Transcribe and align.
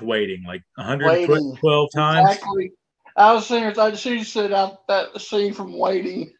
watch 0.00 0.06
waiting? 0.06 0.44
Like 0.46 0.62
112 0.76 1.90
times? 1.94 2.30
Exactly. 2.30 2.72
I 3.16 3.32
was 3.32 3.46
saying, 3.46 3.78
I 3.78 3.94
she 3.94 4.24
said 4.24 4.52
out 4.52 4.86
that 4.88 5.20
scene 5.20 5.54
from 5.54 5.76
Waiting. 5.76 6.32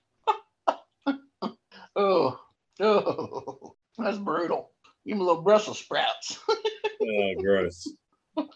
oh, 1.96 2.38
oh, 2.80 3.74
that's 3.96 4.18
brutal. 4.18 4.70
Give 5.06 5.16
me 5.16 5.22
a 5.22 5.26
little 5.26 5.42
Brussels 5.42 5.78
sprouts. 5.78 6.38
Oh, 6.98 7.34
gross. 7.38 7.86
oh, 8.38 8.48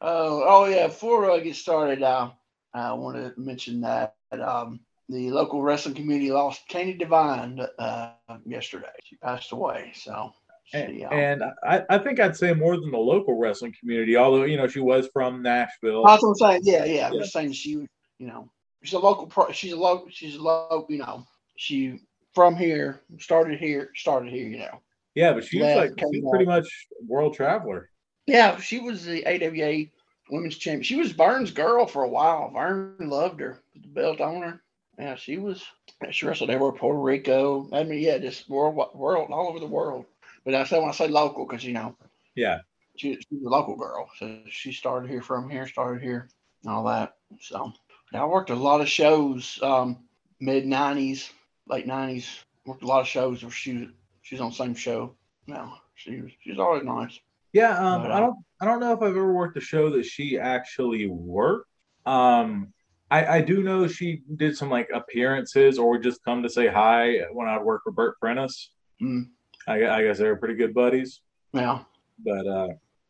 oh 0.00 0.64
yeah. 0.64 0.86
Before 0.88 1.30
I 1.30 1.38
get 1.40 1.54
started, 1.54 2.02
uh, 2.02 2.30
I 2.74 2.94
want 2.94 3.16
to 3.18 3.40
mention 3.40 3.82
that 3.82 4.14
um, 4.32 4.80
the 5.08 5.30
local 5.30 5.62
wrestling 5.62 5.94
community 5.94 6.32
lost 6.32 6.62
Candi 6.68 6.98
Devine 6.98 7.60
uh, 7.78 8.12
yesterday. 8.44 8.88
She 9.04 9.16
passed 9.16 9.52
away. 9.52 9.92
So, 9.94 10.32
And, 10.74 11.02
and 11.12 11.42
I, 11.66 11.82
I 11.90 11.98
think 11.98 12.18
I'd 12.20 12.36
say 12.36 12.54
more 12.54 12.76
than 12.78 12.90
the 12.90 12.98
local 12.98 13.36
wrestling 13.38 13.74
community, 13.78 14.16
although, 14.16 14.44
you 14.44 14.56
know, 14.56 14.66
she 14.66 14.80
was 14.80 15.08
from 15.12 15.42
Nashville. 15.42 16.04
that's 16.04 16.22
what 16.22 16.30
I'm 16.30 16.34
saying. 16.34 16.60
Yeah, 16.64 16.84
yeah. 16.84 17.06
I'm 17.08 17.14
Yeah. 17.14 17.20
just 17.20 17.32
saying 17.32 17.52
she, 17.52 17.70
you 17.70 17.88
know, 18.18 18.48
she's 18.82 18.94
a 18.94 18.98
local. 18.98 19.26
Pro, 19.26 19.52
she's 19.52 19.72
a 19.72 19.76
local. 19.76 20.08
She's 20.10 20.36
a 20.36 20.42
local. 20.42 20.86
You 20.88 20.98
know, 20.98 21.26
she 21.56 22.00
from 22.34 22.56
here, 22.56 23.02
started 23.18 23.58
here, 23.58 23.90
started 23.94 24.32
here. 24.32 24.48
You 24.48 24.58
know. 24.58 24.80
Yeah, 25.14 25.34
but 25.34 25.44
she 25.44 25.60
was 25.60 25.76
like, 25.76 25.92
she's 26.10 26.24
pretty 26.30 26.46
much 26.46 26.66
world 27.06 27.34
traveler. 27.34 27.90
Yeah, 28.26 28.56
she 28.58 28.78
was 28.78 29.04
the 29.04 29.26
AWA 29.26 29.86
women's 30.30 30.56
champion. 30.56 30.84
She 30.84 30.96
was 30.96 31.12
Vern's 31.12 31.50
girl 31.50 31.86
for 31.86 32.04
a 32.04 32.08
while. 32.08 32.50
Vern 32.50 32.96
loved 32.98 33.40
her, 33.40 33.60
the 33.74 33.88
belt 33.88 34.20
on 34.22 34.40
her. 34.40 34.62
Yeah, 34.98 35.16
she 35.16 35.36
was. 35.36 35.62
She 36.10 36.26
wrestled 36.26 36.50
everywhere, 36.50 36.72
Puerto 36.72 36.98
Rico. 36.98 37.68
I 37.72 37.82
mean, 37.84 38.00
yeah, 38.00 38.18
just 38.18 38.48
world, 38.48 38.76
world, 38.94 39.30
all 39.30 39.48
over 39.48 39.58
the 39.58 39.66
world. 39.66 40.06
But 40.44 40.54
I 40.54 40.64
say 40.64 40.78
when 40.80 40.88
I 40.88 40.92
say 40.92 41.08
local, 41.08 41.46
because 41.46 41.64
you 41.64 41.72
know 41.72 41.96
Yeah. 42.34 42.58
she, 42.96 43.14
she's 43.14 43.42
a 43.44 43.48
local 43.48 43.76
girl, 43.76 44.10
so 44.18 44.38
she 44.48 44.72
started 44.72 45.10
here 45.10 45.22
from 45.22 45.48
here, 45.48 45.66
started 45.66 46.02
here, 46.02 46.28
and 46.64 46.72
all 46.72 46.84
that. 46.84 47.16
So 47.40 47.72
I 48.12 48.24
worked 48.24 48.50
a 48.50 48.54
lot 48.54 48.80
of 48.80 48.88
shows, 48.88 49.58
um, 49.62 50.04
mid 50.40 50.64
'90s, 50.64 51.30
late 51.66 51.86
'90s. 51.86 52.26
Worked 52.66 52.82
a 52.82 52.86
lot 52.86 53.00
of 53.00 53.08
shows 53.08 53.42
where 53.42 53.50
she 53.52 53.78
was 53.78 53.88
she's 54.22 54.40
on 54.40 54.50
the 54.50 54.56
same 54.56 54.74
show. 54.74 55.14
No, 55.46 55.74
she 55.94 56.20
was 56.20 56.30
she's 56.42 56.58
always 56.58 56.84
nice. 56.84 57.18
Yeah, 57.52 57.76
um, 57.78 58.02
But, 58.02 58.12
I 58.12 58.16
uh, 58.16 58.20
don't 58.20 58.36
I 58.60 58.64
don't 58.64 58.80
know 58.80 58.92
if 58.92 59.02
I've 59.02 59.10
ever 59.16 59.32
worked 59.32 59.56
a 59.56 59.60
show 59.60 59.90
that 59.90 60.04
she 60.04 60.38
actually 60.38 61.06
worked. 61.08 61.68
Um, 62.06 62.72
I, 63.10 63.26
I 63.38 63.40
do 63.42 63.62
know 63.62 63.86
she 63.86 64.22
did 64.36 64.56
some 64.56 64.70
like 64.70 64.88
appearances 64.92 65.78
or 65.78 65.98
just 65.98 66.24
come 66.24 66.42
to 66.42 66.48
say 66.48 66.66
hi 66.66 67.18
when 67.32 67.46
I'd 67.46 67.62
work 67.62 67.82
for 67.84 67.92
Bert 67.92 68.18
Prentice. 68.20 68.70
Mm, 69.02 69.28
I, 69.66 69.86
I 69.86 70.02
guess 70.02 70.18
they 70.18 70.28
were 70.28 70.36
pretty 70.36 70.54
good 70.54 70.74
buddies. 70.74 71.20
yeah. 71.52 71.80
But 72.18 72.46
uh, 72.46 72.68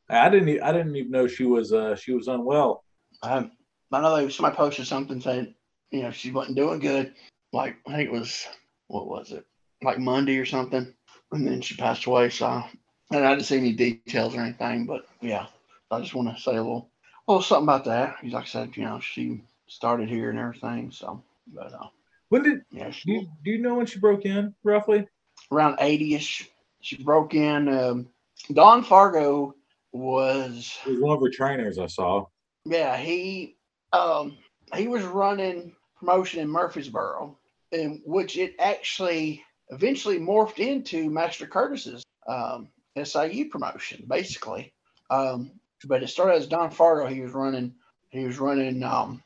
I 0.08 0.28
didn't 0.28 0.62
I 0.62 0.72
didn't 0.72 0.96
even 0.96 1.10
know 1.10 1.26
she 1.26 1.44
was 1.44 1.72
uh, 1.72 1.96
she 1.96 2.12
was 2.12 2.28
unwell. 2.28 2.84
I, 3.22 3.50
I 3.92 4.00
know 4.00 4.16
they 4.16 4.30
somebody 4.30 4.56
posted 4.56 4.86
something 4.86 5.20
saying, 5.20 5.54
you 5.90 6.02
know, 6.02 6.10
she 6.10 6.30
wasn't 6.30 6.56
doing 6.56 6.78
good. 6.78 7.14
Like 7.52 7.76
I 7.86 7.96
think 7.96 8.08
it 8.08 8.12
was 8.12 8.46
what 8.88 9.06
was 9.06 9.32
it? 9.32 9.44
Like 9.82 9.98
Monday 9.98 10.38
or 10.38 10.46
something. 10.46 10.94
And 11.32 11.46
then 11.46 11.60
she 11.60 11.76
passed 11.76 12.06
away. 12.06 12.30
So 12.30 12.62
and 13.10 13.26
I 13.26 13.34
didn't 13.34 13.46
see 13.46 13.58
any 13.58 13.72
details 13.72 14.34
or 14.34 14.40
anything, 14.40 14.86
but 14.86 15.06
yeah. 15.20 15.46
I 15.90 16.00
just 16.00 16.14
want 16.14 16.34
to 16.34 16.42
say 16.42 16.52
a 16.52 16.62
little 16.62 16.90
little 17.28 17.42
something 17.42 17.64
about 17.64 17.84
that. 17.84 18.16
Because 18.20 18.32
like 18.32 18.44
I 18.44 18.46
said, 18.46 18.76
you 18.76 18.84
know, 18.84 19.00
she 19.00 19.42
started 19.66 20.08
here 20.08 20.30
and 20.30 20.38
everything. 20.38 20.90
So 20.90 21.22
but 21.52 21.72
uh 21.72 21.88
When 22.28 22.42
did 22.42 22.62
yeah, 22.70 22.90
do 22.90 23.12
you, 23.12 23.28
do 23.44 23.50
you 23.50 23.58
know 23.58 23.74
when 23.74 23.86
she 23.86 23.98
broke 23.98 24.24
in 24.24 24.54
roughly? 24.64 25.06
Around 25.52 25.76
80ish. 25.78 26.48
She 26.80 27.02
broke 27.02 27.34
in 27.34 27.68
um 27.68 28.08
Don 28.52 28.82
Fargo 28.82 29.54
was 29.92 30.78
was 30.86 30.98
one 30.98 31.16
of 31.16 31.22
her 31.22 31.30
trainers 31.30 31.78
I 31.78 31.86
saw. 31.86 32.26
Yeah, 32.64 32.96
he 32.96 33.56
um 33.92 34.38
he 34.74 34.88
was 34.88 35.04
running 35.04 35.76
promotion 35.98 36.40
in 36.40 36.48
Murfreesboro, 36.48 37.36
in 37.70 38.02
which 38.04 38.36
it 38.36 38.54
actually 38.58 39.44
eventually 39.68 40.18
morphed 40.18 40.58
into 40.58 41.10
Master 41.10 41.46
Curtis's 41.46 42.02
um 42.26 42.68
SIU 43.02 43.48
promotion, 43.48 44.04
basically. 44.08 44.72
Um, 45.10 45.52
but 45.84 46.02
it 46.02 46.08
started 46.08 46.36
as 46.36 46.46
Don 46.46 46.70
Fargo. 46.70 47.06
He 47.06 47.20
was 47.20 47.32
running 47.32 47.74
he 48.10 48.24
was 48.24 48.38
running 48.38 48.82
um 48.82 49.22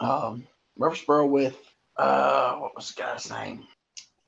um 0.00 0.46
Murfreesboro 0.78 1.26
with 1.26 1.56
uh 1.96 2.54
what 2.56 2.76
was 2.76 2.92
the 2.92 3.02
guy's 3.02 3.30
name? 3.30 3.66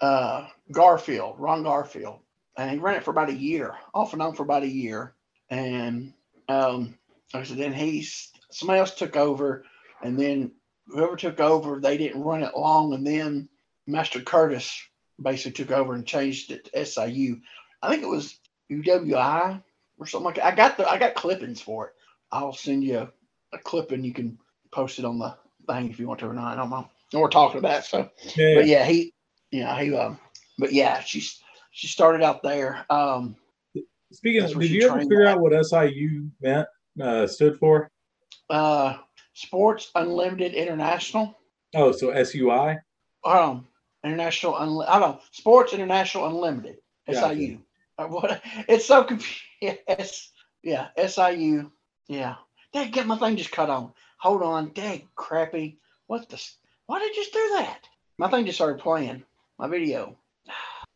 Uh 0.03 0.49
Garfield, 0.71 1.37
Ron 1.39 1.63
Garfield. 1.63 2.19
And 2.59 2.71
he 2.71 2.79
ran 2.79 2.97
it 2.97 3.05
for 3.05 3.13
about 3.13 3.31
a 3.31 3.35
year, 3.35 3.75
off 3.95 4.13
and 4.13 4.21
on 4.21 4.35
for 4.35 4.43
about 4.43 4.63
a 4.63 4.69
year. 4.69 5.15
And 5.49 6.13
um 6.49 6.99
like 7.33 7.45
I 7.45 7.47
said, 7.47 7.57
then 7.57 7.73
he 7.73 8.07
somebody 8.51 8.81
else 8.81 8.95
took 8.95 9.17
over, 9.17 9.65
and 10.03 10.19
then 10.19 10.53
whoever 10.87 11.17
took 11.17 11.41
over, 11.41 11.81
they 11.81 11.97
didn't 11.97 12.23
run 12.23 12.43
it 12.43 12.57
long, 12.57 12.93
and 12.93 13.07
then 13.07 13.49
Master 13.87 14.21
Curtis 14.21 14.83
basically 15.21 15.53
took 15.53 15.71
over 15.71 15.95
and 15.95 16.07
changed 16.07 16.51
it 16.51 16.67
to 16.67 16.85
SIU. 16.85 17.41
I 17.81 17.89
think 17.89 18.03
it 18.03 18.09
was 18.09 18.39
UWI 18.71 19.63
or 19.99 20.07
something 20.07 20.27
like 20.27 20.37
that. 20.37 20.47
I 20.47 20.55
got 20.55 20.77
the 20.77 20.89
I 20.89 20.99
got 20.99 21.15
clippings 21.15 21.61
for 21.61 21.89
it. 21.89 21.93
I'll 22.31 22.53
send 22.53 22.85
you 22.85 22.99
a, 22.99 23.13
a 23.53 23.59
clipping. 23.59 24.05
You 24.05 24.13
can 24.13 24.39
post 24.71 24.99
it 24.99 25.05
on 25.05 25.19
the 25.19 25.37
thing 25.69 25.91
if 25.91 25.99
you 25.99 26.07
want 26.07 26.21
to 26.21 26.29
or 26.29 26.35
not. 26.35 26.53
I 26.53 26.57
don't 26.57 26.71
know. 26.71 26.89
And 27.13 27.21
we're 27.21 27.29
talking 27.29 27.59
about 27.59 27.81
it, 27.81 27.85
so 27.85 28.11
Yeah, 28.37 28.55
but 28.55 28.67
yeah, 28.67 28.85
he, 28.85 29.13
yeah, 29.53 29.81
he, 29.81 29.95
um, 29.95 30.19
but 30.59 30.73
yeah, 30.73 31.01
she's 31.01 31.41
she 31.71 31.87
started 31.87 32.23
out 32.23 32.43
there. 32.43 32.85
Um, 32.91 33.37
Speaking 34.13 34.43
of, 34.43 34.59
did 34.59 34.71
you 34.71 34.89
ever 34.91 34.99
figure 35.01 35.27
out 35.27 35.41
what 35.41 35.53
SIU 35.65 36.31
meant 36.43 36.69
uh, 37.01 37.27
stood 37.27 37.59
for? 37.59 37.91
uh, 38.51 38.97
Sports 39.35 39.91
Unlimited 39.95 40.53
International. 40.55 41.39
Oh, 41.75 41.93
so 41.93 42.13
SUI. 42.23 42.77
um, 43.25 43.67
International, 44.05 44.55
Unli- 44.55 44.87
I 44.89 44.99
don't 44.99 45.13
know, 45.13 45.21
Sports 45.31 45.73
International 45.73 46.27
Unlimited, 46.27 46.77
Gotcha. 47.11 47.35
SIU. 47.35 47.59
Uh, 47.99 48.07
What? 48.09 48.43
It's 48.69 48.85
so 48.87 49.05
confusing. 49.05 49.39
Yeah, 50.65 50.89
SIU. 50.97 51.73
Yeah. 52.07 52.35
Dang, 52.73 52.91
get 52.93 53.07
my 53.07 53.17
thing 53.19 53.37
just 53.37 53.51
cut 53.51 53.69
on. 53.71 53.93
Hold 54.19 54.43
on. 54.43 54.71
Dang, 54.75 55.09
crappy. 55.17 55.79
What 56.07 56.29
the? 56.29 56.41
Why 56.87 57.01
did 57.01 57.17
you 57.17 57.23
just 57.23 57.33
do 57.33 57.49
that? 57.59 57.81
My 58.19 58.29
thing 58.31 58.45
just 58.47 58.59
started 58.59 58.81
playing. 58.81 59.25
My 59.59 59.69
video. 59.69 60.17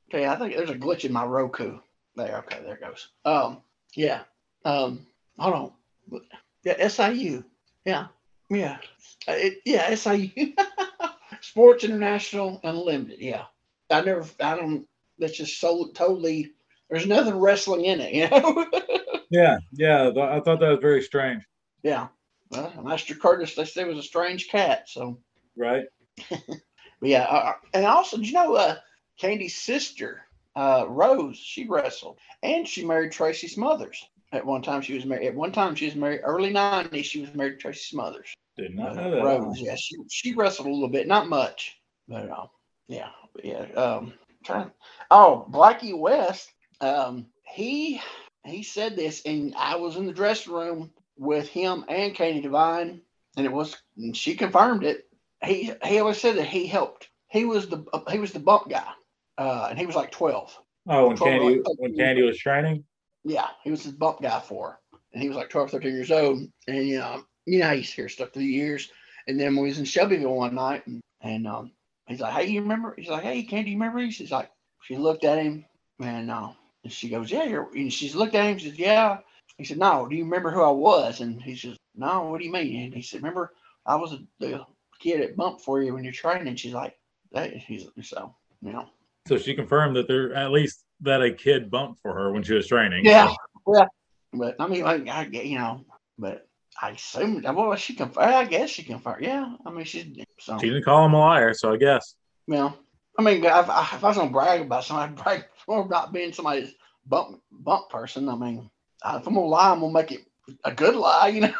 Okay, 0.09 0.27
I 0.27 0.37
think 0.37 0.55
there's 0.57 0.71
a 0.71 0.75
glitch 0.75 1.05
in 1.05 1.13
my 1.13 1.25
Roku. 1.25 1.79
There. 2.17 2.39
Okay, 2.39 2.61
there 2.63 2.75
it 2.75 2.81
goes. 2.81 3.09
Um. 3.25 3.63
Yeah. 3.95 4.23
Um. 4.65 5.07
Hold 5.39 5.73
on. 6.11 6.21
Yeah. 6.65 6.89
SIU. 6.89 7.45
Yeah. 7.85 8.07
Yeah. 8.51 8.79
Uh, 9.29 9.33
It, 9.33 9.59
yeah. 9.65 9.95
SIU. 9.95 10.31
Sports 11.41 11.85
International 11.85 12.61
Unlimited. 12.65 13.19
Yeah. 13.21 13.45
I 13.91 14.01
never, 14.01 14.25
I 14.41 14.57
don't, 14.57 14.87
that's 15.19 15.37
just 15.37 15.61
so 15.61 15.91
totally, 15.95 16.53
there's 16.91 17.07
nothing 17.07 17.37
wrestling 17.39 17.85
in 17.85 18.01
it, 18.01 18.13
you 18.15 18.29
know? 18.29 18.67
Yeah, 19.31 19.59
yeah. 19.73 20.09
I 20.09 20.41
thought 20.41 20.59
that 20.61 20.71
was 20.71 20.79
very 20.81 21.03
strange. 21.03 21.45
yeah. 21.83 22.09
Well, 22.51 22.73
Master 22.83 23.15
Curtis, 23.15 23.55
they 23.55 23.65
said 23.65 23.87
it 23.87 23.89
was 23.95 23.99
a 23.99 24.09
strange 24.09 24.49
cat. 24.49 24.89
So, 24.89 25.19
Right? 25.57 25.85
but 27.01 27.09
yeah. 27.09 27.25
Uh, 27.25 27.53
and 27.75 27.85
also, 27.87 28.19
you 28.19 28.33
know, 28.33 28.55
uh, 28.55 28.77
Candy's 29.21 29.57
sister, 29.57 30.23
uh, 30.55 30.87
Rose, 30.89 31.37
she 31.37 31.67
wrestled 31.67 32.19
and 32.43 32.67
she 32.67 32.85
married 32.85 33.13
Tracy 33.13 33.49
Smothers. 33.49 34.07
At 34.33 34.45
one 34.45 34.61
time, 34.63 34.83
she 34.83 34.95
was 34.95 35.07
married. 35.07 35.29
At 35.29 35.35
one 35.35 35.53
time, 35.53 35.75
she 35.75 35.87
was 35.87 35.95
married. 35.95 36.21
Early 36.25 36.53
'90s, 36.53 37.05
she 37.05 37.21
was 37.21 37.33
married 37.35 37.53
to 37.53 37.57
Tracy 37.59 37.85
Smothers. 37.85 38.35
Did 38.57 38.75
not 38.75 38.91
Uh, 38.91 38.95
know 38.95 39.11
that. 39.13 39.25
Rose, 39.25 39.61
yeah, 39.61 39.77
she 39.77 39.97
she 40.11 40.35
wrestled 40.35 40.67
a 40.67 40.71
little 40.71 40.89
bit, 40.89 41.07
not 41.07 41.29
much, 41.29 41.79
but 42.09 42.29
uh, 42.29 42.47
yeah, 42.89 43.11
but 43.35 43.45
yeah. 43.45 43.67
Um, 43.75 44.15
trying. 44.45 44.71
Oh, 45.11 45.47
Blackie 45.51 45.97
West. 45.97 46.53
Um, 46.81 47.27
he 47.45 48.01
he 48.45 48.63
said 48.65 48.97
this, 48.97 49.23
and 49.25 49.55
I 49.57 49.77
was 49.77 49.97
in 49.97 50.07
the 50.07 50.13
dressing 50.13 50.53
room 50.53 50.91
with 51.17 51.49
him 51.49 51.85
and 51.89 52.15
Candi 52.15 52.43
Devine, 52.43 53.01
and 53.37 53.47
it 53.47 53.53
was 53.53 53.77
and 53.97 54.15
she 54.17 54.35
confirmed 54.35 54.83
it. 54.85 55.06
He 55.45 55.73
he 55.85 55.99
always 55.99 56.21
said 56.21 56.37
that 56.37 56.47
he 56.47 56.67
helped. 56.67 57.09
He 57.29 57.45
was 57.45 57.69
the 57.69 57.85
he 58.11 58.19
was 58.19 58.33
the 58.33 58.41
bump 58.41 58.69
guy, 58.69 58.89
uh, 59.39 59.67
and 59.71 59.79
he 59.79 59.87
was 59.87 59.97
like 59.97 60.11
twelve. 60.11 60.57
Oh, 60.89 61.09
when 61.09 61.17
Candy 61.17 61.57
like- 61.57 61.79
when 61.79 61.97
Candy 61.97 62.23
was 62.23 62.39
training. 62.39 62.85
Yeah, 63.25 63.49
he 63.65 63.71
was 63.73 63.83
his 63.83 63.93
bump 63.93 64.23
guy 64.23 64.39
for 64.41 64.71
her. 64.71 64.99
And 65.13 65.21
he 65.21 65.29
was 65.29 65.37
like 65.37 65.51
12, 65.51 65.73
13 65.73 65.93
years 65.93 66.13
old. 66.13 66.47
And, 66.69 66.87
you 66.87 66.99
know, 66.99 67.25
you 67.45 67.59
know 67.59 67.73
you 67.73 67.83
hear 67.83 68.09
stuff 68.09 68.31
through 68.33 68.43
the 68.43 68.49
years. 68.49 68.91
And 69.27 69.41
then 69.41 69.57
we 69.57 69.67
was 69.67 69.81
in 69.81 69.85
Shelbyville 69.85 70.33
one 70.33 70.55
night, 70.55 70.87
and, 70.87 71.01
and 71.23 71.47
um, 71.49 71.73
he's 72.07 72.21
like, 72.21 72.33
"Hey, 72.33 72.47
you 72.47 72.61
remember?" 72.61 72.95
He's 72.97 73.09
like, 73.09 73.25
"Hey, 73.25 73.43
Candy, 73.43 73.73
you 73.73 73.77
remember?" 73.77 74.09
She's 74.13 74.31
like, 74.31 74.51
she 74.83 74.97
looked 74.97 75.25
at 75.25 75.39
him, 75.39 75.65
and 75.99 76.31
uh, 76.31 76.51
and 76.85 76.93
she 76.93 77.09
goes, 77.09 77.33
"Yeah, 77.33 77.43
you're." 77.43 77.69
And 77.75 77.93
she's 77.93 78.15
looked 78.15 78.37
at 78.37 78.45
him. 78.47 78.59
She 78.59 78.69
says, 78.69 78.79
"Yeah." 78.79 79.19
He 79.59 79.65
said, 79.65 79.79
"No, 79.79 80.07
do 80.07 80.15
you 80.15 80.23
remember 80.23 80.53
who 80.53 80.63
I 80.63 80.71
was?" 80.71 81.21
And 81.21 81.43
he 81.43 81.57
says, 81.57 81.77
"No, 81.97 82.31
what 82.31 82.39
do 82.39 82.47
you 82.47 82.53
mean?" 82.53 82.85
And 82.85 82.95
he 82.95 83.03
said, 83.03 83.23
"Remember, 83.23 83.53
I 83.85 83.97
was 83.97 84.17
the 84.39 84.65
kid 84.99 85.21
it 85.21 85.37
bumped 85.37 85.63
for 85.63 85.83
you 85.83 85.95
when 85.95 86.05
you're 86.05 86.13
training." 86.13 86.49
And 86.49 86.59
she's 86.59 86.75
like, 86.75 86.97
"That." 87.33 87.55
He's 87.55 87.89
so 88.03 88.35
you 88.63 88.73
know. 88.73 88.87
So 89.29 89.39
she 89.39 89.55
confirmed 89.55 89.97
that 89.97 90.09
there 90.09 90.35
at 90.35 90.53
least 90.53 90.85
that 91.01 91.23
a 91.23 91.33
kid 91.33 91.71
bumped 91.71 92.01
for 92.01 92.15
her 92.15 92.33
when 92.33 92.43
she 92.43 92.55
was 92.55 92.69
training. 92.69 93.05
Yeah, 93.05 93.35
yeah. 93.69 93.87
But 94.33 94.57
I 94.59 94.67
mean, 94.67 94.85
like, 94.85 95.09
I 95.09 95.25
get, 95.25 95.47
you 95.47 95.59
know, 95.59 95.85
but 96.19 96.47
I 96.81 96.91
assume 96.91 97.43
well, 97.43 97.75
she 97.77 97.95
confirmed. 97.95 98.35
I 98.35 98.45
guess 98.45 98.71
she 98.71 98.83
confirmed. 98.83 99.25
Yeah, 99.25 99.55
I 99.65 99.71
mean, 99.71 99.85
she's 99.85 100.07
so. 100.39 100.59
She 100.59 100.69
didn't 100.69 100.85
call 100.85 101.05
him 101.07 101.15
a 101.15 101.19
liar, 101.19 101.55
so 101.55 101.73
I 101.73 101.77
guess. 101.77 102.17
You 102.47 102.55
know, 102.55 102.75
I 103.19 103.23
mean, 103.23 103.45
if, 103.45 103.45
if 103.45 103.71
I 103.71 103.99
was 104.03 104.17
gonna 104.17 104.31
brag 104.31 104.63
about 104.63 104.85
somebody, 104.85 105.13
I'd 105.13 105.17
brag 105.17 105.45
about 105.69 106.13
being 106.13 106.33
somebody's 106.33 106.75
bump 107.07 107.41
bump 107.51 107.89
person. 107.91 108.29
I 108.29 108.37
mean, 108.37 108.71
if 109.05 109.27
I'm 109.27 109.35
gonna 109.35 109.41
lie, 109.41 109.73
I'm 109.73 109.81
gonna 109.81 109.93
make 109.93 110.13
it 110.13 110.27
a 110.65 110.73
good 110.73 110.95
lie, 110.95 111.29
you 111.29 111.41
know. 111.43 111.55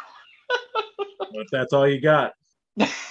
but 1.19 1.47
that's 1.51 1.73
all 1.73 1.89
you 1.89 2.01
got. 2.01 2.33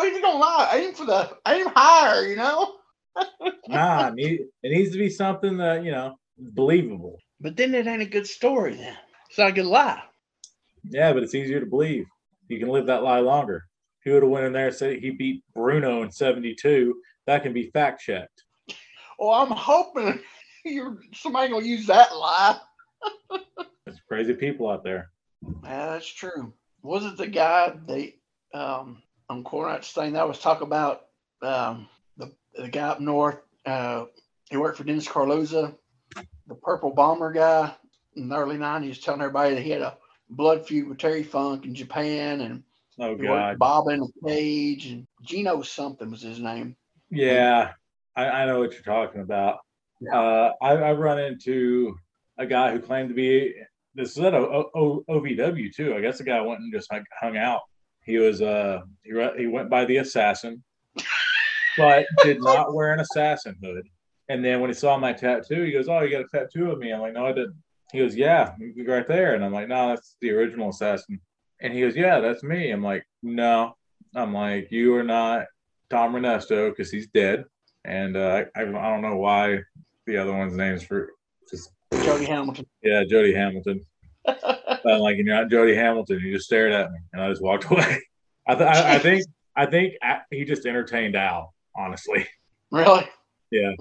but 0.00 0.12
you're 0.12 0.22
gonna 0.22 0.38
lie, 0.38 0.70
aim 0.76 0.94
for 0.94 1.04
the 1.04 1.30
aim 1.46 1.66
higher, 1.76 2.26
you 2.26 2.36
know. 2.36 2.76
nah, 3.68 4.08
it, 4.08 4.14
need, 4.14 4.40
it 4.62 4.70
needs 4.70 4.92
to 4.92 4.98
be 4.98 5.10
something 5.10 5.58
that 5.58 5.84
you 5.84 5.90
know 5.90 6.16
believable. 6.38 7.18
But 7.38 7.56
then 7.56 7.74
it 7.74 7.86
ain't 7.86 8.00
a 8.00 8.06
good 8.06 8.26
story. 8.26 8.76
Then 8.76 8.96
it's 9.28 9.38
not 9.38 9.50
a 9.50 9.52
good 9.52 9.66
lie. 9.66 10.02
Yeah, 10.84 11.12
but 11.12 11.22
it's 11.22 11.34
easier 11.34 11.60
to 11.60 11.66
believe. 11.66 12.06
You 12.48 12.58
can 12.58 12.68
live 12.68 12.86
that 12.86 13.02
lie 13.02 13.20
longer. 13.20 13.66
If 13.98 14.04
he 14.04 14.10
would 14.12 14.22
have 14.22 14.32
went 14.32 14.46
in 14.46 14.54
there 14.54 14.68
and 14.68 14.74
said 14.74 14.98
he 14.98 15.10
beat 15.10 15.44
Bruno 15.54 16.02
in 16.02 16.10
'72, 16.10 16.94
that 17.26 17.42
can 17.42 17.52
be 17.52 17.70
fact 17.70 18.00
checked. 18.00 18.44
Well, 19.18 19.32
I'm 19.32 19.50
hoping 19.50 20.20
you're 20.64 20.98
somebody 21.12 21.50
gonna 21.50 21.66
use 21.66 21.86
that 21.88 22.16
lie. 22.16 22.58
There's 23.84 24.00
crazy 24.08 24.32
people 24.32 24.70
out 24.70 24.82
there. 24.82 25.10
Yeah, 25.62 25.86
that's 25.92 26.08
true. 26.08 26.54
Was 26.82 27.04
it 27.04 27.18
the 27.18 27.26
guy 27.26 27.74
they 27.86 28.16
um 28.54 29.02
on 29.30 29.44
Cornette's 29.44 29.92
thing 29.92 30.12
that 30.14 30.28
was 30.28 30.40
talk 30.40 30.60
about 30.60 31.06
um 31.40 31.88
the 32.18 32.32
the 32.54 32.68
guy 32.68 32.88
up 32.88 33.00
north, 33.00 33.38
uh 33.64 34.04
he 34.50 34.56
worked 34.56 34.76
for 34.76 34.84
Dennis 34.84 35.06
Coralluzzo, 35.06 35.74
the 36.48 36.54
purple 36.56 36.90
bomber 36.90 37.32
guy 37.32 37.72
in 38.16 38.28
the 38.28 38.36
early 38.36 38.58
nineties 38.58 38.98
telling 38.98 39.20
everybody 39.20 39.54
that 39.54 39.62
he 39.62 39.70
had 39.70 39.82
a 39.82 39.96
blood 40.28 40.66
feud 40.66 40.88
with 40.88 40.98
Terry 40.98 41.22
Funk 41.22 41.64
in 41.64 41.74
Japan 41.74 42.40
and 42.40 42.64
oh 42.98 43.14
god 43.14 43.58
Bob 43.58 43.88
in 43.88 44.02
a 44.02 44.28
cage 44.28 44.86
and 44.86 45.06
Gino 45.22 45.62
something 45.62 46.10
was 46.10 46.22
his 46.22 46.40
name. 46.40 46.76
Yeah, 47.10 47.72
I, 48.16 48.26
I 48.26 48.46
know 48.46 48.58
what 48.58 48.72
you're 48.72 48.82
talking 48.82 49.20
about. 49.20 49.58
Yeah. 50.00 50.18
Uh, 50.18 50.52
I, 50.62 50.72
I 50.72 50.92
run 50.92 51.18
into 51.18 51.96
a 52.38 52.46
guy 52.46 52.72
who 52.72 52.80
claimed 52.80 53.10
to 53.10 53.14
be 53.14 53.54
this 53.94 54.10
is 54.16 54.18
at 54.18 54.34
o, 54.34 54.70
o, 54.74 55.04
OVW 55.08 55.74
too. 55.74 55.94
I 55.94 56.00
guess 56.00 56.18
the 56.18 56.24
guy 56.24 56.40
went 56.40 56.60
and 56.60 56.72
just 56.72 56.90
like 56.92 57.04
hung 57.20 57.36
out. 57.36 57.60
He 58.04 58.18
was 58.18 58.42
uh 58.42 58.80
he 59.02 59.12
he 59.38 59.46
went 59.46 59.70
by 59.70 59.84
the 59.84 59.98
assassin, 59.98 60.62
but 61.76 62.06
did 62.22 62.40
not 62.40 62.74
wear 62.74 62.92
an 62.92 63.00
assassin 63.00 63.56
hood. 63.62 63.86
And 64.28 64.44
then 64.44 64.60
when 64.60 64.70
he 64.70 64.74
saw 64.74 64.96
my 64.96 65.12
tattoo, 65.12 65.62
he 65.62 65.72
goes, 65.72 65.88
"Oh, 65.88 66.00
you 66.02 66.10
got 66.10 66.22
a 66.22 66.28
tattoo 66.38 66.70
of 66.70 66.78
me?" 66.78 66.92
I'm 66.92 67.00
like, 67.00 67.14
"No, 67.14 67.26
I 67.26 67.32
didn't." 67.32 67.56
He 67.92 67.98
goes, 67.98 68.16
"Yeah, 68.16 68.54
right 68.86 69.06
there." 69.06 69.34
And 69.34 69.44
I'm 69.44 69.52
like, 69.52 69.68
"No, 69.68 69.88
that's 69.88 70.16
the 70.20 70.30
original 70.30 70.70
assassin." 70.70 71.20
And 71.60 71.72
he 71.72 71.80
goes, 71.80 71.96
"Yeah, 71.96 72.20
that's 72.20 72.42
me." 72.42 72.70
I'm 72.70 72.82
like, 72.82 73.04
"No." 73.22 73.74
I'm 74.14 74.32
like, 74.32 74.68
"You 74.70 74.94
are 74.94 75.02
not 75.02 75.46
Tom 75.90 76.14
Renesto 76.14 76.70
because 76.70 76.90
he's 76.90 77.08
dead." 77.08 77.44
And 77.84 78.16
uh, 78.16 78.44
I, 78.54 78.62
I 78.62 78.64
don't 78.64 79.02
know 79.02 79.16
why 79.16 79.60
the 80.06 80.16
other 80.16 80.32
one's 80.32 80.56
name's 80.56 80.82
for 80.82 81.10
just 81.50 81.70
Jody 82.00 82.26
Hamilton. 82.26 82.66
Yeah, 82.82 83.04
Jody 83.08 83.34
Hamilton. 83.34 83.80
I'm 84.84 85.00
like, 85.00 85.16
you're 85.16 85.26
not 85.26 85.50
Jody 85.50 85.74
Hamilton. 85.74 86.20
He 86.20 86.32
just 86.32 86.46
stared 86.46 86.72
at 86.72 86.90
me, 86.90 86.98
and 87.12 87.22
I 87.22 87.28
just 87.28 87.42
walked 87.42 87.64
away. 87.70 88.00
I, 88.46 88.54
th- 88.54 88.68
I, 88.68 88.94
I 88.96 88.98
think 88.98 89.24
I 89.56 89.66
think 89.66 89.94
he 90.30 90.44
just 90.44 90.66
entertained 90.66 91.16
Al, 91.16 91.54
honestly. 91.76 92.26
Really? 92.70 93.08
Yeah. 93.50 93.72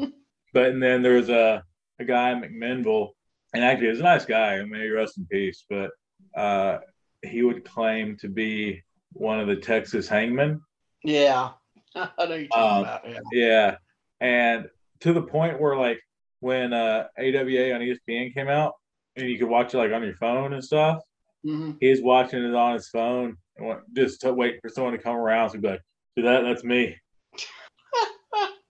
but 0.54 0.68
and 0.68 0.82
then 0.82 1.02
there's 1.02 1.30
a 1.30 1.64
a 2.00 2.06
guy 2.06 2.34
McMinnville, 2.34 3.10
and 3.54 3.64
actually 3.64 3.90
he's 3.90 4.00
a 4.00 4.04
nice 4.04 4.26
guy. 4.26 4.64
May 4.64 4.84
he 4.84 4.90
rest 4.90 5.18
in 5.18 5.26
peace. 5.26 5.66
But 5.70 5.92
uh, 6.36 6.80
he 7.22 7.44
would 7.44 7.66
claim 7.66 8.18
to 8.18 8.30
be 8.30 8.84
one 9.14 9.40
of 9.40 9.48
the 9.48 9.56
Texas 9.56 10.08
hangmen. 10.08 10.62
Yeah, 11.04 11.52
I 11.96 12.10
know 12.26 12.36
you're 12.36 12.48
talking 12.48 12.78
um, 12.78 12.84
about. 12.84 13.10
Yeah. 13.10 13.20
yeah, 13.32 13.76
and 14.20 14.70
to 15.02 15.14
the 15.14 15.22
point 15.22 15.60
where 15.60 15.78
like 15.78 16.02
when 16.40 16.74
uh, 16.74 17.08
AWA 17.18 17.74
on 17.74 17.82
ESPN 17.82 18.34
came 18.34 18.48
out, 18.48 18.74
and 19.16 19.30
you 19.30 19.38
could 19.38 19.50
watch 19.50 19.74
it 19.74 19.78
like 19.78 19.92
on 19.92 20.04
your 20.04 20.16
phone 20.16 20.54
and 20.54 20.64
stuff. 20.64 21.02
Mm-hmm. 21.46 21.72
He's 21.80 22.02
watching 22.02 22.44
it 22.44 22.56
on 22.56 22.74
his 22.74 22.90
phone 22.90 23.38
and 23.58 23.80
just 23.96 24.22
to 24.22 24.34
wait 24.34 24.60
for 24.62 24.70
someone 24.70 24.94
to 24.94 25.00
come 25.00 25.16
around. 25.16 25.50
So 25.50 25.60
be 25.60 25.70
like, 25.70 25.82
"Do 26.16 26.24
that? 26.24 26.42
That's 26.42 26.64
me." 26.64 26.96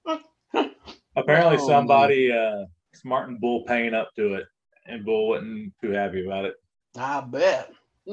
Apparently, 1.16 1.58
oh, 1.60 1.68
somebody 1.68 2.32
uh, 2.32 2.66
smart 2.94 3.30
and 3.30 3.40
Bull 3.40 3.64
paying 3.66 3.94
up 3.94 4.10
to 4.16 4.36
it, 4.36 4.46
and 4.86 5.06
Bull 5.06 5.30
wasn't 5.30 5.74
too 5.82 5.92
happy 5.92 6.26
about 6.26 6.46
it. 6.46 6.56
I 6.98 7.22
bet. 7.22 7.72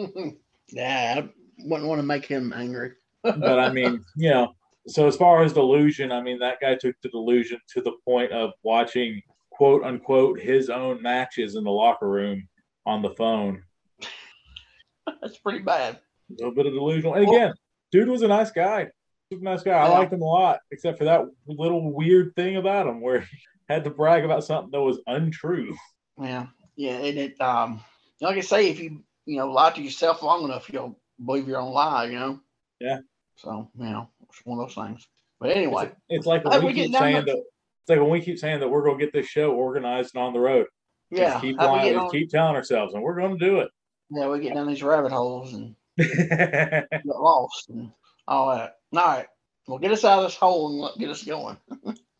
yeah, 0.68 1.14
I 1.18 1.28
wouldn't 1.58 1.88
want 1.88 2.00
to 2.00 2.06
make 2.06 2.26
him 2.26 2.52
angry. 2.54 2.92
but 3.22 3.58
I 3.58 3.72
mean, 3.72 4.04
you 4.16 4.30
know, 4.30 4.54
so 4.86 5.06
as 5.06 5.16
far 5.16 5.42
as 5.42 5.52
delusion, 5.52 6.12
I 6.12 6.20
mean, 6.20 6.38
that 6.38 6.60
guy 6.60 6.76
took 6.76 6.94
the 7.02 7.08
delusion 7.08 7.58
to 7.74 7.80
the 7.80 7.92
point 8.04 8.32
of 8.32 8.52
watching 8.62 9.20
quote 9.56 9.84
unquote 9.84 10.38
his 10.38 10.68
own 10.68 11.00
matches 11.00 11.56
in 11.56 11.64
the 11.64 11.70
locker 11.70 12.08
room 12.08 12.46
on 12.84 13.02
the 13.02 13.10
phone. 13.10 13.62
That's 15.22 15.38
pretty 15.38 15.60
bad. 15.60 15.98
A 16.30 16.34
little 16.34 16.54
bit 16.54 16.66
of 16.66 16.74
delusional. 16.74 17.14
And 17.14 17.26
again, 17.26 17.54
dude 17.90 18.08
was 18.08 18.22
a 18.22 18.28
nice 18.28 18.50
guy. 18.50 18.88
Super 19.32 19.44
nice 19.44 19.62
guy. 19.62 19.72
I 19.72 19.88
liked 19.88 20.12
him 20.12 20.22
a 20.22 20.26
lot, 20.26 20.60
except 20.70 20.98
for 20.98 21.04
that 21.04 21.22
little 21.46 21.92
weird 21.92 22.34
thing 22.36 22.56
about 22.56 22.86
him 22.86 23.00
where 23.00 23.20
he 23.20 23.38
had 23.68 23.82
to 23.84 23.90
brag 23.90 24.24
about 24.24 24.44
something 24.44 24.70
that 24.72 24.82
was 24.82 25.00
untrue. 25.06 25.74
Yeah. 26.20 26.46
Yeah. 26.76 26.98
And 26.98 27.18
it 27.18 27.40
um 27.40 27.80
like 28.20 28.36
I 28.36 28.40
say, 28.40 28.68
if 28.68 28.78
you 28.78 29.02
you 29.24 29.38
know 29.38 29.50
lie 29.50 29.72
to 29.72 29.82
yourself 29.82 30.22
long 30.22 30.44
enough, 30.44 30.70
you'll 30.70 30.98
believe 31.24 31.48
your 31.48 31.60
own 31.60 31.72
lie, 31.72 32.04
you 32.06 32.18
know? 32.18 32.40
Yeah. 32.78 32.98
So, 33.36 33.70
you 33.78 33.84
know, 33.86 34.10
it's 34.28 34.44
one 34.44 34.60
of 34.60 34.68
those 34.68 34.74
things. 34.74 35.08
But 35.40 35.50
anyway. 35.50 35.86
It's, 36.08 36.26
it's 36.26 36.26
like 36.26 36.44
we 36.62 36.72
keep 36.72 36.92
saying 36.92 37.24
that 37.24 37.42
it's 37.86 37.90
like 37.90 38.00
when 38.00 38.10
we 38.10 38.20
keep 38.20 38.36
saying 38.36 38.58
that 38.58 38.68
we're 38.68 38.82
going 38.82 38.98
to 38.98 39.04
get 39.04 39.12
this 39.12 39.28
show 39.28 39.52
organized 39.52 40.16
and 40.16 40.24
on 40.24 40.32
the 40.32 40.40
road. 40.40 40.66
Yeah. 41.12 41.30
Just 41.30 41.42
keep, 41.42 41.56
lying, 41.56 41.96
on... 41.96 42.10
keep 42.10 42.28
telling 42.28 42.56
ourselves, 42.56 42.94
and 42.94 43.02
we're 43.02 43.14
going 43.14 43.38
to 43.38 43.44
do 43.44 43.60
it. 43.60 43.68
Yeah, 44.10 44.28
we 44.28 44.40
get 44.40 44.54
down 44.54 44.66
these 44.66 44.82
rabbit 44.82 45.12
holes 45.12 45.54
and 45.54 45.76
get 45.96 46.88
lost 47.04 47.68
and 47.68 47.92
all 48.26 48.50
that. 48.50 48.74
All 48.92 49.06
right. 49.06 49.26
Well, 49.68 49.78
get 49.78 49.92
us 49.92 50.04
out 50.04 50.18
of 50.18 50.24
this 50.24 50.34
hole 50.34 50.84
and 50.84 51.00
get 51.00 51.10
us 51.10 51.22
going. 51.22 51.58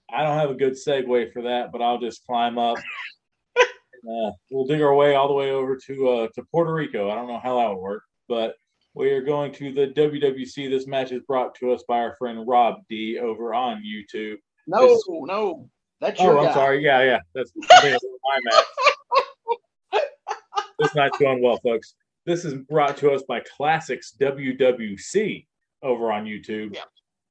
I 0.09 0.23
don't 0.23 0.39
have 0.39 0.51
a 0.51 0.55
good 0.55 0.75
segue 0.75 1.33
for 1.33 1.43
that, 1.43 1.73
but 1.73 1.83
I'll 1.83 1.99
just 1.99 2.25
climb 2.25 2.59
up. 2.59 2.79
uh, 3.59 4.31
we'll 4.53 4.67
dig 4.67 4.83
our 4.83 4.95
way 4.95 5.17
all 5.17 5.27
the 5.27 5.35
way 5.35 5.51
over 5.51 5.77
to 5.89 6.09
uh, 6.09 6.29
to 6.37 6.45
Puerto 6.53 6.73
Rico. 6.73 7.11
I 7.11 7.17
don't 7.17 7.27
know 7.27 7.41
how 7.43 7.59
that 7.59 7.71
would 7.71 7.81
work, 7.81 8.05
but 8.29 8.55
we 8.95 9.11
are 9.11 9.23
going 9.23 9.51
to 9.55 9.73
the 9.73 9.89
WWC. 9.89 10.71
This 10.71 10.87
match 10.87 11.11
is 11.11 11.23
brought 11.27 11.57
to 11.57 11.73
us 11.73 11.83
by 11.89 11.99
our 11.99 12.15
friend 12.15 12.47
Rob 12.47 12.77
D 12.89 13.19
over 13.19 13.53
on 13.53 13.83
YouTube. 13.83 14.37
No, 14.67 15.01
no, 15.09 15.69
that's 16.01 16.21
your. 16.21 16.39
Oh, 16.39 16.47
I'm 16.47 16.53
sorry. 16.53 16.85
Yeah, 16.85 17.03
yeah, 17.03 17.19
that's, 17.35 17.53
my 17.57 18.41
match. 18.45 20.03
this 20.79 20.95
night's 20.95 21.19
going 21.19 21.43
well, 21.43 21.59
folks. 21.59 21.95
This 22.25 22.45
is 22.45 22.55
brought 22.55 22.97
to 22.99 23.13
us 23.13 23.23
by 23.29 23.43
Classics 23.57 24.15
WWC 24.21 25.47
over 25.83 26.11
on 26.11 26.25
YouTube. 26.25 26.75
Yeah. 26.75 26.83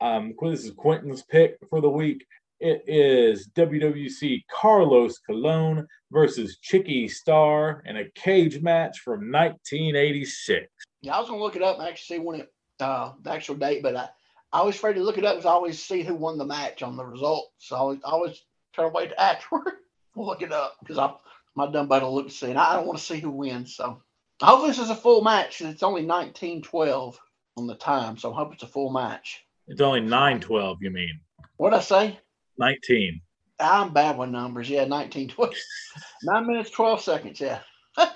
Um, 0.01 0.33
this 0.41 0.63
is 0.63 0.71
Quentin's 0.71 1.23
pick 1.23 1.57
for 1.69 1.81
the 1.81 1.89
week. 1.89 2.25
It 2.61 2.83
is 2.87 3.49
WWC 3.49 4.45
Carlos 4.49 5.19
Colon 5.19 5.85
versus 6.11 6.57
Chicky 6.61 7.09
Starr 7.09 7.83
in 7.85 7.97
a 7.97 8.09
cage 8.15 8.61
match 8.61 8.99
from 8.99 9.31
1986. 9.31 10.67
Yeah, 11.01 11.15
I 11.15 11.19
was 11.19 11.29
gonna 11.29 11.41
look 11.41 11.57
it 11.57 11.61
up 11.61 11.79
and 11.79 11.87
actually 11.87 12.17
see 12.17 12.23
when 12.23 12.41
it 12.41 12.53
uh, 12.79 13.11
the 13.21 13.31
actual 13.31 13.55
date, 13.55 13.83
but 13.83 13.95
I 13.95 14.09
I 14.55 14.61
was 14.61 14.75
afraid 14.77 14.93
to 14.93 15.03
look 15.03 15.17
it 15.17 15.25
up 15.25 15.35
because 15.35 15.45
I 15.45 15.51
always 15.51 15.83
see 15.83 16.01
who 16.01 16.15
won 16.15 16.37
the 16.37 16.45
match 16.45 16.81
on 16.81 16.95
the 16.95 17.03
results. 17.03 17.51
So 17.57 17.75
I 17.75 17.79
always, 17.79 17.99
I 18.05 18.09
always 18.11 18.41
try 18.73 18.85
to 18.85 18.89
wait 18.89 19.11
afterward 19.17 19.73
look 20.15 20.41
it 20.41 20.53
up 20.53 20.77
because 20.79 20.97
I 20.97 21.13
my 21.55 21.69
dumb 21.69 21.89
butt 21.89 22.03
will 22.03 22.15
look 22.15 22.29
to 22.29 22.33
see, 22.33 22.51
and 22.51 22.57
I 22.57 22.73
don't 22.73 22.87
want 22.87 22.97
to 22.97 23.03
see 23.03 23.19
who 23.19 23.31
wins. 23.31 23.75
So 23.75 24.01
I 24.41 24.45
hope 24.45 24.65
this 24.65 24.79
is 24.79 24.89
a 24.89 24.95
full 24.95 25.21
match. 25.21 25.59
It's 25.59 25.83
only 25.83 26.03
nineteen 26.03 26.61
twelve 26.61 27.19
on 27.57 27.67
the 27.67 27.75
time, 27.75 28.17
so 28.17 28.31
I 28.31 28.37
hope 28.37 28.53
it's 28.53 28.63
a 28.63 28.67
full 28.67 28.93
match. 28.93 29.45
It's 29.67 29.81
only 29.81 29.99
nine 29.99 30.39
twelve. 30.39 30.77
You 30.81 30.89
mean? 30.89 31.19
What 31.57 31.73
I 31.73 31.81
say? 31.81 32.17
Nineteen. 32.57 33.21
I'm 33.59 33.91
bad 33.91 34.17
with 34.17 34.29
numbers. 34.29 34.69
Yeah, 34.69 34.83
19, 34.83 35.29
12. 35.29 35.53
Nine 36.23 36.45
minutes, 36.45 36.71
12 36.71 36.99
seconds. 36.99 37.39
Yeah. 37.39 37.59
yeah, 37.97 38.11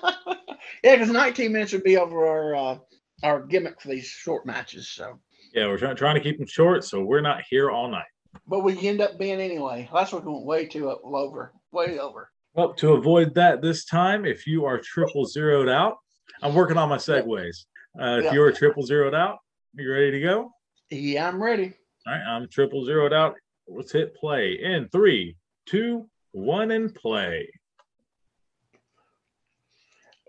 because 0.84 1.08
19 1.08 1.50
minutes 1.50 1.72
would 1.72 1.82
be 1.82 1.96
over 1.96 2.26
our 2.26 2.54
uh, 2.54 2.78
our 3.22 3.40
gimmick 3.46 3.80
for 3.80 3.88
these 3.88 4.04
short 4.04 4.44
matches. 4.44 4.88
So 4.88 5.18
Yeah, 5.52 5.66
we're 5.66 5.78
trying, 5.78 5.96
trying 5.96 6.14
to 6.14 6.20
keep 6.20 6.38
them 6.38 6.46
short, 6.46 6.84
so 6.84 7.02
we're 7.02 7.20
not 7.20 7.42
here 7.48 7.70
all 7.70 7.88
night. 7.88 8.04
But 8.46 8.60
we 8.60 8.86
end 8.86 9.00
up 9.00 9.18
being 9.18 9.40
anyway. 9.40 9.88
Last 9.92 10.12
week 10.12 10.24
we 10.24 10.32
went 10.32 10.44
way 10.46 10.66
too 10.66 10.90
up, 10.90 11.00
over, 11.04 11.52
way 11.72 11.98
over. 11.98 12.30
Well, 12.54 12.72
to 12.74 12.92
avoid 12.94 13.34
that 13.34 13.60
this 13.62 13.84
time, 13.84 14.24
if 14.24 14.46
you 14.46 14.64
are 14.64 14.78
triple 14.78 15.24
zeroed 15.24 15.68
out, 15.68 15.96
I'm 16.42 16.54
working 16.54 16.76
on 16.76 16.88
my 16.88 16.96
segues. 16.96 17.64
Uh, 18.00 18.18
if 18.18 18.24
Yeah. 18.24 18.32
you're 18.32 18.52
triple 18.52 18.84
zeroed 18.84 19.14
out, 19.14 19.38
you 19.74 19.90
ready 19.90 20.12
to 20.12 20.20
go? 20.20 20.52
Yeah, 20.90 21.28
I'm 21.28 21.42
ready. 21.42 21.74
All 22.06 22.12
right, 22.12 22.22
I'm 22.22 22.48
triple 22.48 22.84
zeroed 22.84 23.12
out. 23.12 23.34
Let's 23.68 23.92
hit 23.92 24.14
play 24.14 24.58
in 24.62 24.88
three, 24.88 25.36
two, 25.66 26.08
one, 26.32 26.70
and 26.70 26.94
play. 26.94 27.50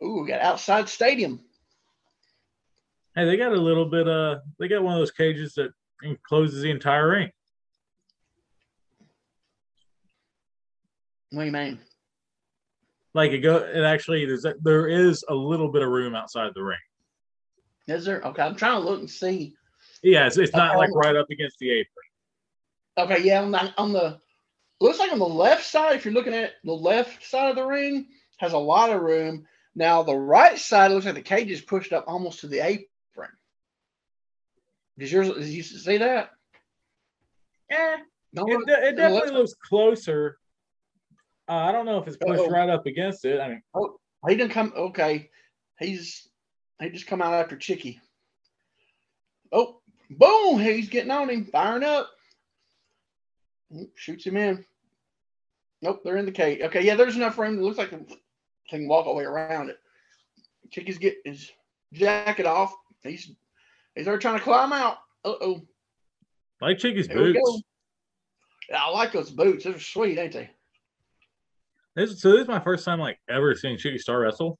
Ooh, 0.04 0.22
we 0.24 0.28
got 0.28 0.42
outside 0.42 0.90
stadium. 0.90 1.40
Hey, 3.15 3.25
they 3.25 3.38
got 3.38 3.51
a 3.51 3.56
little 3.56 3.86
bit. 3.86 4.08
Uh, 4.08 4.39
they 4.58 4.68
got 4.68 4.84
one 4.84 4.94
of 4.94 5.00
those 5.00 5.12
cages 5.12 5.53
that 5.56 5.72
encloses 6.03 6.62
the 6.63 6.72
entire 6.72 7.10
ring. 7.10 7.30
What 11.32 11.41
do 11.41 11.46
you 11.46 11.51
mean? 11.51 11.80
Like 13.13 13.32
it 13.32 13.39
go. 13.39 13.58
It 13.58 13.84
actually 13.84 14.25
there's 14.25 14.46
a, 14.46 14.53
there 14.62 14.88
is 14.88 15.24
a 15.27 15.36
little 15.36 15.70
bit 15.70 15.82
of 15.82 15.89
room 15.89 16.15
outside 16.15 16.51
the 16.56 16.63
ring. 16.63 16.77
Is 17.88 18.06
there? 18.06 18.22
Okay, 18.22 18.41
I'm 18.41 18.56
trying 18.56 18.82
to 18.82 18.88
look 18.88 19.00
and 19.00 19.10
see. 19.10 19.53
Yeah, 20.03 20.27
it's, 20.27 20.38
it's 20.38 20.53
not 20.53 20.72
Okay. 20.72 20.77
like 20.77 20.89
right 20.94 21.15
up 21.15 21.30
against 21.30 21.60
the 21.60 21.72
apron. 21.72 21.88
Okay, 22.98 23.24
yeah, 23.24 23.41
on 23.41 23.51
the, 23.51 23.74
on 23.77 23.91
the 23.91 24.20
looks 24.80 25.00
like 25.00 25.12
on 25.12 25.20
the 25.20 25.25
left 25.27 25.65
side, 25.65 25.96
if 25.96 26.06
you're 26.06 26.13
looking 26.13 26.34
at 26.34 26.53
the 26.63 26.72
left 26.72 27.25
side 27.25 27.50
of 27.50 27.56
the 27.56 27.65
ring, 27.65 28.08
has 28.38 28.53
a 28.53 28.58
lot 28.58 28.89
of 28.89 29.01
room. 29.01 29.46
Now 29.75 30.03
the 30.03 30.15
right 30.15 30.58
side 30.58 30.91
looks 30.91 31.06
like 31.06 31.15
the 31.15 31.22
cage 31.22 31.51
is 31.51 31.62
pushed 31.62 31.94
up 31.94 32.06
almost 32.08 32.39
to 32.41 32.48
the 32.48 32.60
apron. 32.60 32.86
Does 35.01 35.12
yours? 35.12 35.29
Did 35.29 35.48
you 35.48 35.63
see 35.63 35.98
that? 35.98 36.29
Yeah, 37.72 37.98
No, 38.34 38.46
it, 38.48 38.70
it 38.70 38.96
definitely 38.96 39.31
looks 39.31 39.55
closer. 39.55 40.38
Uh, 41.50 41.53
I 41.53 41.72
don't 41.72 41.88
know 41.88 41.98
if 41.98 42.08
it's 42.08 42.17
pushed 42.17 42.39
Uh-oh. 42.39 42.50
right 42.51 42.70
up 42.70 42.86
against 42.86 43.25
it. 43.25 43.41
I 43.41 43.48
mean, 43.48 43.63
oh, 43.74 44.00
He 44.27 44.36
didn't 44.36 44.51
come. 44.51 44.72
Okay, 44.75 45.31
he's 45.79 46.29
he 46.79 46.91
just 46.91 47.08
come 47.08 47.20
out 47.20 47.34
after 47.34 47.58
Chicky. 47.58 48.00
Oh, 49.51 49.81
boom! 50.12 50.60
He's 50.60 50.88
getting 50.89 51.10
on 51.10 51.31
him, 51.31 51.46
firing 51.46 51.84
up. 51.84 52.12
Shoots 53.96 54.25
him 54.27 54.38
in. 54.38 54.63
Nope, 55.81 56.01
they're 56.03 56.17
in 56.17 56.27
the 56.27 56.31
cage. 56.31 56.62
Okay, 56.62 56.86
yeah, 56.86 56.93
there's 56.93 57.15
enough 57.15 57.39
room. 57.39 57.58
It 57.58 57.63
looks 57.63 57.79
like 57.79 57.89
they 57.89 58.17
can 58.70 58.88
walk 58.88 59.08
all 59.08 59.13
the 59.13 59.17
way 59.17 59.25
around 59.25 59.72
it. 59.72 59.79
Chicky's 60.70 61.00
getting 61.00 61.22
his 61.25 61.51
jacket 61.91 62.46
off. 62.46 62.72
He's 63.01 63.31
he's 63.96 64.08
already 64.08 64.22
trying 64.22 64.38
to 64.38 64.44
climb 64.44 64.74
out. 64.74 64.98
Uh 65.24 65.34
oh. 65.42 65.62
like 66.62 66.78
Chicky's 66.80 67.08
Here 67.08 67.16
boots. 67.34 67.62
Yeah, 68.70 68.84
I 68.84 68.90
like 68.90 69.12
those 69.12 69.30
boots. 69.30 69.64
They're 69.66 69.80
sweet, 69.80 70.18
ain't 70.18 70.34
they? 70.34 70.50
This, 71.96 72.22
so 72.22 72.32
this 72.32 72.42
is 72.44 72.48
my 72.48 72.60
first 72.60 72.86
time 72.86 73.00
like 73.00 73.20
ever 73.30 73.54
seeing 73.56 73.78
Chicky 73.78 73.98
Starr 73.98 74.22
wrestle. 74.22 74.58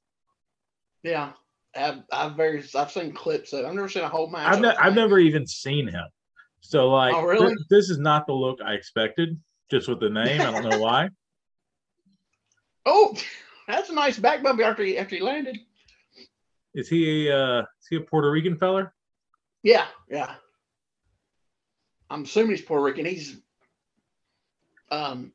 Yeah. 1.02 1.32
I've 1.74 2.02
I've 2.12 2.36
very 2.36 2.62
I've 2.76 2.92
seen 2.92 3.12
clips 3.12 3.52
of. 3.54 3.60
it. 3.60 3.66
I've 3.66 3.74
never 3.74 3.88
seen 3.88 4.04
a 4.04 4.08
whole 4.08 4.28
match. 4.30 4.52
I've, 4.52 4.60
ne- 4.60 4.76
I've 4.76 4.94
never 4.94 5.18
even 5.18 5.46
seen 5.46 5.88
him. 5.88 6.04
So 6.60 6.90
like, 6.90 7.14
Oh, 7.14 7.24
really? 7.24 7.48
thi- 7.54 7.62
this 7.70 7.88
is 7.88 7.98
not 7.98 8.26
the 8.26 8.34
look 8.34 8.60
I 8.64 8.74
expected. 8.74 9.40
Just 9.70 9.88
with 9.88 9.98
the 10.00 10.10
name, 10.10 10.42
I 10.42 10.50
don't 10.50 10.68
know 10.68 10.78
why. 10.82 11.08
Oh, 12.84 13.16
that's 13.66 13.88
a 13.88 13.94
nice 13.94 14.18
back 14.18 14.42
bump 14.42 14.60
after 14.60 14.82
he 14.84 14.98
after 14.98 15.16
he 15.16 15.22
landed. 15.22 15.58
Is 16.74 16.88
he 16.88 17.28
a 17.28 17.36
uh, 17.38 17.60
is 17.60 17.86
he 17.88 17.96
a 17.96 18.00
Puerto 18.00 18.30
Rican 18.30 18.58
feller? 18.58 18.92
Yeah, 19.62 19.86
yeah. 20.10 20.34
I'm 22.10 22.24
assuming 22.24 22.50
he's 22.50 22.62
Puerto 22.62 22.82
Rican. 22.82 23.06
He's 23.06 23.36
um 24.90 25.32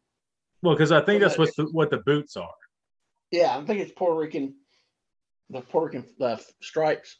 Well, 0.62 0.75
because 0.75 0.91
I 0.91 1.01
think 1.01 1.22
that's 1.22 1.38
what 1.38 1.55
the, 1.55 1.65
what 1.72 1.89
the 1.89 1.98
boots 1.98 2.38
are. 2.38 2.53
yeah, 3.31 3.57
I 3.57 3.63
think 3.65 3.79
it's 3.79 3.91
Puerto 3.91 4.19
Rican. 4.19 4.55
The 5.50 5.62
Puerto 5.62 5.98
Rican 5.98 6.05
uh, 6.22 6.38
stripes 6.62 7.17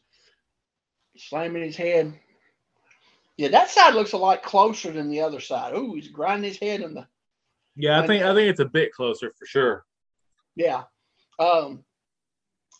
slamming 1.18 1.64
his 1.64 1.76
head. 1.78 2.14
Yeah, 3.38 3.50
that 3.50 3.70
side 3.70 3.94
looks 3.94 4.14
a 4.14 4.18
lot 4.18 4.44
closer 4.44 4.92
than 4.92 5.10
the 5.10 5.22
other 5.22 5.40
side. 5.40 5.74
Oh, 5.76 5.94
he's 5.96 6.10
grinding 6.10 6.50
his 6.50 6.60
head 6.60 6.82
in 6.82 6.94
the 6.94 7.08
Yeah, 7.76 8.00
I 8.02 8.08
think 8.08 8.24
I 8.24 8.34
think 8.34 8.50
it's 8.50 8.60
a 8.60 8.66
bit 8.66 8.92
closer 8.92 9.32
for 9.38 9.46
sure. 9.46 9.86
yeah. 10.56 10.84
Um, 11.40 11.84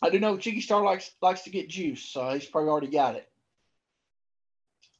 I 0.02 0.10
do 0.10 0.18
know 0.18 0.36
Chicky 0.36 0.60
Starr 0.60 0.84
likes 0.84 1.12
likes 1.22 1.42
to 1.42 1.50
get 1.50 1.68
juice, 1.68 2.02
so 2.04 2.28
he's 2.30 2.46
probably 2.46 2.70
already 2.70 2.88
got 2.88 3.14
it. 3.14 3.28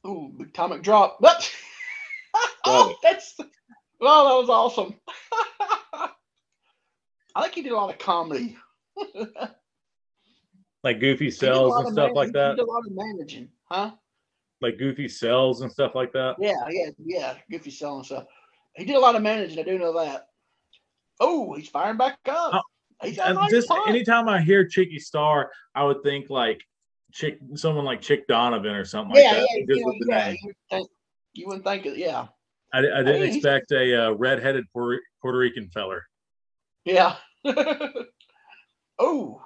Ooh, 0.07 0.33
atomic 0.41 0.81
drop. 0.83 1.17
But 1.19 1.51
oh, 2.65 2.95
that's 3.03 3.35
well, 3.99 4.25
that 4.25 4.47
was 4.47 4.49
awesome. 4.49 4.95
I 7.35 7.43
think 7.43 7.55
he 7.55 7.61
did 7.61 7.71
a 7.71 7.75
lot 7.75 7.91
of 7.91 7.99
comedy. 7.99 8.57
Like 10.83 10.99
goofy 10.99 11.25
He 11.25 11.31
did 11.31 11.35
a 11.35 11.37
cells 11.39 11.75
and 11.75 11.93
stuff 11.93 12.07
man- 12.07 12.15
like 12.15 12.27
he 12.27 12.33
that. 12.33 12.55
did 12.55 12.63
a 12.63 12.65
lot 12.65 12.85
of 12.85 12.91
managing, 12.91 13.49
huh? 13.65 13.91
Like 14.61 14.77
goofy 14.77 15.07
cells 15.07 15.61
and 15.61 15.71
stuff 15.71 15.95
like 15.95 16.13
that. 16.13 16.35
Yeah, 16.39 16.53
yeah, 16.69 16.89
yeah. 17.03 17.35
Goofy 17.51 17.85
and 17.85 18.05
stuff. 18.05 18.25
He 18.75 18.85
did 18.85 18.95
a 18.95 18.99
lot 18.99 19.15
of 19.15 19.21
managing. 19.21 19.59
I 19.59 19.63
do 19.63 19.77
know 19.77 19.97
that. 19.99 20.27
Oh, 21.19 21.53
he's 21.53 21.69
firing 21.69 21.97
back 21.97 22.19
up. 22.27 22.63
And 23.01 23.39
just 23.49 23.69
anytime 23.87 24.27
I 24.27 24.41
hear 24.41 24.67
Chicky 24.67 24.99
Starr, 24.99 25.51
I 25.75 25.83
would 25.83 26.01
think 26.03 26.29
like 26.29 26.61
Chick, 27.11 27.39
someone 27.55 27.85
like 27.85 28.01
Chick 28.01 28.27
Donovan 28.27 28.71
or 28.75 28.85
something 28.85 29.15
like 29.15 29.23
that. 29.23 29.47
yeah, 29.51 29.65
just 29.67 29.81
yeah, 30.07 30.27
yeah. 30.27 30.29
You, 30.31 30.37
would 30.45 30.55
think, 30.69 30.87
you 31.33 31.47
wouldn't 31.47 31.65
think 31.65 31.85
it. 31.85 31.97
Yeah, 31.97 32.27
I, 32.73 32.79
I 32.79 32.81
didn't 32.81 33.05
Hey, 33.07 33.23
he's- 33.25 33.35
expect 33.37 33.71
a 33.71 34.07
uh, 34.07 34.11
red-headed 34.11 34.65
Puerto, 34.73 35.01
Puerto 35.21 35.37
Rican 35.37 35.69
feller. 35.69 36.05
yeah. 36.85 37.15
oh, 38.99 39.41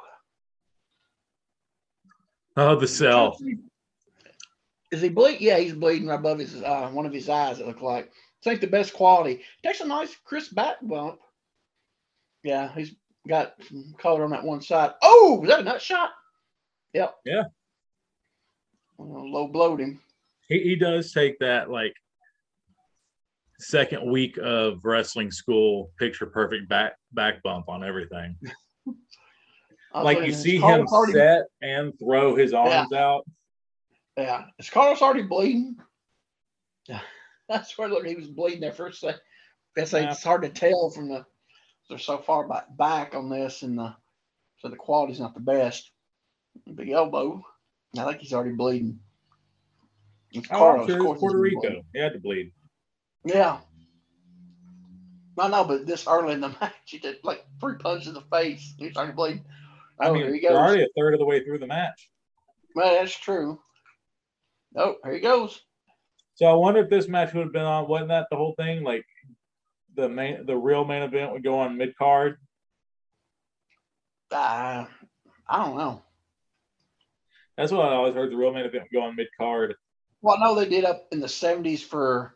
Oh, 2.56 2.76
the 2.76 2.88
cell. 2.88 3.38
Is 4.92 5.02
he 5.02 5.10
bleed? 5.10 5.42
Yeah, 5.42 5.58
he's 5.58 5.74
bleeding 5.74 6.08
right 6.08 6.20
above 6.20 6.38
his 6.40 6.62
uh, 6.62 6.90
one 6.92 7.06
of 7.08 7.14
his 7.14 7.28
eyes. 7.30 7.60
It 7.60 7.66
looked 7.66 7.82
like. 7.82 8.12
It's 8.38 8.46
like 8.46 8.62
the 8.62 8.68
best 8.68 8.94
quality. 8.94 9.42
Takes 9.66 9.80
a 9.82 9.88
nice 9.88 10.16
crisp 10.24 10.54
back 10.54 10.76
bump. 10.84 11.18
Yeah, 12.44 12.72
he's 12.76 12.94
got 13.28 13.54
some 13.68 13.96
color 13.98 14.24
on 14.24 14.32
that 14.32 14.44
one 14.44 14.62
side. 14.62 14.92
Oh, 15.02 15.40
was 15.40 15.50
that 15.50 15.62
a 15.62 15.64
nut 15.64 15.82
shot? 15.82 16.12
Yep. 16.94 17.16
Yeah. 17.26 17.44
Well, 18.98 19.32
low 19.32 19.48
blowed 19.48 19.80
him. 19.82 20.00
He, 20.48 20.60
he 20.60 20.76
does 20.76 21.12
take 21.12 21.40
that 21.40 21.70
like 21.70 21.94
second 23.60 24.10
week 24.12 24.38
of 24.42 24.84
wrestling 24.84 25.32
school 25.32 25.92
picture 25.98 26.26
perfect 26.26 26.68
back 26.70 26.94
back 27.14 27.42
bump 27.44 27.70
on 27.70 27.84
everything. 27.84 28.38
Like 29.96 30.26
you 30.26 30.34
see 30.34 30.58
him 30.58 30.88
already- 30.88 31.14
set 31.14 31.44
and 31.62 31.94
throw 32.00 32.36
his 32.36 32.52
arms 32.52 32.92
out. 32.94 33.28
Yeah, 34.18 34.46
is 34.58 34.68
Carlos 34.72 35.04
already 35.04 35.22
bleeding? 35.22 35.76
Yeah, 36.88 37.02
that's 37.48 37.78
where 37.78 37.88
look 37.88 38.04
he 38.04 38.16
was 38.16 38.26
bleeding 38.28 38.62
there 38.62 38.72
first. 38.72 39.02
Second. 39.02 39.22
Guess 39.76 39.94
Yeah. 39.94 40.10
it's 40.10 40.24
hard 40.24 40.42
to 40.42 40.50
tell 40.50 40.90
from 40.90 41.10
the 41.10 41.24
they're 41.90 42.00
so 42.00 42.18
far 42.18 42.48
back 42.48 42.76
back 42.76 43.14
on 43.14 43.30
this, 43.30 43.62
and 43.62 43.78
the 43.78 43.96
so 44.58 44.68
the 44.70 44.76
quality's 44.76 45.20
not 45.20 45.36
the 45.36 45.40
best. 45.40 45.92
Big 46.76 46.90
elbow. 46.90 47.44
I 47.98 48.06
think 48.06 48.22
he's 48.22 48.34
already 48.34 48.56
bleeding. 48.56 49.00
It's 50.32 50.48
Oh, 50.52 50.58
Carlos, 50.58 50.88
sure 50.88 51.16
Puerto 51.16 51.44
he's 51.44 51.54
Rico. 51.62 51.84
He 51.94 52.00
had 52.00 52.14
to 52.14 52.20
bleed. 52.20 52.52
Yeah. 53.26 53.60
I 55.38 55.48
know, 55.48 55.64
but 55.64 55.86
this 55.86 56.08
early 56.08 56.34
in 56.34 56.42
the 56.42 56.50
match, 56.62 56.74
he 56.86 57.00
did 57.00 57.18
like 57.24 57.46
three 57.60 57.76
punches 57.78 58.08
in 58.08 58.14
the 58.14 58.22
face. 58.22 58.74
He 58.78 58.90
started 58.92 59.16
bleeding. 59.16 59.46
I 60.00 60.08
Oh, 60.10 60.14
mean, 60.14 60.24
here 60.24 60.34
he 60.34 60.40
goes. 60.42 60.52
already 60.52 60.84
a 60.84 60.88
third 60.98 61.14
of 61.14 61.20
the 61.20 61.26
way 61.26 61.44
through 61.44 61.60
the 61.60 61.68
match. 61.68 62.10
Well, 62.76 62.96
that's 62.96 63.16
true. 63.18 63.60
Oh, 64.76 64.96
here 65.04 65.14
he 65.14 65.20
goes. 65.20 65.62
So 66.36 66.48
I 66.48 66.54
wonder 66.54 66.82
if 66.84 66.90
this 66.90 67.08
match 67.08 67.34
would 67.34 67.44
have 67.44 67.54
been 67.54 67.62
on. 67.62 67.88
Wasn't 67.88 68.10
that 68.10 68.26
the 68.32 68.38
whole 68.38 68.56
thing? 68.58 68.84
Like 68.84 69.06
the 69.96 70.10
main, 70.10 70.48
the 70.48 70.58
real 70.58 70.84
main 70.84 71.04
event 71.04 71.32
would 71.32 71.44
go 71.44 71.60
on 71.60 71.78
mid 71.78 71.96
card. 71.96 72.38
Uh, 74.32 74.86
I 75.48 75.58
don't 75.64 75.78
know. 75.78 76.02
That's 77.58 77.72
what 77.72 77.86
I 77.86 77.94
always 77.94 78.16
heard. 78.16 78.32
The 78.32 78.36
real 78.38 78.54
main 78.54 78.66
event 78.66 78.86
go 78.92 79.02
on 79.02 79.16
mid 79.16 79.28
card. 79.38 79.76
Well, 80.22 80.40
no, 80.40 80.56
they 80.56 80.68
did 80.68 80.86
up 80.86 81.08
in 81.12 81.20
the 81.20 81.28
seventies 81.28 81.84
for 81.84 82.36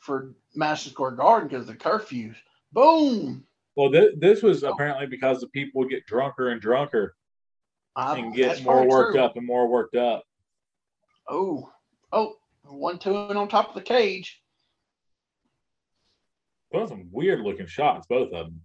for 0.00 0.34
Madison 0.54 0.92
Square 0.92 1.12
Garden 1.12 1.48
because 1.48 1.66
the 1.66 1.74
curfews. 1.74 2.36
Boom! 2.72 3.44
Well, 3.76 3.90
th- 3.92 4.14
this 4.18 4.42
was 4.42 4.62
apparently 4.62 5.06
because 5.06 5.40
the 5.40 5.46
people 5.48 5.80
would 5.80 5.90
get 5.90 6.06
drunker 6.06 6.48
and 6.50 6.60
drunker 6.60 7.14
I- 7.94 8.18
and 8.18 8.34
get 8.34 8.62
more 8.64 8.86
worked 8.88 9.14
true. 9.14 9.22
up 9.22 9.36
and 9.36 9.46
more 9.46 9.68
worked 9.68 9.94
up. 9.94 10.24
Oh, 11.28 11.70
oh, 12.12 12.36
one, 12.64 12.98
two, 12.98 13.16
and 13.16 13.38
on 13.38 13.48
top 13.48 13.68
of 13.68 13.74
the 13.74 13.82
cage. 13.82 14.42
Those 16.72 16.88
some 16.88 17.08
weird 17.12 17.40
looking 17.40 17.66
shots, 17.66 18.06
both 18.08 18.32
of 18.32 18.46
them. 18.46 18.60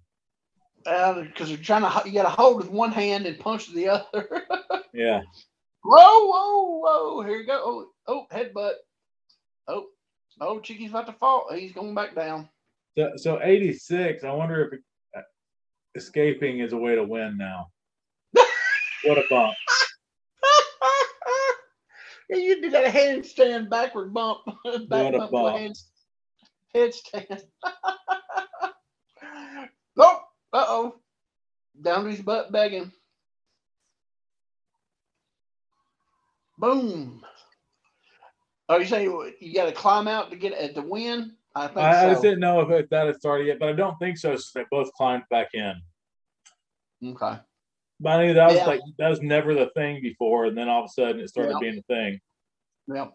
Uh, 0.86 1.22
because 1.24 1.50
they're 1.50 1.58
trying 1.58 1.82
to, 1.82 2.08
you 2.08 2.14
got 2.14 2.24
to 2.24 2.30
hold 2.30 2.58
with 2.58 2.70
one 2.70 2.94
hand 2.94 3.26
and 3.26 3.38
punch 3.38 3.68
with 3.68 3.76
the 3.76 3.90
other. 3.90 4.44
Yeah. 4.94 5.22
Whoa, 5.84 6.26
whoa, 6.26 6.80
whoa! 6.80 7.22
Here 7.24 7.38
you 7.38 7.46
go. 7.46 7.62
Oh, 7.64 7.88
oh, 8.08 8.28
headbutt. 8.32 8.74
Oh, 9.68 9.86
oh, 10.42 10.60
Chicky's 10.60 10.90
about 10.90 11.08
to 11.08 11.14
fall. 11.14 11.48
He's 11.54 11.74
going 11.74 11.96
back 11.96 12.16
down. 12.16 12.50
So, 12.98 13.12
so 13.16 13.40
86. 13.44 14.24
I 14.24 14.32
wonder 14.32 14.66
if 14.66 14.80
uh, 15.16 15.22
escaping 15.96 16.60
is 16.60 16.74
a 16.74 16.78
way 16.78 16.96
to 16.96 17.04
win 17.04 17.38
now. 17.38 17.68
what 19.04 19.18
a 19.18 19.24
bump. 19.30 19.54
Yeah, 22.30 22.38
you 22.38 22.62
did 22.62 22.72
that 22.74 22.94
handstand 22.94 23.70
backward 23.70 24.14
bump. 24.14 24.40
Back 24.66 24.90
What 24.90 25.16
a 25.16 25.18
bump, 25.20 25.32
bump. 25.32 25.58
Hand, 25.58 25.76
headstand. 26.76 27.42
nope. 29.96 30.22
Uh 30.54 30.66
oh. 30.68 30.96
Down 31.80 32.06
to 32.06 32.10
his 32.10 32.22
butt 32.22 32.52
begging. 32.52 32.92
Boom. 36.58 37.24
Are 38.70 38.80
you 38.80 38.86
saying 38.86 39.34
you 39.40 39.54
got 39.54 39.66
to 39.66 39.72
climb 39.72 40.08
out 40.08 40.30
to 40.32 40.36
get 40.36 40.54
at 40.54 40.76
the 40.76 40.82
win? 40.82 41.36
I 41.56 41.68
think 41.68 41.80
I, 41.80 42.12
I 42.12 42.22
didn't 42.22 42.40
know 42.40 42.62
if 42.62 42.90
that 42.90 43.08
had 43.08 43.16
started 43.16 43.48
yet, 43.48 43.60
but 43.60 43.70
I 43.70 43.74
don't 43.74 43.98
think 43.98 44.18
so. 44.18 44.32
Since 44.32 44.52
they 44.52 44.66
both 44.70 44.92
climbed 44.94 45.24
back 45.30 45.50
in. 45.54 45.74
Okay. 47.04 47.40
But 48.00 48.10
I 48.10 48.26
knew 48.26 48.34
that 48.34 48.48
was 48.48 48.58
Yeah. 48.58 48.66
like 48.66 48.82
that 49.00 49.10
was 49.10 49.22
never 49.22 49.54
the 49.54 49.70
thing 49.76 50.02
before, 50.02 50.46
and 50.46 50.58
then 50.58 50.68
all 50.68 50.84
of 50.84 50.90
a 50.90 50.94
sudden 50.94 51.22
it 51.22 51.30
started 51.30 51.54
Yeah. 51.54 51.60
being 51.60 51.76
the 51.76 51.94
thing. 51.94 52.20
Yeah. 52.88 53.08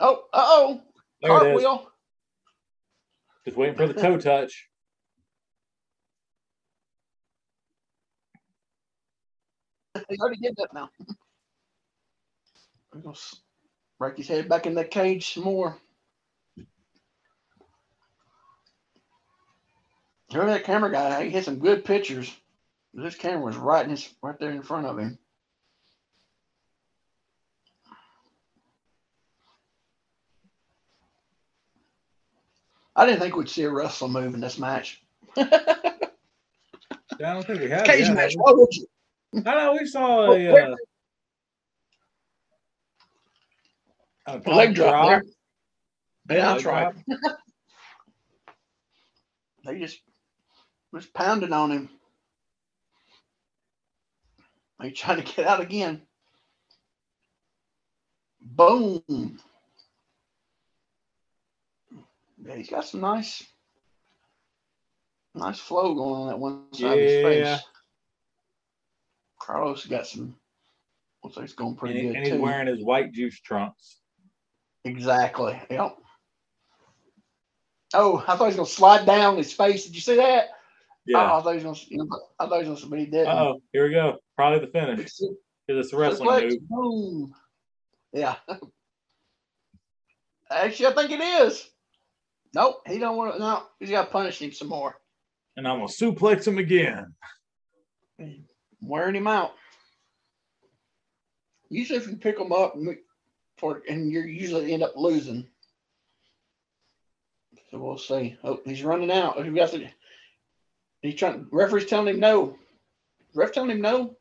Oh, 0.00 0.24
uh 0.32 0.42
oh. 0.42 0.82
There 1.22 1.30
it 1.30 1.56
is. 1.56 1.62
Cartwheel. 1.62 1.92
Just 3.44 3.56
waiting 3.56 3.76
for 3.76 3.86
the 3.86 3.94
toe 3.94 4.18
touch. 4.18 4.68
He 10.08 10.16
already 10.18 10.40
did 10.40 10.54
that 10.56 10.72
now. 10.74 10.90
I'm 12.92 13.02
gonna 13.02 13.16
break 13.98 14.16
his 14.16 14.28
head 14.28 14.48
back 14.48 14.66
in 14.66 14.74
that 14.74 14.90
cage 14.90 15.34
some 15.34 15.44
more. 15.44 15.76
Hear 20.28 20.46
that 20.46 20.64
camera 20.64 20.90
guy? 20.90 21.24
He 21.24 21.30
had 21.30 21.44
some 21.44 21.58
good 21.58 21.84
pictures. 21.84 22.34
This 22.94 23.16
camera 23.16 23.44
was 23.44 23.56
right 23.56 23.84
in 23.84 23.90
his, 23.90 24.12
right 24.22 24.38
there 24.38 24.50
in 24.50 24.62
front 24.62 24.86
of 24.86 24.98
him. 24.98 25.18
I 32.94 33.06
didn't 33.06 33.20
think 33.20 33.36
we'd 33.36 33.48
see 33.48 33.62
a 33.62 33.70
wrestler 33.70 34.08
move 34.08 34.34
in 34.34 34.40
this 34.40 34.58
match. 34.58 35.02
I 35.36 35.72
don't 37.18 37.46
think 37.46 37.60
we 37.60 37.70
have. 37.70 37.84
Cage 37.84 38.06
yet, 38.06 38.14
match. 38.14 38.34
Why 38.36 38.52
would 38.52 38.74
you? 38.74 38.86
I 39.34 39.54
know 39.54 39.76
we 39.78 39.86
saw 39.86 40.32
a, 40.32 40.48
uh, 40.48 40.76
a 44.34 44.50
leg 44.50 44.74
drop 44.74 45.06
there. 45.06 45.22
Yeah, 46.28 46.36
Yeah, 46.36 46.52
that's 46.52 46.64
right. 46.64 46.94
They 49.64 49.78
just 49.78 50.00
was 50.92 51.06
pounding 51.06 51.52
on 51.52 51.70
him. 51.70 51.88
He 54.82 54.90
trying 54.92 55.22
to 55.22 55.34
get 55.36 55.46
out 55.46 55.60
again. 55.60 56.02
Boom. 58.40 59.38
Yeah, 62.42 62.54
he's 62.56 62.70
got 62.70 62.86
some 62.86 63.00
nice, 63.02 63.44
nice 65.34 65.58
flow 65.58 65.94
going 65.94 66.22
on 66.22 66.28
that 66.28 66.38
one 66.38 66.72
side 66.72 66.92
of 66.92 66.98
his 66.98 67.22
face. 67.22 67.60
Carlos 69.38 69.84
got 69.86 70.06
some. 70.06 70.34
Looks 71.22 71.36
like 71.36 71.44
it's 71.44 71.52
going 71.52 71.76
pretty 71.76 72.00
he- 72.00 72.06
good 72.06 72.16
and 72.16 72.24
he's 72.24 72.34
too. 72.34 72.40
wearing 72.40 72.66
his 72.66 72.82
white 72.82 73.12
juice 73.12 73.38
trunks. 73.40 73.99
Exactly. 74.84 75.60
Yep. 75.70 75.96
Oh, 77.92 78.24
I 78.26 78.36
thought 78.36 78.38
he 78.38 78.46
was 78.46 78.56
gonna 78.56 78.66
slide 78.66 79.04
down 79.04 79.36
his 79.36 79.52
face. 79.52 79.84
Did 79.84 79.94
you 79.94 80.00
see 80.00 80.16
that? 80.16 80.48
Yeah. 81.06 81.18
Oh, 81.18 81.38
I 81.38 81.42
thought 81.42 81.58
he 81.58 81.64
was 81.64 81.88
gonna. 81.90 82.08
I 82.38 82.46
thought 82.46 82.62
he 82.62 82.70
was 82.70 82.80
gonna. 82.80 82.90
But 82.90 82.98
he 83.00 83.06
didn't. 83.06 83.28
Oh, 83.28 83.60
here 83.72 83.86
we 83.86 83.92
go. 83.92 84.18
Probably 84.36 84.60
the 84.60 84.72
finish 84.72 85.10
because 85.66 85.86
it's 85.86 85.92
a 85.92 85.96
wrestling 85.96 86.28
suplex, 86.28 86.50
move. 86.50 86.68
Boom. 86.68 87.34
Yeah. 88.12 88.36
Actually, 90.50 90.86
I 90.86 90.94
think 90.94 91.10
it 91.12 91.20
is. 91.20 91.68
Nope, 92.54 92.82
he 92.86 92.98
don't 92.98 93.16
want 93.16 93.34
to. 93.34 93.38
No, 93.38 93.62
he's 93.78 93.90
got 93.90 94.06
to 94.06 94.10
punish 94.10 94.40
him 94.40 94.52
some 94.52 94.68
more. 94.68 94.96
And 95.56 95.66
I'm 95.66 95.78
gonna 95.78 95.88
suplex 95.88 96.46
him 96.46 96.58
again. 96.58 97.14
Wearing 98.80 99.14
him 99.14 99.26
out. 99.26 99.52
Usually, 101.68 101.98
if 101.98 102.08
you 102.08 102.16
pick 102.16 102.38
him 102.38 102.52
up 102.52 102.74
and 102.74 102.96
for 103.60 103.82
and 103.88 104.10
you 104.10 104.22
usually 104.22 104.72
end 104.72 104.82
up 104.82 104.94
losing. 104.96 105.46
So 107.70 107.78
we'll 107.78 107.98
see. 107.98 108.36
Oh, 108.42 108.60
he's 108.64 108.82
running 108.82 109.12
out. 109.12 109.44
He 109.44 109.50
got 109.52 109.70
the. 109.70 109.86
He's 111.02 111.14
trying. 111.14 111.46
Referee's 111.52 111.86
telling 111.86 112.14
him 112.14 112.20
no. 112.20 112.58
Ref 113.34 113.52
telling 113.52 113.70
him 113.70 113.80
no. 113.80 114.16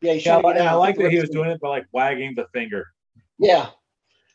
Yeah, 0.00 0.14
he's 0.14 0.24
Yeah, 0.24 0.38
I, 0.38 0.40
trying 0.40 0.54
to 0.54 0.58
get 0.58 0.60
and 0.60 0.68
I 0.70 0.74
like 0.74 0.96
that 0.96 1.10
he 1.10 1.20
was 1.20 1.30
doing 1.30 1.50
it 1.50 1.60
by 1.60 1.68
like 1.68 1.86
wagging 1.92 2.34
the 2.34 2.46
finger. 2.54 2.86
Yeah. 3.38 3.68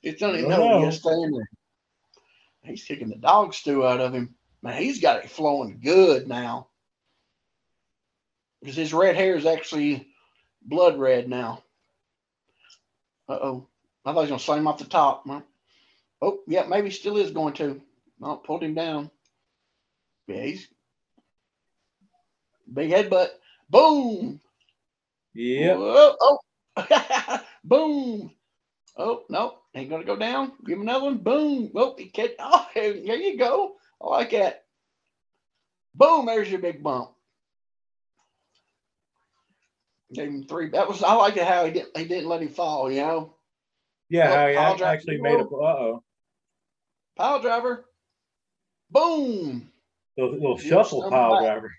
He's 0.01 0.19
telling 0.19 0.43
him 0.43 0.49
no. 0.49 0.61
Oh. 0.61 0.79
He 0.79 0.85
has 0.85 0.95
to 0.95 1.01
stay 1.01 1.13
in 1.13 1.31
there. 1.31 1.49
He's 2.63 2.83
kicking 2.83 3.09
the 3.09 3.15
dog 3.15 3.53
stew 3.53 3.85
out 3.85 4.01
of 4.01 4.13
him. 4.13 4.35
Man, 4.61 4.81
he's 4.81 5.01
got 5.01 5.23
it 5.23 5.29
flowing 5.29 5.79
good 5.83 6.27
now. 6.27 6.67
Because 8.61 8.75
his 8.75 8.93
red 8.93 9.15
hair 9.15 9.35
is 9.35 9.45
actually 9.45 10.07
blood 10.61 10.97
red 10.97 11.27
now. 11.29 11.63
Uh 13.27 13.39
oh. 13.41 13.67
I 14.05 14.13
thought 14.13 14.15
he 14.15 14.21
was 14.21 14.29
going 14.29 14.39
to 14.39 14.45
slam 14.45 14.59
him 14.59 14.67
off 14.67 14.77
the 14.77 14.85
top. 14.85 15.27
Oh, 16.21 16.39
yeah, 16.47 16.65
maybe 16.67 16.89
he 16.89 16.95
still 16.95 17.17
is 17.17 17.31
going 17.31 17.53
to. 17.55 17.81
No, 18.19 18.35
pulled 18.37 18.63
him 18.63 18.75
down. 18.75 19.11
Yeah, 20.27 20.41
he's 20.41 20.67
big 22.71 22.91
headbutt. 22.91 23.29
Boom. 23.69 24.39
Yep. 25.33 25.77
Whoa, 25.77 26.15
oh, 26.19 26.39
boom. 27.63 28.31
Oh, 28.97 29.23
no, 29.29 29.57
ain't 29.73 29.89
gonna 29.89 30.05
go 30.05 30.15
down. 30.15 30.53
Give 30.65 30.77
him 30.77 30.83
another 30.83 31.05
one. 31.05 31.17
Boom. 31.17 31.71
Oh, 31.75 31.95
he 31.97 32.05
catch. 32.09 32.31
Oh, 32.39 32.65
there 32.73 32.93
you 32.93 33.37
go. 33.37 33.75
I 34.01 34.07
like 34.07 34.31
that. 34.31 34.65
Boom, 35.93 36.25
there's 36.25 36.49
your 36.49 36.59
big 36.59 36.81
bump. 36.81 37.11
Gave 40.13 40.27
him 40.27 40.43
three. 40.43 40.69
That 40.69 40.87
was 40.87 41.03
I 41.03 41.13
like 41.13 41.35
it 41.37 41.47
how 41.47 41.65
he 41.65 41.71
didn't 41.71 41.97
he 41.97 42.05
didn't 42.05 42.29
let 42.29 42.41
him 42.41 42.49
fall, 42.49 42.91
you 42.91 43.01
know. 43.01 43.34
Yeah, 44.09 44.29
Well, 44.29 44.35
how 44.37 44.47
he 44.47 44.55
I'll 44.55 44.71
act- 44.71 44.77
drive 44.79 44.93
actually 44.95 45.21
made 45.21 45.39
a. 45.39 45.43
Uh 45.43 45.47
oh. 45.55 46.03
Pile 47.15 47.41
driver. 47.41 47.85
Boom. 48.91 49.71
Little, 50.17 50.33
little 50.33 50.57
shuffle 50.57 51.09
pile 51.09 51.31
back. 51.33 51.41
driver. 51.43 51.71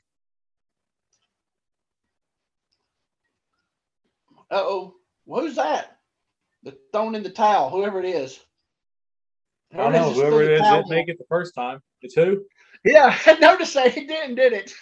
Uh 4.51 4.63
oh. 4.65 4.95
Who's 5.27 5.57
that? 5.57 5.99
The 6.63 6.77
throwing 6.93 7.15
in 7.15 7.23
the 7.23 7.31
towel, 7.31 7.71
whoever 7.71 8.01
it 8.01 8.07
is. 8.07 8.39
I 9.73 9.79
don't 9.79 9.93
know. 9.93 10.13
Whoever 10.13 10.43
it 10.43 10.45
is 10.45 10.49
it 10.49 10.51
the 10.51 10.55
is 10.55 10.61
towel 10.63 10.77
didn't 10.83 10.91
make 10.91 11.09
it 11.09 11.19
the 11.19 11.25
first 11.29 11.55
time. 11.55 11.81
It's 12.03 12.15
who? 12.15 12.45
Yeah, 12.85 13.17
I 13.27 13.35
noticed 13.39 13.75
that 13.75 13.93
he 13.93 14.05
didn't, 14.07 14.37
did 14.37 14.53
it? 14.53 14.73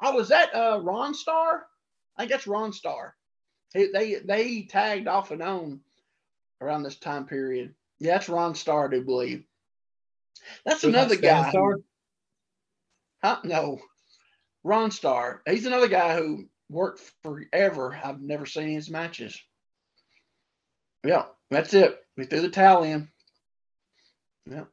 I 0.00 0.10
was 0.14 0.28
that 0.28 0.54
uh 0.54 0.80
Ron 0.82 1.14
Starr. 1.14 1.66
I 2.16 2.22
think 2.22 2.32
that's 2.32 2.46
Ron 2.46 2.72
Starr. 2.72 3.14
He, 3.74 3.88
they 3.92 4.14
they 4.16 4.62
tagged 4.62 5.08
off 5.08 5.30
and 5.30 5.42
on 5.42 5.80
around 6.60 6.82
this 6.82 6.96
time 6.96 7.26
period. 7.26 7.74
Yeah, 7.98 8.14
that's 8.14 8.28
Ron 8.28 8.54
Starr, 8.54 8.86
I 8.88 8.90
do 8.90 9.04
believe. 9.04 9.44
That's 10.64 10.84
another 10.84 11.16
guy. 11.16 11.50
Who- 11.50 11.84
Huh? 13.22 13.40
No, 13.42 13.80
Ron 14.62 14.92
Starr. 14.92 15.42
He's 15.44 15.66
another 15.66 15.88
guy 15.88 16.16
who 16.16 16.48
worked 16.68 17.00
forever. 17.24 17.98
I've 18.02 18.20
never 18.20 18.46
seen 18.46 18.68
his 18.68 18.88
matches. 18.90 19.36
Yeah, 21.04 21.26
that's 21.50 21.74
it. 21.74 22.00
We 22.16 22.26
threw 22.26 22.40
the 22.42 22.48
towel 22.48 22.84
in. 22.84 23.08
Yeah, 24.46 24.64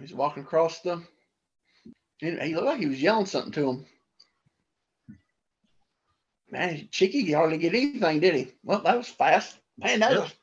he's 0.00 0.12
walking 0.12 0.42
across 0.42 0.80
the. 0.80 1.02
He 2.18 2.36
he 2.38 2.54
looked 2.54 2.66
like 2.66 2.80
he 2.80 2.86
was 2.86 3.00
yelling 3.00 3.26
something 3.26 3.52
to 3.52 3.70
him. 3.70 3.86
Man, 6.50 6.88
Chicky 6.90 7.30
hardly 7.32 7.58
get 7.58 7.74
anything, 7.74 8.20
did 8.20 8.34
he? 8.34 8.52
Well, 8.62 8.82
that 8.82 8.96
was 8.98 9.08
fast. 9.08 9.58
Man, 9.78 10.00
that 10.00 10.10
Yep. 10.12 10.20
was 10.20 10.34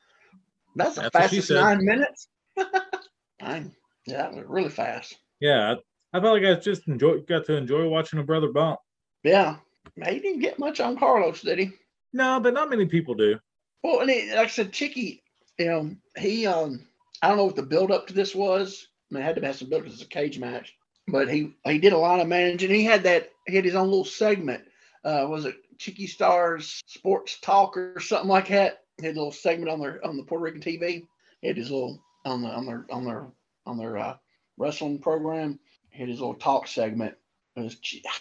that's 0.76 0.94
the 0.96 1.02
That's 1.02 1.14
what 1.14 1.30
she 1.30 1.36
fastest 1.40 1.48
said. 1.48 1.60
nine 1.60 1.84
minutes. 1.84 2.28
Nine. 3.40 3.72
Yeah, 4.06 4.16
that 4.18 4.34
was 4.34 4.44
really 4.46 4.70
fast. 4.70 5.16
Yeah, 5.40 5.74
I, 6.12 6.18
I 6.18 6.20
felt 6.20 6.40
like 6.42 6.44
I 6.44 6.60
just 6.60 6.86
enjoy 6.88 7.20
got 7.20 7.46
to 7.46 7.56
enjoy 7.56 7.88
watching 7.88 8.18
a 8.18 8.22
brother 8.22 8.52
bump. 8.52 8.78
Yeah. 9.22 9.56
He 9.96 10.18
didn't 10.20 10.40
get 10.40 10.58
much 10.58 10.80
on 10.80 10.98
Carlos, 10.98 11.40
did 11.42 11.58
he? 11.58 11.70
No, 12.12 12.40
but 12.40 12.54
not 12.54 12.70
many 12.70 12.86
people 12.86 13.14
do. 13.14 13.38
Well, 13.82 14.00
and 14.00 14.10
he, 14.10 14.28
like 14.30 14.46
I 14.46 14.46
said, 14.48 14.72
Chicky, 14.72 15.22
you 15.58 15.66
know, 15.66 15.94
he 16.18 16.46
um 16.46 16.86
I 17.22 17.28
don't 17.28 17.36
know 17.36 17.44
what 17.46 17.56
the 17.56 17.62
build 17.62 17.90
up 17.90 18.06
to 18.08 18.14
this 18.14 18.34
was. 18.34 18.88
I 19.10 19.14
mean, 19.14 19.22
it 19.22 19.26
had 19.26 19.36
to 19.36 19.46
have 19.46 19.56
some 19.56 19.68
build 19.70 19.82
up. 19.82 19.88
It's 19.88 20.02
a 20.02 20.06
cage 20.06 20.38
match, 20.38 20.74
but 21.08 21.30
he 21.30 21.54
he 21.64 21.78
did 21.78 21.92
a 21.92 21.98
lot 21.98 22.20
of 22.20 22.28
managing. 22.28 22.70
He 22.70 22.84
had 22.84 23.02
that 23.04 23.30
he 23.46 23.56
had 23.56 23.64
his 23.64 23.74
own 23.74 23.88
little 23.88 24.04
segment. 24.04 24.64
Uh, 25.04 25.26
was 25.28 25.44
it 25.46 25.56
Chicky 25.78 26.06
Starr's 26.06 26.80
Sports 26.86 27.38
Talk 27.40 27.76
or 27.76 28.00
something 28.00 28.28
like 28.28 28.48
that? 28.48 28.84
Had 29.00 29.16
a 29.16 29.18
little 29.18 29.32
segment 29.32 29.70
on 29.70 29.80
their 29.80 30.04
on 30.04 30.16
the 30.16 30.22
Puerto 30.22 30.44
Rican 30.44 30.60
TV. 30.60 31.06
He 31.40 31.48
had 31.48 31.56
his 31.56 31.70
little 31.70 32.02
on 32.24 32.42
the 32.42 32.48
on 32.48 32.66
their 32.66 32.86
on 32.90 33.04
their 33.04 33.26
on 33.66 33.78
their 33.78 33.96
uh, 33.96 34.16
wrestling 34.56 34.98
program. 34.98 35.58
He 35.90 36.00
had 36.00 36.08
his 36.08 36.20
little 36.20 36.34
talk 36.34 36.66
segment. 36.66 37.14
It 37.56 37.60
was 37.60 37.76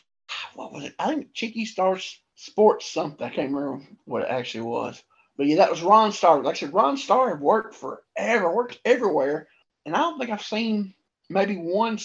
what 0.56 0.74
was 0.74 0.86
it? 0.86 0.96
I 1.00 1.08
think 1.08 1.34
Chicky 1.34 1.66
Starr's 1.66 2.20
Sports 2.36 2.90
something. 2.90 3.26
I 3.26 3.30
can't 3.30 3.52
remember 3.52 3.86
what 4.06 4.24
it 4.24 4.30
actually 4.30 4.62
was. 4.62 5.04
But 5.38 5.48
yeah, 5.48 5.58
that 5.58 5.72
was 5.72 5.82
Ron 5.82 6.12
Starr. 6.12 6.42
Like 6.42 6.56
I 6.56 6.60
said, 6.60 6.74
Ron 6.74 6.98
Starr 6.98 7.36
worked 7.38 7.76
forever, 7.76 8.54
worked 8.54 8.80
everywhere, 8.86 9.48
and 9.86 9.96
I 9.96 10.00
don't 10.00 10.18
think 10.18 10.32
I've 10.32 10.42
seen 10.42 10.94
maybe 11.30 11.56
one 11.56 12.00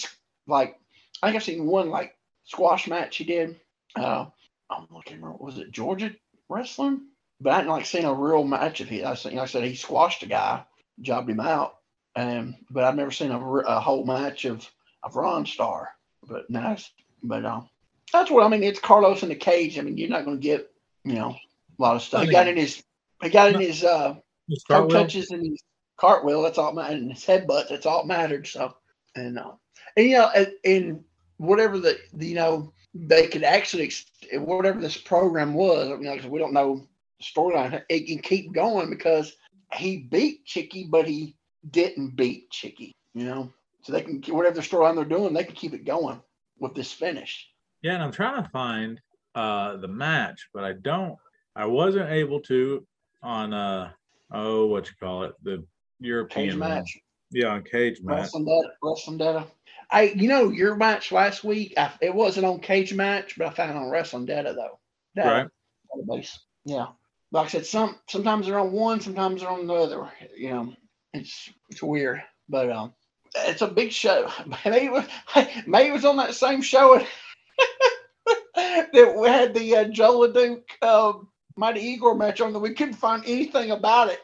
like 0.47 0.77
I 1.21 1.27
think 1.27 1.37
I've 1.37 1.43
seen 1.43 1.65
one 1.65 1.89
like 1.89 2.17
squash 2.45 2.87
match 2.87 3.17
he 3.17 3.23
did. 3.23 3.59
Uh, 3.95 4.25
I'm 4.69 4.87
looking. 4.91 5.21
Was 5.21 5.57
it 5.57 5.71
Georgia 5.71 6.11
wrestling? 6.49 7.07
But 7.41 7.53
I 7.53 7.55
hadn't 7.57 7.71
like 7.71 7.85
seen 7.85 8.05
a 8.05 8.13
real 8.13 8.43
match 8.43 8.81
of 8.81 8.87
his. 8.87 9.03
I 9.03 9.15
seen, 9.15 9.35
like 9.35 9.43
I 9.43 9.45
said, 9.47 9.63
he 9.63 9.75
squashed 9.75 10.23
a 10.23 10.27
guy, 10.27 10.63
jobbed 11.01 11.29
him 11.29 11.39
out, 11.39 11.77
and 12.15 12.55
but 12.69 12.83
I've 12.83 12.95
never 12.95 13.11
seen 13.11 13.31
a, 13.31 13.39
a 13.39 13.79
whole 13.79 14.05
match 14.05 14.45
of 14.45 14.69
of 15.03 15.15
Ron 15.15 15.45
Starr. 15.45 15.89
But 16.23 16.49
nice. 16.49 16.89
But 17.21 17.45
um, 17.45 17.69
that's 18.11 18.31
what 18.31 18.45
I 18.45 18.47
mean. 18.47 18.63
It's 18.63 18.79
Carlos 18.79 19.23
in 19.23 19.29
the 19.29 19.35
cage. 19.35 19.77
I 19.77 19.81
mean, 19.81 19.97
you're 19.97 20.09
not 20.09 20.25
going 20.25 20.37
to 20.37 20.43
get 20.43 20.71
you 21.03 21.13
know 21.13 21.35
a 21.77 21.81
lot 21.81 21.95
of 21.95 22.01
stuff. 22.01 22.23
He 22.23 22.31
got 22.31 22.47
in 22.47 22.57
his 22.57 22.83
he 23.21 23.29
got 23.29 23.53
in 23.53 23.59
his 23.59 23.83
uh 23.83 24.15
his 24.47 24.63
touches 24.63 25.31
and 25.31 25.45
his 25.45 25.61
cartwheel. 25.97 26.41
That's 26.41 26.57
all 26.57 26.73
mattered. 26.73 27.01
And 27.01 27.11
his 27.11 27.25
headbutt. 27.25 27.69
That's 27.69 27.85
all 27.85 28.05
mattered. 28.05 28.47
So 28.47 28.75
and 29.15 29.37
uh, 29.37 29.53
and 29.97 30.07
you 30.07 30.17
know 30.17 30.31
and, 30.63 31.03
whatever 31.37 31.77
the, 31.77 31.97
the 32.13 32.27
you 32.27 32.35
know 32.35 32.73
they 32.93 33.27
could 33.27 33.43
actually 33.43 33.91
whatever 34.33 34.79
this 34.79 34.97
program 34.97 35.53
was. 35.53 35.89
You 35.89 35.97
know, 35.97 36.29
we 36.29 36.39
don't 36.39 36.53
know 36.53 36.87
storyline. 37.21 37.81
It 37.89 38.07
can 38.07 38.19
keep 38.19 38.53
going 38.53 38.89
because 38.89 39.35
he 39.73 39.97
beat 39.97 40.45
Chicky, 40.45 40.87
but 40.89 41.07
he 41.07 41.35
didn't 41.69 42.15
beat 42.15 42.49
Chicky. 42.51 42.93
You 43.13 43.25
know, 43.25 43.53
so 43.81 43.93
they 43.93 44.01
can 44.01 44.21
whatever 44.35 44.55
the 44.55 44.61
storyline 44.61 44.95
they're 44.95 45.05
doing, 45.05 45.33
they 45.33 45.43
can 45.43 45.55
keep 45.55 45.73
it 45.73 45.85
going 45.85 46.21
with 46.59 46.75
this 46.75 46.91
finish. 46.91 47.47
Yeah, 47.81 47.93
and 47.93 48.03
I'm 48.03 48.11
trying 48.11 48.43
to 48.43 48.49
find 48.49 48.99
uh, 49.35 49.77
the 49.77 49.87
match, 49.87 50.49
but 50.53 50.63
I 50.63 50.73
don't. 50.73 51.17
I 51.55 51.65
wasn't 51.65 52.09
able 52.09 52.41
to 52.41 52.85
on 53.23 53.53
uh 53.53 53.91
oh 54.31 54.67
what 54.67 54.87
you 54.87 54.93
call 54.99 55.23
it 55.23 55.33
the 55.43 55.65
European 55.99 56.49
cage 56.49 56.57
match. 56.57 56.97
Yeah, 57.31 57.47
on 57.47 57.63
cage 57.63 58.01
match. 58.01 58.19
Wrestling 58.19 58.45
data. 58.45 58.69
Wrestling 58.81 59.17
data. 59.17 59.45
I 59.91 60.03
you 60.03 60.27
know 60.27 60.49
your 60.49 60.75
match 60.75 61.11
last 61.11 61.43
week. 61.43 61.73
I, 61.77 61.91
it 62.01 62.13
wasn't 62.13 62.45
on 62.45 62.59
cage 62.59 62.93
match, 62.93 63.37
but 63.37 63.47
I 63.47 63.49
found 63.51 63.77
on 63.77 63.89
wrestling 63.89 64.25
data 64.25 64.53
though. 64.53 64.79
Data, 65.15 65.29
right. 65.29 65.47
Database. 65.95 66.37
Yeah. 66.65 66.87
Like 67.31 67.45
I 67.45 67.49
said, 67.49 67.65
some 67.65 67.97
sometimes 68.07 68.45
they're 68.45 68.59
on 68.59 68.71
one, 68.71 69.01
sometimes 69.01 69.41
they're 69.41 69.49
on 69.49 69.67
the 69.67 69.73
other. 69.73 70.09
You 70.35 70.49
know, 70.49 70.73
it's 71.13 71.49
it's 71.69 71.83
weird, 71.83 72.21
but 72.47 72.69
um, 72.71 72.93
it's 73.35 73.61
a 73.61 73.67
big 73.67 73.91
show. 73.91 74.31
Maybe 74.65 74.85
it 74.85 74.91
was, 74.91 75.05
maybe 75.67 75.89
it 75.89 75.93
was 75.93 76.05
on 76.05 76.17
that 76.17 76.35
same 76.35 76.61
show 76.61 76.99
that 78.55 79.15
we 79.17 79.27
had 79.27 79.53
the 79.53 79.75
uh, 79.75 79.83
Jos 79.85 80.13
LeDuc 80.13 80.61
um, 80.81 81.27
Mighty 81.57 81.81
Igor 81.81 82.15
match 82.15 82.41
on 82.41 82.53
that 82.53 82.59
we 82.59 82.73
couldn't 82.73 82.93
find 82.93 83.23
anything 83.25 83.71
about 83.71 84.09
it. 84.09 84.19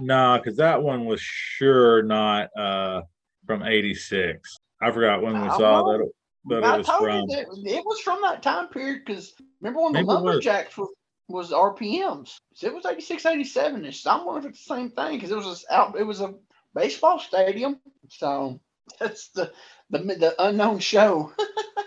no, 0.00 0.14
nah, 0.14 0.38
because 0.38 0.56
that 0.56 0.82
one 0.82 1.04
was 1.04 1.20
sure 1.20 2.02
not 2.02 2.48
uh, 2.56 3.02
from 3.46 3.62
'86. 3.62 4.56
I 4.80 4.90
forgot 4.90 5.22
when 5.22 5.40
we 5.40 5.48
I 5.48 5.56
saw 5.56 5.82
know. 5.82 5.98
that. 5.98 6.10
That 6.48 6.58
it 6.58 6.78
was 6.78 6.86
from. 6.86 7.30
It, 7.30 7.48
it, 7.66 7.84
was 7.84 8.00
from 8.00 8.22
that 8.22 8.40
time 8.40 8.68
period 8.68 9.02
because 9.04 9.34
remember 9.60 9.82
when 9.82 9.92
the 9.94 10.02
Lumberjacks 10.02 10.76
was. 10.76 10.90
Was 11.28 11.50
RPMs. 11.50 12.38
So 12.54 12.68
it 12.68 12.74
was 12.74 12.86
86, 12.86 13.26
87 13.26 13.84
ish. 13.84 14.06
I'm 14.06 14.24
wondering 14.24 14.46
if 14.46 14.50
it's 14.52 14.66
the 14.66 14.74
same 14.74 14.90
thing 14.90 15.16
because 15.16 15.30
it 15.30 15.36
was 15.36 15.64
a, 15.68 15.74
out. 15.74 15.98
It 15.98 16.04
was 16.04 16.20
a 16.20 16.34
baseball 16.74 17.18
stadium. 17.18 17.80
So 18.08 18.60
that's 19.00 19.28
the 19.28 19.52
the, 19.90 19.98
the 19.98 20.34
unknown 20.38 20.78
show. 20.78 21.32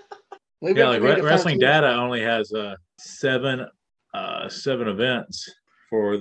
yeah, 0.61 0.89
like 0.89 1.01
Wrestling 1.01 1.59
Data 1.59 1.93
only 1.93 2.21
has 2.21 2.51
uh, 2.53 2.75
seven 2.97 3.67
uh, 4.13 4.49
seven 4.49 4.87
events 4.87 5.49
for 5.89 6.17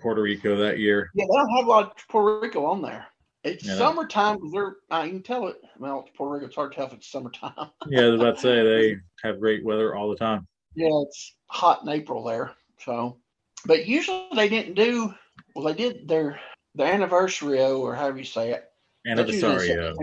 Puerto 0.00 0.22
Rico 0.22 0.56
that 0.56 0.78
year. 0.78 1.10
Yeah, 1.14 1.24
they 1.24 1.36
don't 1.36 1.56
have 1.56 1.66
a 1.66 1.70
lot 1.70 1.84
of 1.86 2.08
Puerto 2.08 2.40
Rico 2.40 2.64
on 2.64 2.82
there. 2.82 3.06
It's 3.42 3.64
yeah. 3.64 3.76
summertime. 3.76 4.38
They're 4.52 4.76
you 5.04 5.10
can 5.10 5.22
tell 5.22 5.48
it. 5.48 5.56
Well, 5.78 6.06
Puerto 6.16 6.34
Rico, 6.34 6.46
it's 6.46 6.56
hard 6.56 6.72
to 6.72 6.76
tell 6.76 6.86
if 6.86 6.92
it's 6.92 7.10
summertime. 7.10 7.70
yeah, 7.88 8.02
I 8.02 8.08
was 8.08 8.20
about 8.20 8.36
to 8.36 8.40
say 8.40 8.62
they 8.62 8.96
have 9.22 9.40
great 9.40 9.64
weather 9.64 9.96
all 9.96 10.10
the 10.10 10.16
time. 10.16 10.46
Yeah, 10.74 10.88
it's 11.02 11.36
hot 11.46 11.82
in 11.82 11.88
April 11.88 12.22
there. 12.24 12.52
So, 12.84 13.18
but 13.66 13.86
usually 13.86 14.28
they 14.34 14.48
didn't 14.48 14.74
do. 14.74 15.14
Well, 15.54 15.66
they 15.66 15.74
did 15.74 16.08
their 16.08 16.40
the 16.74 16.84
anniversary 16.84 17.62
or 17.62 17.94
however 17.94 18.18
you 18.18 18.24
say 18.24 18.52
it. 18.52 18.64
Anniversary. 19.06 19.94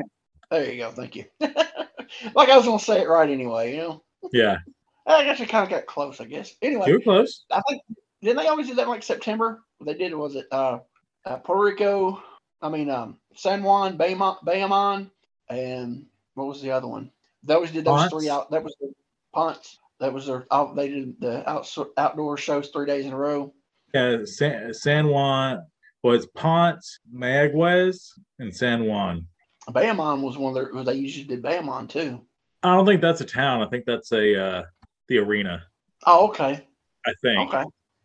There 0.49 0.71
you 0.71 0.77
go. 0.77 0.91
Thank 0.91 1.15
you. 1.15 1.25
like 1.39 2.49
I 2.49 2.57
was 2.57 2.65
gonna 2.65 2.79
say 2.79 3.01
it 3.01 3.09
right 3.09 3.29
anyway, 3.29 3.75
you 3.75 3.81
know. 3.81 4.03
Yeah. 4.31 4.59
I 5.05 5.23
guess 5.23 5.39
it 5.39 5.49
kind 5.49 5.63
of 5.63 5.69
got 5.69 5.85
close. 5.85 6.19
I 6.19 6.25
guess. 6.25 6.53
Anyway, 6.61 6.85
too 6.85 6.99
close. 6.99 7.45
I 7.51 7.61
think 7.67 7.81
didn't 8.21 8.37
they 8.37 8.47
always 8.47 8.67
do 8.67 8.75
that 8.75 8.83
in 8.83 8.89
like 8.89 9.03
September? 9.03 9.63
They 9.85 9.93
did. 9.93 10.13
Was 10.13 10.35
it 10.35 10.47
uh, 10.51 10.79
uh 11.25 11.37
Puerto 11.37 11.63
Rico? 11.63 12.21
I 12.61 12.69
mean, 12.69 12.89
um, 12.89 13.17
San 13.35 13.61
Juan, 13.63 13.97
Bayamon, 13.97 14.43
Bayamon, 14.43 15.11
and 15.49 16.05
what 16.33 16.47
was 16.47 16.61
the 16.61 16.71
other 16.71 16.87
one? 16.87 17.11
They 17.43 17.53
always 17.53 17.71
did 17.71 17.85
those 17.85 17.99
Ponce. 17.99 18.11
three 18.11 18.29
out. 18.29 18.49
That 18.51 18.63
was 18.63 18.75
the 18.79 18.91
Ponce. 19.33 19.77
That 19.99 20.13
was 20.13 20.27
their. 20.27 20.45
Out, 20.51 20.75
they 20.75 20.89
did 20.89 21.19
the 21.19 21.49
out, 21.49 21.67
outdoor 21.97 22.37
shows 22.37 22.69
three 22.69 22.85
days 22.85 23.05
in 23.05 23.13
a 23.13 23.17
row. 23.17 23.53
Yeah, 23.93 24.17
San, 24.25 24.73
San 24.73 25.07
Juan 25.07 25.65
was 26.03 26.27
Ponce, 26.27 26.99
Mayaguez, 27.13 28.11
and 28.39 28.55
San 28.55 28.85
Juan. 28.85 29.25
Bayamon 29.69 30.21
was 30.21 30.37
one 30.37 30.55
of 30.55 30.55
their. 30.55 30.83
They 30.83 30.99
usually 30.99 31.25
did 31.25 31.41
Bayamon 31.41 31.89
too. 31.89 32.21
I 32.63 32.75
don't 32.75 32.85
think 32.85 33.01
that's 33.01 33.21
a 33.21 33.25
town. 33.25 33.61
I 33.61 33.69
think 33.69 33.85
that's 33.85 34.11
a 34.11 34.41
uh, 34.41 34.63
the 35.07 35.17
arena. 35.17 35.63
Oh, 36.05 36.27
okay. 36.27 36.65
I 37.05 37.13
think. 37.21 37.53
Okay. 37.53 37.63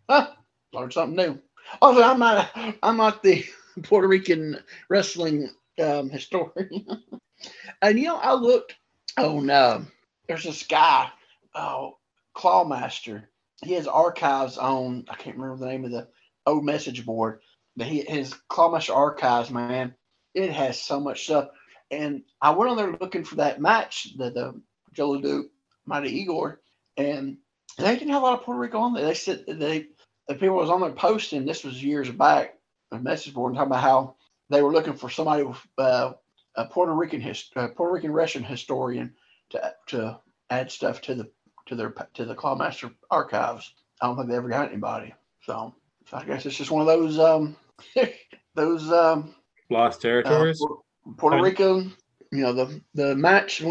Huh. 0.09 0.31
Learned 0.73 0.93
something 0.93 1.17
new. 1.17 1.39
Also, 1.81 2.03
I'm 2.03 2.19
not. 2.19 2.51
I'm 2.83 2.97
not 2.97 3.23
the 3.23 3.45
Puerto 3.83 4.09
Rican 4.09 4.59
wrestling 4.89 5.51
um, 5.83 6.11
historian. 6.11 6.87
and 7.83 7.99
you 7.99 8.07
know, 8.07 8.17
I 8.17 8.35
looked 8.35 8.75
on. 9.19 9.51
Uh, 9.51 9.85
there's 10.29 10.45
this 10.45 10.63
guy, 10.65 11.11
oh, 11.55 11.99
Clawmaster. 12.37 13.25
He 13.65 13.75
has 13.75 13.87
archives 13.87 14.59
on. 14.59 15.05
I 15.09 15.15
can't 15.15 15.37
remember 15.37 15.65
the 15.65 15.71
name 15.71 15.85
of 15.85 15.91
the 15.91 16.09
old 16.47 16.65
message 16.65 17.05
board. 17.07 17.41
But 17.77 17.87
he 17.87 18.03
his 18.03 18.35
Clawmaster 18.51 18.95
archives, 18.95 19.51
man 19.51 19.95
it 20.35 20.53
has 20.53 20.81
so 20.81 21.01
much 21.01 21.25
stuff. 21.25 21.49
And 21.91 22.23
I 22.41 22.51
went 22.51 22.71
on 22.71 22.77
there 22.77 22.97
looking 23.01 23.25
for 23.25 23.37
that 23.37 23.61
match, 23.61 24.09
the 24.17 24.31
the 24.31 24.61
Jos 24.93 25.23
LeDuc, 25.23 25.45
Mighty 25.87 26.11
Igor, 26.21 26.61
and 26.97 27.39
they 27.79 27.95
didn't 27.95 28.11
have 28.11 28.23
a 28.23 28.25
lot 28.25 28.39
of 28.39 28.45
Puerto 28.45 28.61
Rico 28.61 28.79
on 28.79 28.95
there. 28.95 29.05
They 29.05 29.15
said 29.15 29.45
they 29.47 29.89
the 30.29 30.35
people 30.35 30.57
was 30.57 30.71
on 30.71 30.81
there 30.81 30.93
posting. 30.93 31.45
This 31.45 31.65
was 31.65 31.83
years 31.83 32.11
back, 32.11 32.55
a 32.91 32.99
message 32.99 33.35
board, 33.35 33.51
and 33.51 33.57
talking 33.57 33.73
about 33.73 33.83
how 33.83 34.17
they 34.49 34.63
were 34.63 34.73
looking 34.73 34.95
for 34.95 35.11
somebody 35.11 35.43
with 35.43 35.59
uh, 35.79 36.13
a 36.55 36.67
Puerto 36.67 36.93
Rican 36.93 37.21
hist- 37.21 37.53
uh, 37.57 37.69
Puerto 37.69 37.93
Rican 37.93 38.13
Russian 38.13 38.43
historian 38.43 39.15
to 39.51 39.75
to 39.89 40.21
add 40.49 40.71
stuff 40.71 41.01
to 41.03 41.15
the 41.15 41.31
to 41.67 41.75
their 41.75 41.91
to 42.15 42.25
the 42.25 42.35
Clawmaster 42.35 42.93
archives. 43.11 43.75
I 44.01 44.07
don't 44.07 44.17
think 44.17 44.29
they 44.29 44.37
ever 44.37 44.49
got 44.49 44.71
anybody. 44.71 45.15
So, 45.45 45.75
so 46.09 46.17
I 46.17 46.25
guess 46.25 46.47
it's 46.47 46.57
just 46.57 46.71
one 46.71 46.81
of 46.81 46.87
those 46.87 47.19
um, 47.19 47.57
those 48.55 48.91
um, 48.91 49.35
lost 49.71 50.01
territories. 50.01 50.61
Uh, 50.63 51.13
Puerto 51.17 51.43
Rico, 51.43 51.81
you 51.81 51.93
know 52.31 52.53
the 52.53 52.81
the 52.95 53.15
match. 53.15 53.63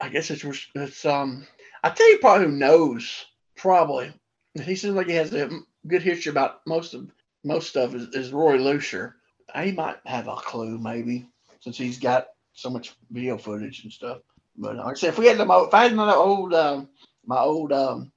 I 0.00 0.08
guess 0.08 0.30
it's 0.30 0.44
it's 0.74 1.04
um. 1.04 1.46
I 1.82 1.90
tell 1.90 2.10
you, 2.10 2.18
probably 2.18 2.46
who 2.46 2.52
knows. 2.52 3.26
Probably 3.56 4.12
he 4.54 4.74
seems 4.76 4.94
like 4.94 5.06
he 5.06 5.14
has 5.14 5.32
a 5.32 5.48
good 5.86 6.02
history 6.02 6.30
about 6.30 6.60
most 6.66 6.94
of 6.94 7.10
most 7.44 7.68
stuff. 7.68 7.94
Is, 7.94 8.08
is 8.14 8.32
Roy 8.32 8.56
Lucier? 8.56 9.16
He 9.56 9.72
might 9.72 9.96
have 10.06 10.28
a 10.28 10.36
clue, 10.36 10.78
maybe, 10.78 11.28
since 11.60 11.76
he's 11.76 11.98
got 11.98 12.28
so 12.52 12.70
much 12.70 12.94
video 13.10 13.36
footage 13.36 13.82
and 13.82 13.92
stuff. 13.92 14.18
But 14.56 14.76
like 14.76 14.86
I 14.86 14.94
said, 14.94 15.08
if 15.10 15.18
we 15.18 15.26
had 15.26 15.38
them, 15.38 15.50
if 15.50 15.74
I 15.74 15.84
had 15.84 15.94
my 15.94 16.12
old 16.14 16.54
um, 16.54 16.88
my 17.30 17.38
old 17.38 17.72
um, 17.72 18.10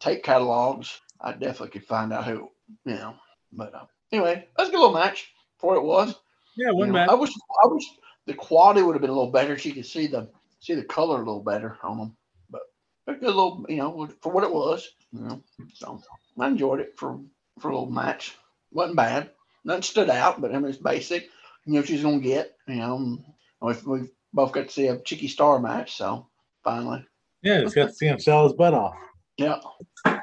tape 0.00 0.24
catalogs, 0.24 0.98
I 1.20 1.32
definitely 1.32 1.68
could 1.68 1.84
find 1.84 2.10
out 2.10 2.24
who, 2.24 2.48
you 2.86 2.94
know. 2.94 3.14
But 3.52 3.74
uh, 3.74 3.84
anyway, 4.10 4.48
that's 4.56 4.70
a 4.70 4.72
good 4.72 4.80
little 4.80 4.94
match 4.94 5.30
for 5.58 5.74
what 5.74 5.76
it 5.76 5.84
was. 5.84 6.14
Yeah, 6.56 6.70
one 6.70 6.90
match. 6.90 7.10
I 7.10 7.14
wish 7.14 7.32
I 7.62 7.66
wish 7.66 7.84
the 8.24 8.32
quality 8.32 8.80
would 8.80 8.94
have 8.94 9.02
been 9.02 9.10
a 9.10 9.14
little 9.14 9.30
better. 9.30 9.58
So 9.58 9.68
you 9.68 9.74
could 9.74 9.84
see 9.84 10.06
the 10.06 10.30
see 10.60 10.74
the 10.74 10.84
color 10.84 11.16
a 11.16 11.18
little 11.18 11.42
better 11.42 11.76
on 11.82 11.98
them. 11.98 12.16
But 12.48 12.62
a 13.06 13.12
good 13.12 13.24
little, 13.24 13.66
you 13.68 13.76
know, 13.76 14.08
for 14.22 14.32
what 14.32 14.44
it 14.44 14.52
was. 14.52 14.88
You 15.12 15.20
know, 15.20 15.42
so 15.74 16.00
I 16.38 16.46
enjoyed 16.48 16.80
it 16.80 16.94
for 16.96 17.20
for 17.58 17.68
a 17.68 17.74
little 17.74 17.90
match. 17.90 18.34
wasn't 18.72 18.96
bad. 18.96 19.32
Nothing 19.66 19.82
stood 19.82 20.08
out, 20.08 20.40
but 20.40 20.54
I 20.54 20.58
mean 20.58 20.70
it's 20.70 20.78
basic. 20.78 21.28
You 21.66 21.74
know 21.74 21.82
she's 21.82 22.02
gonna 22.02 22.20
get. 22.20 22.56
You 22.66 22.76
know, 22.76 23.18
we 23.60 23.74
we 23.86 24.08
both 24.32 24.52
got 24.52 24.68
to 24.68 24.72
see 24.72 24.86
a 24.86 24.98
Chicky 24.98 25.28
Starr 25.28 25.60
match, 25.60 25.94
so 25.94 26.28
finally. 26.64 27.04
Yeah, 27.42 27.60
just 27.60 27.74
got 27.74 27.88
to 27.88 27.94
see 27.94 28.06
him 28.06 28.18
sell 28.18 28.44
his 28.44 28.52
butt 28.52 28.74
off. 28.74 28.96
Yeah. 29.36 29.60
All 30.04 30.14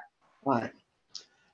right. 0.45 0.71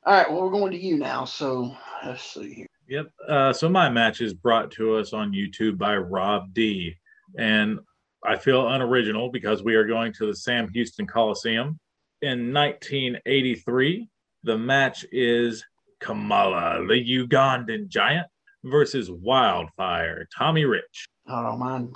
All 0.05 0.13
right. 0.13 0.31
Well, 0.31 0.41
we're 0.41 0.51
going 0.51 0.71
to 0.71 0.79
you 0.79 0.97
now. 0.97 1.25
So 1.25 1.75
let's 2.05 2.23
see 2.23 2.53
here. 2.53 2.67
Yep. 2.87 3.11
Uh, 3.27 3.53
so 3.53 3.69
my 3.69 3.89
match 3.89 4.21
is 4.21 4.33
brought 4.33 4.71
to 4.71 4.95
us 4.95 5.13
on 5.13 5.31
YouTube 5.31 5.77
by 5.77 5.95
Rob 5.97 6.53
D. 6.53 6.95
And 7.37 7.79
I 8.25 8.35
feel 8.37 8.67
unoriginal 8.69 9.29
because 9.29 9.63
we 9.63 9.75
are 9.75 9.85
going 9.85 10.11
to 10.13 10.25
the 10.25 10.35
Sam 10.35 10.69
Houston 10.69 11.05
Coliseum. 11.05 11.79
In 12.21 12.53
1983, 12.53 14.09
the 14.43 14.57
match 14.57 15.05
is 15.11 15.63
Kamala, 15.99 16.85
the 16.87 16.95
Ugandan 16.95 17.87
giant, 17.87 18.27
versus 18.63 19.11
Wildfire, 19.11 20.27
Tommy 20.35 20.65
Rich. 20.65 21.07
I 21.27 21.43
don't 21.43 21.59
mind. 21.59 21.95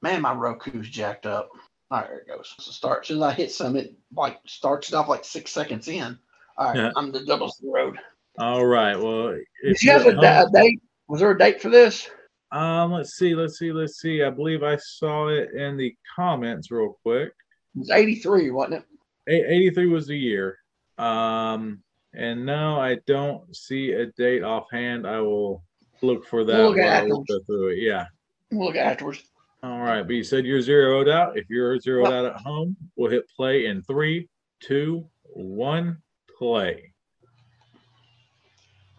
Man, 0.00 0.22
my 0.22 0.32
Roku's 0.32 0.88
jacked 0.88 1.26
up. 1.26 1.50
All 1.92 1.98
right, 2.00 2.08
there 2.08 2.18
it 2.20 2.26
goes. 2.26 2.54
So 2.58 2.70
start. 2.72 3.02
As 3.02 3.08
soon 3.08 3.18
as 3.18 3.22
I 3.22 3.32
hit 3.32 3.52
some, 3.52 3.76
it 3.76 3.94
like 4.16 4.38
starts 4.46 4.88
it 4.88 4.94
off 4.94 5.08
like 5.08 5.26
six 5.26 5.50
seconds 5.52 5.88
in. 5.88 6.18
All 6.56 6.68
right, 6.68 6.76
Yeah. 6.76 6.90
I'm 6.96 7.12
the 7.12 7.22
doubles 7.24 7.58
the 7.62 7.68
road. 7.70 7.98
All 8.38 8.64
right. 8.64 8.96
Well, 8.98 9.32
Did 9.32 9.42
if 9.62 9.82
you 9.84 9.90
have 9.90 10.06
a, 10.06 10.10
at 10.10 10.16
da- 10.20 10.34
home- 10.38 10.48
a 10.54 10.62
date? 10.62 10.82
Was 11.08 11.20
there 11.20 11.30
a 11.32 11.38
date 11.38 11.60
for 11.60 11.68
this? 11.68 12.08
um, 12.50 12.92
let's 12.92 13.16
see, 13.16 13.34
let's 13.34 13.58
see, 13.58 13.72
let's 13.72 14.00
see. 14.00 14.22
I 14.22 14.30
believe 14.30 14.62
I 14.62 14.76
saw 14.76 15.28
it 15.28 15.50
in 15.52 15.76
the 15.76 15.94
comments 16.16 16.70
real 16.70 16.96
quick. 17.02 17.28
It 17.74 17.78
was 17.80 17.90
83, 17.90 18.50
wasn't 18.50 18.74
it? 18.76 18.84
A- 19.28 19.52
83 19.52 19.86
was 19.88 20.06
the 20.06 20.16
year. 20.18 20.56
Um, 20.96 21.82
and 22.14 22.46
no, 22.46 22.80
I 22.80 23.00
don't 23.06 23.54
see 23.54 23.92
a 23.92 24.06
date 24.06 24.42
offhand. 24.42 25.06
I 25.06 25.20
will 25.20 25.62
look 26.00 26.26
for 26.26 26.44
that 26.44 26.56
We'll 26.56 26.68
look 26.70 26.78
while 26.78 26.86
at 26.88 27.04
we 27.04 27.10
afterwards. 27.10 27.46
through 27.46 27.68
it. 27.68 27.78
Yeah. 27.80 28.06
We'll 28.50 28.68
look 28.68 28.76
afterwards. 28.76 29.22
All 29.62 29.78
right. 29.80 30.02
But 30.02 30.14
you 30.14 30.24
said 30.24 30.44
you're 30.44 30.60
zeroed 30.60 31.08
out. 31.08 31.36
If 31.38 31.48
you're 31.48 31.78
zeroed 31.78 32.04
Well- 32.08 32.26
out 32.26 32.34
at 32.34 32.40
home, 32.40 32.76
we'll 32.96 33.10
hit 33.10 33.28
play 33.36 33.66
in 33.66 33.82
three, 33.82 34.28
two, 34.60 35.08
one, 35.22 36.02
play. 36.38 36.92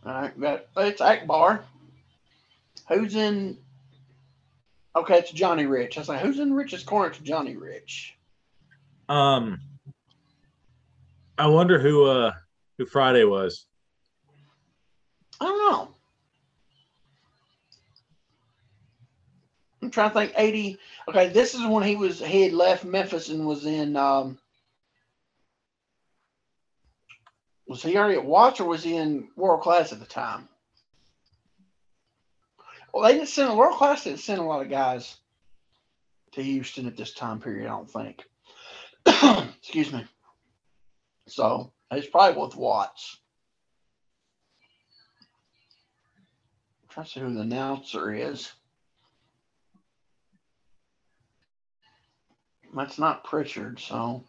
All 0.06 0.14
right, 0.14 0.40
got 0.40 0.66
it's 0.78 1.00
Akbar. 1.00 1.64
Who's 2.90 3.16
in? 3.16 3.58
Okay, 4.96 5.20
it's 5.20 5.32
Johnny 5.32 5.66
Rich. 5.66 5.98
I 5.98 6.02
was 6.02 6.10
like, 6.10 6.20
who's 6.20 6.40
in 6.40 6.54
Rich's 6.54 6.84
corner? 6.84 7.08
It's 7.08 7.20
Johnny 7.20 7.56
Rich. 7.56 8.14
Um, 9.08 9.60
I 11.38 11.48
wonder 11.48 11.80
who 11.80 12.06
uh 12.06 12.34
who 12.78 12.86
Friday 12.86 13.24
was. 13.24 13.66
I 15.40 15.46
don't 15.46 15.72
know. 15.72 15.93
Trying 19.94 20.10
to 20.10 20.16
think. 20.16 20.34
80. 20.36 20.78
Okay, 21.08 21.28
this 21.30 21.54
is 21.54 21.66
when 21.66 21.84
he 21.84 21.96
was 21.96 22.20
he 22.20 22.44
had 22.44 22.54
left 22.54 22.84
Memphis 22.84 23.30
and 23.30 23.46
was 23.46 23.66
in. 23.66 23.96
um 23.96 24.38
Was 27.68 27.82
he 27.82 27.98
already 27.98 28.18
at 28.18 28.26
Watts 28.26 28.60
or 28.60 28.66
was 28.66 28.84
he 28.84 28.96
in 28.96 29.30
World 29.36 29.62
Class 29.62 29.94
at 29.94 30.00
the 30.00 30.06
time? 30.06 30.50
Well, 32.94 33.04
they 33.04 33.14
didn't 33.14 33.30
send 33.30 33.58
World 33.58 33.78
Class. 33.78 34.04
Didn't 34.04 34.20
send 34.20 34.40
a 34.40 34.44
lot 34.44 34.62
of 34.62 34.70
guys 34.70 35.16
to 36.34 36.44
Houston 36.44 36.88
at 36.88 36.98
this 36.98 37.14
time 37.14 37.40
period. 37.40 37.68
I 37.68 37.70
don't 37.70 37.90
think. 37.90 38.24
Excuse 39.58 39.94
me. 39.94 40.06
So 41.28 41.72
it's 41.90 42.08
probably 42.08 42.42
with 42.42 42.56
Watts. 42.56 43.18
trying 46.94 47.06
to 47.08 47.12
see 47.12 47.20
who 47.22 47.34
the 47.34 47.42
announcer 47.42 48.14
is. 48.14 48.52
That's 52.76 52.98
not 52.98 53.24
Pritchard, 53.24 53.80
so 53.80 54.24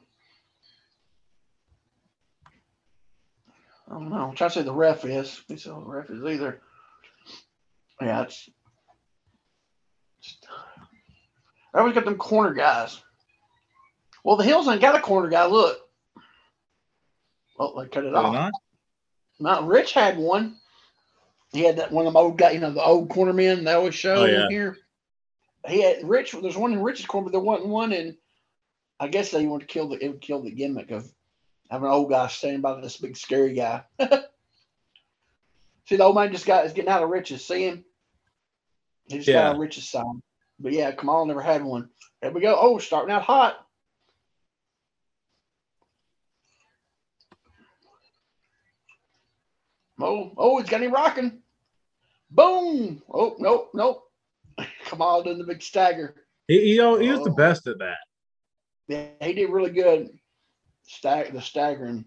I 3.88 3.94
don't 3.94 4.10
know. 4.10 4.32
Trying 4.34 4.50
to 4.50 4.54
say 4.54 4.62
the 4.62 4.72
ref 4.72 5.04
is. 5.04 5.42
We 5.48 5.56
saw 5.56 5.80
the 5.80 5.86
ref 5.86 6.10
is 6.10 6.22
either. 6.24 6.60
Yeah, 8.00 8.22
it's. 8.22 8.48
it's 10.18 10.36
I 11.74 11.78
always 11.80 11.94
got 11.94 12.04
them 12.04 12.16
corner 12.16 12.54
guys. 12.54 13.00
Well, 14.24 14.36
the 14.36 14.44
Hills 14.44 14.68
ain't 14.68 14.80
got 14.80 14.94
a 14.94 15.00
corner 15.00 15.28
guy. 15.28 15.46
Look. 15.46 15.78
Oh, 17.58 17.80
they 17.80 17.88
cut 17.88 18.04
it 18.04 18.08
Did 18.08 18.14
off. 18.16 18.32
not? 18.32 18.52
Mountain 19.40 19.68
Rich 19.68 19.92
had 19.92 20.16
one. 20.18 20.56
He 21.52 21.60
had 21.62 21.76
that 21.76 21.92
one 21.92 22.06
of 22.06 22.12
them 22.12 22.22
old 22.22 22.36
guy, 22.36 22.50
you 22.50 22.60
know, 22.60 22.72
the 22.72 22.82
old 22.82 23.10
corner 23.10 23.32
men 23.32 23.62
they 23.64 23.72
always 23.72 23.94
show 23.94 24.22
Oh, 24.22 24.24
yeah. 24.24 24.48
here. 24.48 24.76
He 25.68 25.82
had 25.82 26.06
Rich. 26.08 26.32
There's 26.32 26.56
one 26.56 26.72
in 26.72 26.82
Rich's 26.82 27.06
corner, 27.06 27.26
but 27.26 27.32
there 27.32 27.40
wasn't 27.40 27.68
one 27.68 27.92
in. 27.92 28.16
I 29.00 29.08
guess 29.08 29.30
they 29.30 29.46
want 29.46 29.62
to 29.62 29.66
kill 29.66 29.88
the 29.88 30.02
it 30.04 30.08
would 30.08 30.20
kill 30.20 30.42
the 30.42 30.50
gimmick 30.50 30.90
of 30.90 31.10
having 31.70 31.86
an 31.86 31.92
old 31.92 32.10
guy 32.10 32.26
standing 32.28 32.60
by 32.60 32.80
this 32.80 32.96
big 32.96 33.16
scary 33.16 33.54
guy. 33.54 33.82
See, 35.86 35.96
the 35.96 36.04
old 36.04 36.14
man 36.14 36.32
just 36.32 36.46
got 36.46 36.64
is 36.64 36.72
getting 36.72 36.90
out 36.90 37.02
of 37.02 37.10
Rich's. 37.10 37.44
See 37.44 37.64
him? 37.64 37.84
He 39.08 39.16
just 39.18 39.28
got 39.28 39.32
Yeah. 39.32 39.48
out 39.48 39.54
of 39.56 39.60
Rich's 39.60 39.88
side. 39.88 40.04
But 40.58 40.72
yeah, 40.72 40.92
Kamal 40.92 41.26
never 41.26 41.42
had 41.42 41.62
one. 41.64 41.90
There 42.22 42.30
we 42.30 42.40
go. 42.40 42.56
Oh, 42.58 42.78
starting 42.78 43.12
out 43.12 43.22
hot. 43.22 43.66
Oh, 50.00 50.32
oh, 50.36 50.58
it's 50.58 50.70
got 50.70 50.82
him 50.82 50.92
rocking. 50.92 51.40
Boom. 52.30 53.02
Oh, 53.12 53.36
nope, 53.38 53.70
nope. 53.74 54.10
Kamal 54.86 55.22
doing 55.22 55.38
the 55.38 55.44
big 55.44 55.62
stagger. 55.62 56.14
He, 56.48 56.58
he, 56.60 56.72
he 56.74 56.80
was 56.80 57.24
the 57.24 57.30
Oh. 57.30 57.34
best 57.34 57.66
at 57.66 57.78
that. 57.78 57.96
Yeah, 58.88 59.06
he 59.20 59.32
did 59.32 59.50
really 59.50 59.70
good. 59.70 60.10
Stag 60.86 61.32
the 61.32 61.40
staggering. 61.40 62.04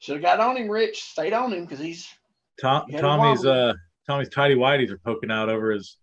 Should 0.00 0.14
have 0.14 0.22
got 0.22 0.40
on 0.40 0.56
him, 0.56 0.68
Rich. 0.68 1.02
Stayed 1.02 1.34
on 1.34 1.52
him 1.52 1.64
because 1.64 1.78
he's 1.78 2.08
Tom, 2.60 2.86
Tommy's 2.90 3.44
uh 3.44 3.74
Tommy's 4.06 4.30
tidy 4.30 4.54
whities 4.54 4.90
are 4.90 4.98
poking 4.98 5.30
out 5.30 5.48
over 5.48 5.70
his 5.72 5.98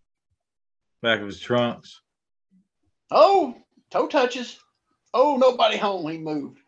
back 1.02 1.20
of 1.20 1.26
his 1.26 1.40
trunks. 1.40 2.02
oh 3.12 3.56
toe 3.90 4.08
touches. 4.08 4.60
Oh, 5.14 5.38
nobody 5.38 5.78
home. 5.78 6.08
He 6.12 6.18
moved. 6.18 6.60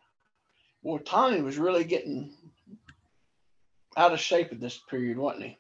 Well, 0.82 1.00
Tommy 1.00 1.42
was 1.42 1.58
really 1.58 1.84
getting 1.84 2.34
out 3.98 4.14
of 4.14 4.20
shape 4.20 4.52
at 4.52 4.60
this 4.60 4.80
period, 4.90 5.18
wasn't 5.18 5.44
he? 5.44 5.58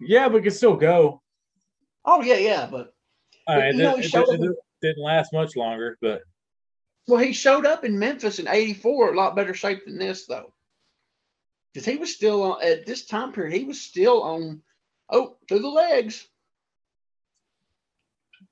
Yeah, 0.00 0.28
but 0.28 0.42
could 0.42 0.52
still 0.52 0.76
go. 0.76 1.22
Oh 2.04 2.22
yeah, 2.22 2.36
yeah. 2.36 2.68
But 2.70 2.92
But, 3.46 3.58
it, 3.58 3.76
you 3.76 3.82
know, 3.82 3.96
he 3.96 4.02
showed 4.02 4.28
it 4.28 4.56
didn't 4.80 5.02
last 5.02 5.32
much 5.32 5.56
longer, 5.56 5.96
but 6.00 6.22
well, 7.06 7.20
he 7.20 7.32
showed 7.32 7.66
up 7.66 7.84
in 7.84 7.98
Memphis 7.98 8.38
in 8.38 8.48
'84, 8.48 9.12
a 9.12 9.16
lot 9.16 9.36
better 9.36 9.54
shape 9.54 9.84
than 9.84 9.98
this, 9.98 10.26
though. 10.26 10.52
Because 11.72 11.86
he 11.86 11.96
was 11.96 12.14
still 12.14 12.42
on 12.42 12.62
at 12.62 12.86
this 12.86 13.06
time 13.06 13.32
period. 13.32 13.56
He 13.56 13.64
was 13.64 13.80
still 13.80 14.22
on. 14.22 14.62
Oh, 15.08 15.36
through 15.48 15.60
the 15.60 15.68
legs. 15.68 16.26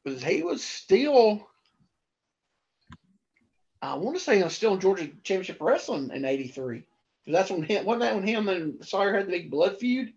Because 0.05 0.23
he 0.23 0.43
was 0.43 0.65
still. 0.65 1.49
I 3.81 3.95
want 3.95 4.17
to 4.17 4.23
say 4.23 4.39
he 4.39 4.43
was 4.43 4.57
still 4.57 4.75
in 4.75 4.81
Georgia 4.81 5.07
Championship 5.23 5.59
Wrestling 5.61 6.11
in 6.13 6.25
'83. 6.25 6.85
That's 7.27 7.51
when 7.51 7.63
him. 7.63 7.85
Wasn't 7.85 8.03
that 8.03 8.15
when 8.15 8.27
him 8.27 8.49
and 8.49 8.85
Sawyer 8.85 9.15
had 9.15 9.27
the 9.27 9.33
big 9.33 9.51
blood 9.51 9.79
feud? 9.79 10.13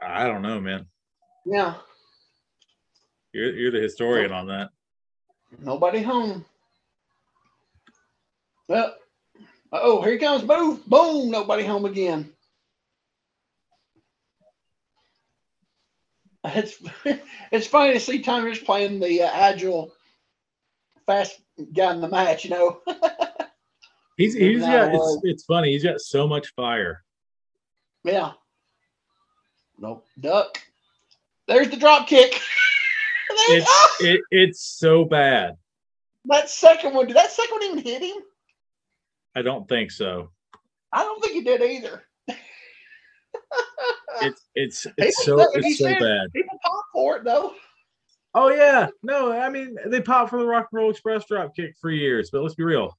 I 0.00 0.26
don't 0.26 0.42
know, 0.42 0.60
man. 0.60 0.86
Yeah. 1.44 1.74
You're 3.32 3.52
you're 3.54 3.70
the 3.70 3.80
historian 3.80 4.32
on 4.32 4.46
that. 4.48 4.70
Nobody 5.58 6.02
home. 6.02 6.44
Well, 8.68 8.94
oh, 9.72 10.02
here 10.02 10.12
he 10.12 10.18
comes. 10.18 10.42
boom, 10.42 10.82
Boom. 10.86 11.30
Nobody 11.30 11.64
home 11.64 11.84
again. 11.84 12.32
It's 16.44 16.82
it's 17.52 17.68
funny 17.68 17.92
to 17.92 18.00
see 18.00 18.20
Rich 18.26 18.64
playing 18.64 18.98
the 18.98 19.22
uh, 19.22 19.30
agile, 19.32 19.92
fast 21.06 21.40
guy 21.72 21.94
in 21.94 22.00
the 22.00 22.08
match. 22.08 22.44
You 22.44 22.50
know. 22.50 22.80
He's 24.16 24.34
he's 24.34 24.60
got 24.60 24.92
it's 24.92 25.18
it's 25.22 25.44
funny. 25.44 25.72
He's 25.72 25.84
got 25.84 26.00
so 26.00 26.26
much 26.26 26.52
fire. 26.54 27.02
yeah. 28.04 28.32
Nope. 29.78 30.06
Duck. 30.20 30.60
There's 31.46 31.70
the 31.70 31.76
drop 31.76 32.08
kick. 32.08 32.40
It's 33.30 33.70
it, 34.00 34.20
it's 34.30 34.60
so 34.78 35.04
bad. 35.04 35.56
that 36.26 36.48
second 36.50 36.94
one. 36.94 37.06
Did 37.06 37.16
that 37.16 37.30
second 37.30 37.52
one 37.52 37.62
even 37.64 37.78
hit 37.78 38.02
him? 38.02 38.22
I 39.34 39.42
don't 39.42 39.68
think 39.68 39.90
so. 39.90 40.30
I 40.92 41.02
don't 41.02 41.20
think 41.22 41.34
he 41.34 41.42
did 41.42 41.62
either. 41.62 42.02
It's 44.20 44.42
it's 44.54 44.82
People 44.84 45.04
it's 45.06 45.24
so 45.24 45.36
said 45.38 45.46
what 45.52 45.64
he 45.64 45.70
it's 45.70 45.78
so 45.78 45.84
said. 45.86 45.98
bad. 45.98 46.32
People 46.34 46.58
pop 46.62 46.84
for 46.92 47.16
it 47.16 47.24
though. 47.24 47.54
Oh 48.34 48.48
yeah, 48.50 48.88
no, 49.02 49.32
I 49.32 49.48
mean 49.48 49.74
they 49.86 50.00
popped 50.00 50.30
for 50.30 50.38
the 50.38 50.46
Rock 50.46 50.68
and 50.72 50.78
Roll 50.80 50.90
Express 50.90 51.26
drop 51.26 51.54
kick 51.56 51.74
for 51.80 51.90
years, 51.90 52.30
but 52.30 52.42
let's 52.42 52.54
be 52.54 52.62
real. 52.64 52.96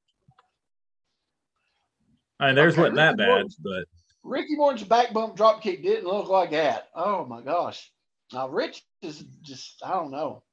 I 2.39 2.47
mean, 2.47 2.55
there's 2.55 2.73
Okay, 2.73 2.81
wasn't 2.81 2.97
that 2.97 3.17
bad, 3.17 3.27
Morton's- 3.27 3.55
but 3.55 3.85
Ricky 4.23 4.55
Morton's 4.55 4.83
back 4.87 5.13
bump 5.13 5.35
drop 5.35 5.61
kick 5.61 5.81
didn't 5.83 6.05
look 6.07 6.29
like 6.29 6.51
that. 6.51 6.89
Oh 6.95 7.25
my 7.25 7.41
gosh. 7.41 7.91
Now 8.31 8.47
Rich 8.47 8.83
is 9.01 9.23
just 9.41 9.81
I 9.83 9.91
don't 9.91 10.11
know. 10.11 10.43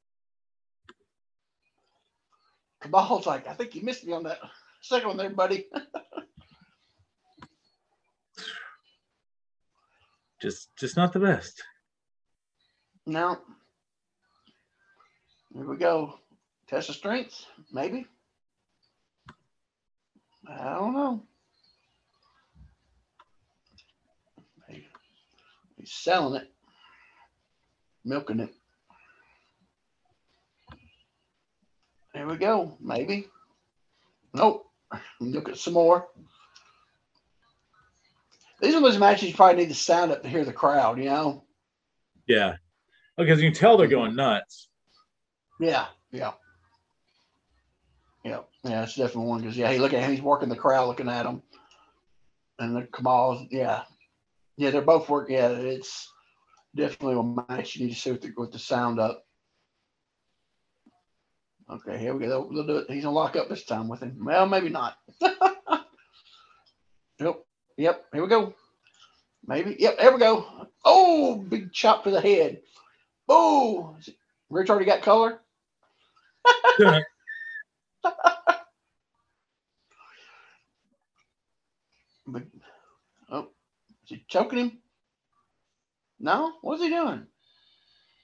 Kamal's 2.83 3.27
like, 3.27 3.47
I 3.47 3.53
think 3.53 3.75
you 3.75 3.83
missed 3.83 4.07
me 4.07 4.15
on 4.15 4.23
that 4.25 4.39
second 4.81 5.09
one 5.09 5.17
there, 5.19 5.31
buddy. 5.31 5.67
just 10.41 10.75
just 10.77 10.97
not 10.97 11.13
the 11.13 11.21
best. 11.21 11.63
No. 13.07 13.39
Here 15.53 15.65
we 15.65 15.77
go. 15.77 16.19
Test 16.69 16.89
of 16.89 16.95
strength, 16.95 17.45
maybe. 17.73 18.07
I 20.49 20.75
don't 20.75 20.95
know. 20.95 21.23
He's 25.77 25.93
selling 25.93 26.43
it, 26.43 26.53
milking 28.11 28.41
it. 28.41 28.53
There 32.13 32.27
we 32.27 32.37
go. 32.37 32.77
Maybe. 32.81 33.29
Nope. 34.35 34.67
Look 35.21 35.49
at 35.49 35.57
some 35.57 35.75
more. 35.75 36.09
These 38.61 38.75
are 38.75 38.81
those 38.81 38.99
matches 38.99 39.29
you 39.29 39.35
probably 39.35 39.63
need 39.63 39.71
the 39.71 39.75
sound 39.75 40.11
up 40.11 40.23
to 40.23 40.29
hear 40.29 40.45
the 40.45 40.53
crowd, 40.53 40.99
you 40.99 41.05
know? 41.05 41.45
Yeah. 42.27 42.57
Oh, 43.17 43.25
because 43.25 43.41
you 43.41 43.51
can 43.51 43.59
tell 43.59 43.77
they're 43.77 43.87
going 43.87 44.17
nuts. 44.17 44.69
Yeah, 45.61 45.87
yeah. 46.11 46.33
Yeah, 48.25 48.41
yeah, 48.65 48.83
it's 48.83 48.97
definitely 48.97 49.31
one 49.31 49.41
because 49.41 49.57
yeah, 49.57 49.73
he 49.73 49.79
look 49.79 49.95
at 49.95 50.03
him, 50.03 50.11
he's 50.11 50.21
working 50.21 50.49
the 50.49 50.57
crowd 50.57 50.89
looking 50.89 51.09
at 51.09 51.25
him. 51.25 51.43
And 52.59 52.77
the 52.77 52.83
Kamal's, 52.93 53.47
yeah. 53.51 53.83
Yeah, 54.59 54.71
they're 54.71 54.83
both 54.83 55.09
working. 55.09 55.37
Yeah, 55.37 55.49
it's 55.49 56.13
definitely 56.75 57.19
a 57.19 57.53
match 57.53 57.77
you 57.77 57.87
need 57.87 57.95
to 57.95 58.01
see 58.01 58.13
with 58.13 58.23
the, 58.23 58.33
with 58.37 58.53
the 58.53 58.59
sound 58.59 59.01
up. 59.01 59.25
Okay, 61.71 61.99
here 61.99 62.15
we 62.15 62.27
go. 62.27 62.51
They'll 62.53 62.67
do 62.67 62.79
it. 62.79 62.91
He's 62.91 63.05
gonna 63.05 63.15
lock 63.15 63.37
up 63.37 63.49
this 63.49 63.65
time 63.65 63.89
with 63.89 64.01
him. 64.01 64.25
Well, 64.25 64.47
maybe 64.47 64.71
not. 64.71 64.97
yep, 65.21 65.37
yep. 67.77 68.05
Here 68.13 68.23
we 68.23 68.29
go. 68.29 68.55
Maybe. 69.47 69.77
Yep. 69.79 69.99
There 69.99 70.13
we 70.13 70.19
go. 70.19 70.67
Oh, 70.85 71.37
big 71.37 71.73
chop 71.73 72.05
to 72.05 72.11
the 72.11 72.21
head. 72.21 72.61
Oh, 73.29 73.97
Rich 74.49 74.69
already 74.69 74.87
got 74.87 75.03
color. 75.03 75.41
but, 82.27 82.43
oh, 83.31 83.49
is 84.03 84.09
he 84.09 84.25
choking 84.27 84.59
him? 84.59 84.79
No. 86.21 86.53
What's 86.61 86.83
he 86.83 86.91
doing? 86.91 87.27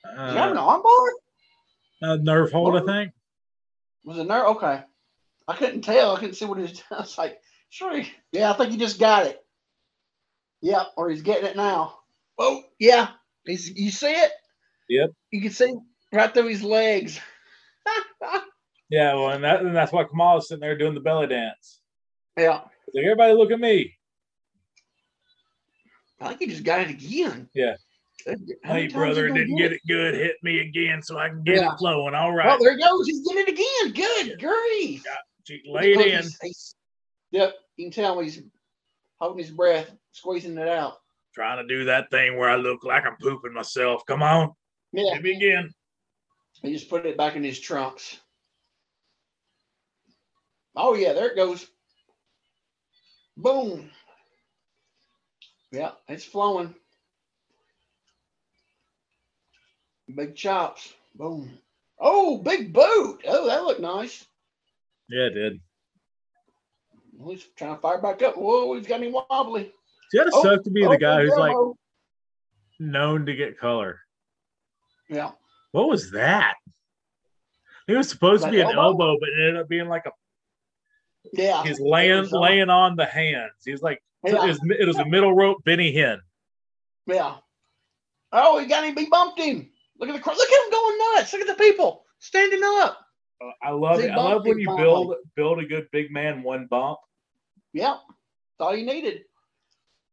Uh, 0.04 0.28
he 0.28 0.34
got 0.34 0.50
an 0.50 0.58
armbar? 0.58 1.08
A 2.02 2.18
nerve 2.18 2.52
hold, 2.52 2.76
I 2.76 2.84
think. 2.84 3.12
Was 4.04 4.18
it 4.18 4.26
nerve? 4.26 4.46
Okay. 4.56 4.82
I 5.48 5.56
couldn't 5.56 5.82
tell. 5.82 6.14
I 6.14 6.20
couldn't 6.20 6.34
see 6.34 6.44
what 6.44 6.58
he 6.58 6.62
was 6.62 6.72
doing. 6.72 6.84
I 6.92 7.00
was 7.00 7.18
like, 7.18 7.40
sure. 7.70 8.02
Yeah, 8.32 8.50
I 8.50 8.54
think 8.54 8.70
he 8.70 8.76
just 8.76 9.00
got 9.00 9.26
it. 9.26 9.42
Yep, 10.62 10.86
or 10.96 11.10
he's 11.10 11.22
getting 11.22 11.46
it 11.46 11.56
now. 11.56 11.98
Oh, 12.38 12.62
yeah. 12.78 13.08
He's, 13.44 13.70
you 13.70 13.90
see 13.90 14.12
it? 14.12 14.30
Yep. 14.88 15.10
You 15.30 15.40
can 15.40 15.50
see 15.50 15.74
right 16.12 16.32
through 16.32 16.48
his 16.48 16.62
legs. 16.62 17.20
yeah, 18.90 19.14
well, 19.14 19.30
and, 19.30 19.44
that, 19.44 19.60
and 19.60 19.74
that's 19.74 19.92
why 19.92 20.04
Kamala's 20.04 20.48
sitting 20.48 20.60
there 20.60 20.76
doing 20.76 20.94
the 20.94 21.00
belly 21.00 21.28
dance. 21.28 21.80
Yeah. 22.36 22.62
Like, 22.92 23.04
everybody 23.04 23.34
look 23.34 23.52
at 23.52 23.60
me. 23.60 23.94
I 26.20 26.28
think 26.28 26.40
he 26.40 26.46
just 26.46 26.64
got 26.64 26.80
it 26.80 26.90
again. 26.90 27.48
Yeah. 27.54 27.76
Hey, 28.64 28.88
brother, 28.88 29.28
didn't 29.28 29.56
get 29.56 29.72
it? 29.72 29.76
it 29.76 29.88
good. 29.88 30.14
Hit 30.14 30.36
me 30.42 30.60
again 30.60 31.02
so 31.02 31.18
I 31.18 31.28
can 31.28 31.42
get 31.44 31.56
yeah. 31.56 31.72
it 31.72 31.78
flowing. 31.78 32.14
All 32.14 32.32
right. 32.32 32.46
Well, 32.46 32.58
there 32.58 32.76
he 32.76 32.82
goes. 32.82 33.06
He's 33.06 33.26
getting 33.26 33.44
it 33.46 33.92
again. 33.94 34.28
Good 34.28 34.40
grief. 34.40 35.04
Yeah. 35.04 35.56
Lay 35.72 35.92
it 35.92 36.00
in. 36.00 36.22
He's, 36.22 36.38
he's, 36.42 36.74
yep. 37.30 37.54
You 37.76 37.86
can 37.86 37.92
tell 37.92 38.18
he's 38.18 38.42
holding 39.20 39.38
his 39.38 39.52
breath, 39.52 39.90
squeezing 40.12 40.58
it 40.58 40.68
out. 40.68 40.94
Trying 41.34 41.66
to 41.66 41.68
do 41.72 41.84
that 41.84 42.10
thing 42.10 42.36
where 42.36 42.50
I 42.50 42.56
look 42.56 42.82
like 42.82 43.06
I'm 43.06 43.16
pooping 43.20 43.52
myself. 43.52 44.02
Come 44.06 44.22
on. 44.22 44.52
Yeah. 44.92 45.14
Hit 45.14 45.22
me 45.22 45.36
again. 45.36 45.72
He 46.62 46.72
just 46.72 46.90
put 46.90 47.06
it 47.06 47.16
back 47.16 47.36
in 47.36 47.44
his 47.44 47.60
trunks. 47.60 48.18
Oh, 50.74 50.94
yeah. 50.94 51.12
There 51.12 51.28
it 51.28 51.36
goes. 51.36 51.66
Boom. 53.36 53.90
Yeah, 55.70 55.90
it's 56.08 56.24
flowing. 56.24 56.74
Big 60.14 60.36
chops. 60.36 60.94
Boom. 61.14 61.58
Oh, 61.98 62.38
big 62.38 62.72
boot. 62.72 63.22
Oh, 63.26 63.46
that 63.46 63.64
looked 63.64 63.80
nice. 63.80 64.26
Yeah, 65.08 65.26
it 65.26 65.34
did. 65.34 65.60
Well, 67.14 67.30
he's 67.30 67.46
trying 67.56 67.74
to 67.74 67.80
fire 67.80 68.00
back 68.00 68.22
up. 68.22 68.36
Whoa, 68.36 68.76
he's 68.76 68.86
got 68.86 69.00
me 69.00 69.10
wobbly. 69.10 69.72
See, 70.10 70.18
that 70.18 70.30
oh, 70.32 70.42
suck 70.42 70.62
to 70.64 70.70
be 70.70 70.84
oh, 70.84 70.90
the 70.90 70.98
guy 70.98 71.22
who's 71.22 71.34
like 71.36 71.54
oh. 71.54 71.76
known 72.78 73.26
to 73.26 73.34
get 73.34 73.58
color. 73.58 74.00
Yeah. 75.08 75.30
What 75.72 75.88
was 75.88 76.10
that? 76.12 76.54
It 77.88 77.94
was 77.94 78.08
supposed 78.08 78.44
to 78.44 78.50
be 78.50 78.60
an 78.60 78.66
elbow? 78.66 78.80
elbow, 78.82 79.16
but 79.20 79.28
it 79.28 79.48
ended 79.48 79.62
up 79.62 79.68
being 79.68 79.88
like 79.88 80.06
a. 80.06 80.10
Yeah. 81.32 81.62
He's 81.64 81.80
laying 81.80 82.28
uh, 82.32 82.38
laying 82.38 82.68
on 82.70 82.96
the 82.96 83.06
hands. 83.06 83.52
He's 83.64 83.82
like 83.82 84.02
yeah. 84.24 84.44
it, 84.44 84.48
was, 84.48 84.60
it 84.78 84.86
was 84.86 84.98
a 84.98 85.04
middle 85.04 85.34
rope 85.34 85.64
Benny 85.64 85.92
Hinn. 85.92 86.18
Yeah. 87.06 87.36
Oh, 88.32 88.58
he 88.58 88.66
got 88.66 88.84
him. 88.84 88.96
He 88.96 89.06
bumped 89.06 89.40
him. 89.40 89.70
Look 89.98 90.08
at 90.08 90.14
the 90.14 90.20
crowd. 90.20 90.36
Look 90.36 90.48
at 90.48 90.64
him 90.64 90.70
going 90.70 90.98
nuts. 91.14 91.32
Look 91.32 91.42
at 91.42 91.48
the 91.48 91.62
people 91.62 92.04
standing 92.18 92.62
up. 92.62 92.98
Uh, 93.42 93.50
I 93.62 93.70
love 93.70 94.00
it. 94.00 94.10
I 94.10 94.16
love 94.16 94.44
when 94.44 94.58
you 94.58 94.74
build 94.76 95.14
build 95.34 95.58
a 95.58 95.66
good 95.66 95.88
big 95.92 96.10
man 96.10 96.42
one 96.42 96.66
bump. 96.66 96.98
Yep. 97.72 97.98
That's 98.58 98.66
all 98.66 98.76
you 98.76 98.86
needed. 98.86 99.22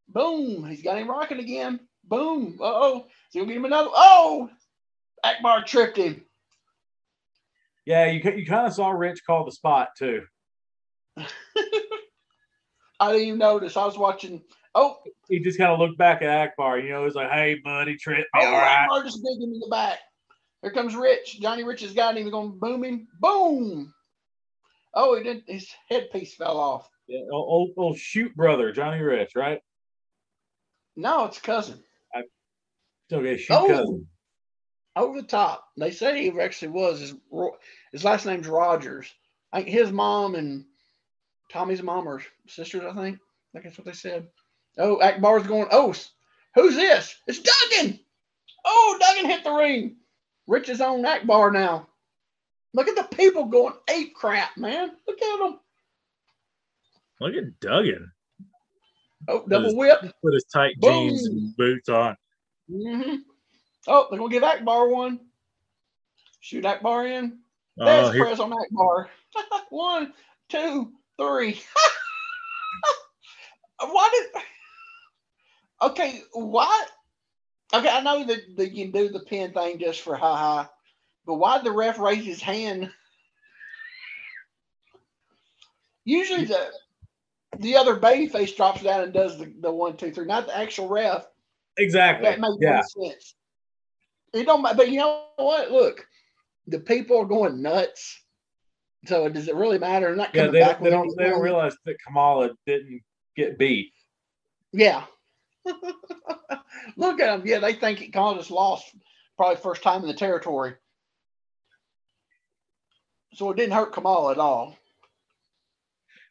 Boom. 0.09 0.65
He's 0.67 0.83
got 0.83 0.97
him 0.97 1.09
rocking 1.09 1.39
again. 1.39 1.79
Boom. 2.03 2.57
Uh 2.59 2.65
oh. 2.65 3.07
So 3.29 3.39
you'll 3.39 3.45
get 3.45 3.57
him 3.57 3.65
another. 3.65 3.89
Oh, 3.93 4.49
Akbar 5.23 5.63
tripped 5.63 5.97
him. 5.97 6.23
Yeah, 7.85 8.05
you 8.07 8.21
you 8.31 8.45
kind 8.45 8.67
of 8.67 8.73
saw 8.73 8.89
Rich 8.89 9.25
call 9.25 9.45
the 9.45 9.51
spot 9.51 9.89
too. 9.97 10.23
I 11.17 13.11
didn't 13.11 13.27
even 13.27 13.39
notice. 13.39 13.75
I 13.75 13.85
was 13.85 13.97
watching. 13.97 14.41
Oh, 14.75 14.97
he 15.29 15.39
just 15.39 15.57
kind 15.57 15.71
of 15.71 15.79
looked 15.79 15.97
back 15.97 16.21
at 16.21 16.29
Akbar. 16.29 16.79
You 16.79 16.89
know, 16.89 17.05
he's 17.05 17.15
like, 17.15 17.29
"Hey, 17.29 17.59
buddy, 17.63 17.91
me. 17.93 18.25
Oh, 18.35 18.45
all 18.45 18.51
right." 18.51 18.85
Akbar 18.85 19.03
just 19.03 19.23
digging 19.23 19.49
him 19.49 19.53
in 19.53 19.59
the 19.59 19.67
back. 19.69 19.99
Here 20.61 20.71
comes 20.71 20.95
Rich. 20.95 21.41
Johnny 21.41 21.63
Rich 21.63 21.81
has 21.81 21.93
got 21.93 22.15
him. 22.15 22.23
He's 22.23 22.31
going 22.31 22.53
to 22.53 22.57
boom 22.57 22.83
him. 22.83 23.07
Boom. 23.19 23.93
Oh, 24.93 25.15
he 25.17 25.23
did. 25.23 25.43
His 25.45 25.69
headpiece 25.89 26.35
fell 26.35 26.57
off. 26.57 26.89
Yeah, 27.07 27.19
old, 27.31 27.71
old 27.75 27.97
shoot 27.97 28.33
brother, 28.35 28.71
Johnny 28.71 29.01
Rich, 29.01 29.33
right? 29.35 29.59
No, 30.95 31.25
it's 31.25 31.39
cousin. 31.39 31.83
I, 32.15 32.23
okay, 33.11 33.37
shoot 33.37 33.53
oh, 33.53 33.67
cousin. 33.67 34.07
Over 34.95 35.21
the 35.21 35.27
top. 35.27 35.65
They 35.77 35.91
said 35.91 36.15
he 36.15 36.31
actually 36.39 36.69
was. 36.69 36.99
His, 36.99 37.15
his 37.91 38.03
last 38.03 38.25
name's 38.25 38.47
Rogers. 38.47 39.13
I 39.51 39.57
think 39.57 39.69
his 39.69 39.91
mom 39.91 40.35
and 40.35 40.65
Tommy's 41.51 41.83
mom 41.83 42.07
are 42.07 42.21
sisters, 42.47 42.83
I 42.83 42.93
think. 42.93 43.17
I 43.17 43.59
think 43.59 43.65
that's 43.65 43.77
what 43.77 43.85
they 43.85 43.91
said. 43.91 44.27
Oh, 44.77 45.01
Akbar's 45.01 45.47
going, 45.47 45.67
oh, 45.71 45.93
who's 46.55 46.75
this? 46.75 47.15
It's 47.27 47.39
Duggan. 47.39 47.99
Oh, 48.65 48.97
Duggan 48.99 49.29
hit 49.29 49.43
the 49.43 49.51
ring. 49.51 49.97
Rich 50.47 50.69
is 50.69 50.81
on 50.81 51.05
Akbar 51.05 51.51
now. 51.51 51.87
Look 52.73 52.87
at 52.87 52.95
the 52.95 53.15
people 53.15 53.45
going 53.45 53.75
ape 53.89 54.15
crap, 54.15 54.57
man. 54.57 54.91
Look 55.07 55.21
at 55.21 55.39
them. 55.39 55.59
Look 57.19 57.35
at 57.35 57.59
Duggan. 57.59 58.11
Oh, 59.27 59.45
double 59.47 59.65
his, 59.65 59.75
whip. 59.75 59.99
Put 60.23 60.33
his 60.33 60.45
tight 60.45 60.79
Boom. 60.79 61.09
jeans 61.09 61.25
and 61.27 61.55
boots 61.55 61.87
on. 61.87 62.17
Mm-hmm. 62.69 63.15
Oh, 63.87 64.07
they're 64.09 64.19
gonna 64.19 64.31
give 64.31 64.43
Akbar 64.43 64.89
one. 64.89 65.19
Shoot 66.39 66.65
Akbar 66.65 67.07
in. 67.07 67.39
Oh, 67.79 67.85
There's 67.85 68.17
press 68.17 68.39
on 68.39 68.53
Akbar. 68.53 69.09
one, 69.69 70.13
two, 70.49 70.91
three. 71.17 71.61
why 73.79 74.09
did? 74.11 74.41
Okay, 75.81 76.21
what? 76.33 76.89
Okay, 77.73 77.89
I 77.89 78.01
know 78.01 78.23
that, 78.25 78.39
that 78.57 78.71
you 78.71 78.85
can 78.85 78.91
do 78.91 79.09
the 79.09 79.19
pin 79.19 79.51
thing 79.51 79.79
just 79.79 80.01
for 80.01 80.15
ha 80.15 80.35
ha, 80.35 80.69
but 81.25 81.35
why 81.35 81.57
did 81.57 81.65
the 81.65 81.71
ref 81.71 81.97
raise 81.99 82.25
his 82.25 82.41
hand? 82.41 82.91
Usually 86.05 86.45
the 86.45 86.71
the 87.59 87.75
other 87.75 87.95
baby 87.95 88.27
face 88.27 88.53
drops 88.53 88.81
down 88.81 89.03
and 89.03 89.13
does 89.13 89.37
the, 89.37 89.53
the 89.61 89.71
one, 89.71 89.95
two, 89.95 90.11
three, 90.11 90.25
not 90.25 90.47
the 90.47 90.57
actual 90.57 90.89
ref. 90.89 91.25
Exactly. 91.77 92.29
That 92.29 92.39
makes 92.39 92.57
yeah. 92.59 92.81
sense. 92.81 93.35
It 94.33 94.45
don't 94.45 94.61
but 94.61 94.89
you 94.89 94.97
know 94.97 95.25
what? 95.37 95.71
Look, 95.71 96.05
the 96.67 96.79
people 96.79 97.19
are 97.19 97.25
going 97.25 97.61
nuts. 97.61 98.21
So 99.05 99.29
does 99.29 99.47
it 99.47 99.55
really 99.55 99.79
matter? 99.79 100.09
I'm 100.09 100.17
not 100.17 100.33
yeah, 100.33 100.47
they, 100.47 100.59
they 100.81 100.89
don't 100.89 101.15
they 101.17 101.29
don't 101.29 101.41
realize 101.41 101.75
that 101.85 101.97
Kamala 102.05 102.51
didn't 102.65 103.01
get 103.35 103.57
beat. 103.57 103.93
Yeah. 104.71 105.03
Look 106.97 107.19
at 107.19 107.27
them. 107.27 107.43
Yeah, 107.45 107.59
they 107.59 107.73
think 107.73 108.11
Kamala 108.11 108.39
us 108.39 108.51
lost 108.51 108.95
probably 109.37 109.57
first 109.57 109.83
time 109.83 110.01
in 110.01 110.07
the 110.07 110.13
territory. 110.13 110.75
So 113.33 113.49
it 113.51 113.57
didn't 113.57 113.73
hurt 113.73 113.93
Kamala 113.93 114.31
at 114.31 114.37
all. 114.37 114.77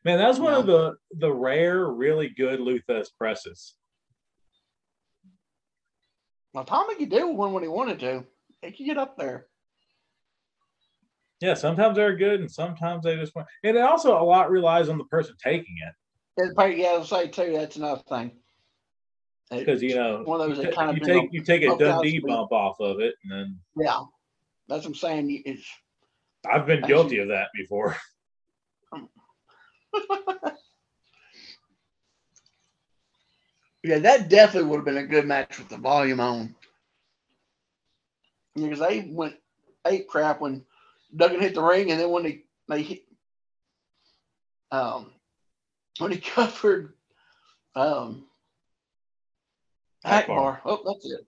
Man, 0.05 0.19
that 0.19 0.29
was 0.29 0.41
one 0.41 0.55
of 0.55 0.67
the 0.67 0.97
the 1.13 1.33
rare, 1.33 1.87
really 1.87 2.29
good 2.29 2.61
Lou 2.61 2.81
Thesz 2.81 3.09
presses. 3.17 3.75
Well, 6.53 6.65
Tommy 6.65 6.97
could 6.97 7.11
do 7.11 7.29
one 7.29 7.53
when 7.53 7.63
he 7.63 7.69
wanted 7.69 8.01
to. 8.01 8.25
He 8.61 8.73
could 8.73 8.87
get 8.87 8.99
up 8.99 9.17
there. 9.17 9.47
Yeah, 11.41 11.55
sometimes 11.55 11.97
they're 11.97 12.17
good, 12.17 12.41
and 12.41 12.51
sometimes 12.51 13.05
they 13.05 13.17
just 13.17 13.35
want. 13.35 13.49
And 13.65 13.77
it 13.77 13.83
also 13.83 14.21
a 14.21 14.23
lot 14.23 14.51
relies 14.51 14.89
on 14.89 14.99
the 14.99 15.05
person 15.05 15.35
taking 15.43 15.77
it. 15.87 15.95
Yeah, 16.79 16.89
I'll 16.89 17.05
say 17.05 17.29
too. 17.29 17.53
That's 17.53 17.77
another 17.77 18.03
thing. 18.09 18.33
Because 19.59 19.83
you 19.83 19.95
know, 19.95 20.23
one 20.25 20.41
of 20.41 20.49
those 20.49 20.59
you, 20.59 20.65
that 20.65 20.75
kind 20.75 20.91
of 20.91 20.97
you 20.97 21.05
take 21.05 21.33
you 21.33 21.43
take 21.43 21.63
a 21.63 21.77
Dundee 21.77 22.21
bump 22.21 22.53
off 22.53 22.81
of 22.81 23.01
it, 23.01 23.15
and 23.25 23.33
then 23.33 23.59
Yeah, 23.77 24.01
that's 24.69 24.85
what 24.85 24.91
I'm 24.91 24.95
saying. 24.95 25.43
It's 25.45 25.67
I've 26.51 26.67
been 26.67 26.83
guilty 26.83 27.19
of 27.19 27.29
that 27.29 27.49
before. 27.55 27.97
yeah, 33.85 33.99
that 33.99 34.29
definitely 34.29 34.69
would 34.71 34.77
have 34.77 34.85
been 34.85 34.97
a 34.97 35.07
good 35.07 35.27
match 35.27 35.59
with 35.59 35.69
the 35.69 35.77
volume 35.77 36.21
on. 36.21 36.55
Because 38.55 38.81
they 38.81 39.09
went 39.11 39.37
ape 39.87 40.09
crap 40.09 40.41
when 40.41 40.65
Duggan 41.15 41.41
hit 41.41 41.55
the 41.55 41.63
ring, 41.63 41.91
and 41.91 42.01
then 42.01 42.11
when 42.11 42.23
they 42.23 42.45
they 42.69 42.83
hit, 42.83 43.03
um, 44.71 45.13
when 45.99 46.11
he 46.11 46.19
covered, 46.21 46.95
um, 47.75 48.27
Akbar. 50.05 50.55
Akbar. 50.57 50.61
Oh, 50.65 50.83
that's 50.87 51.07
it. 51.07 51.27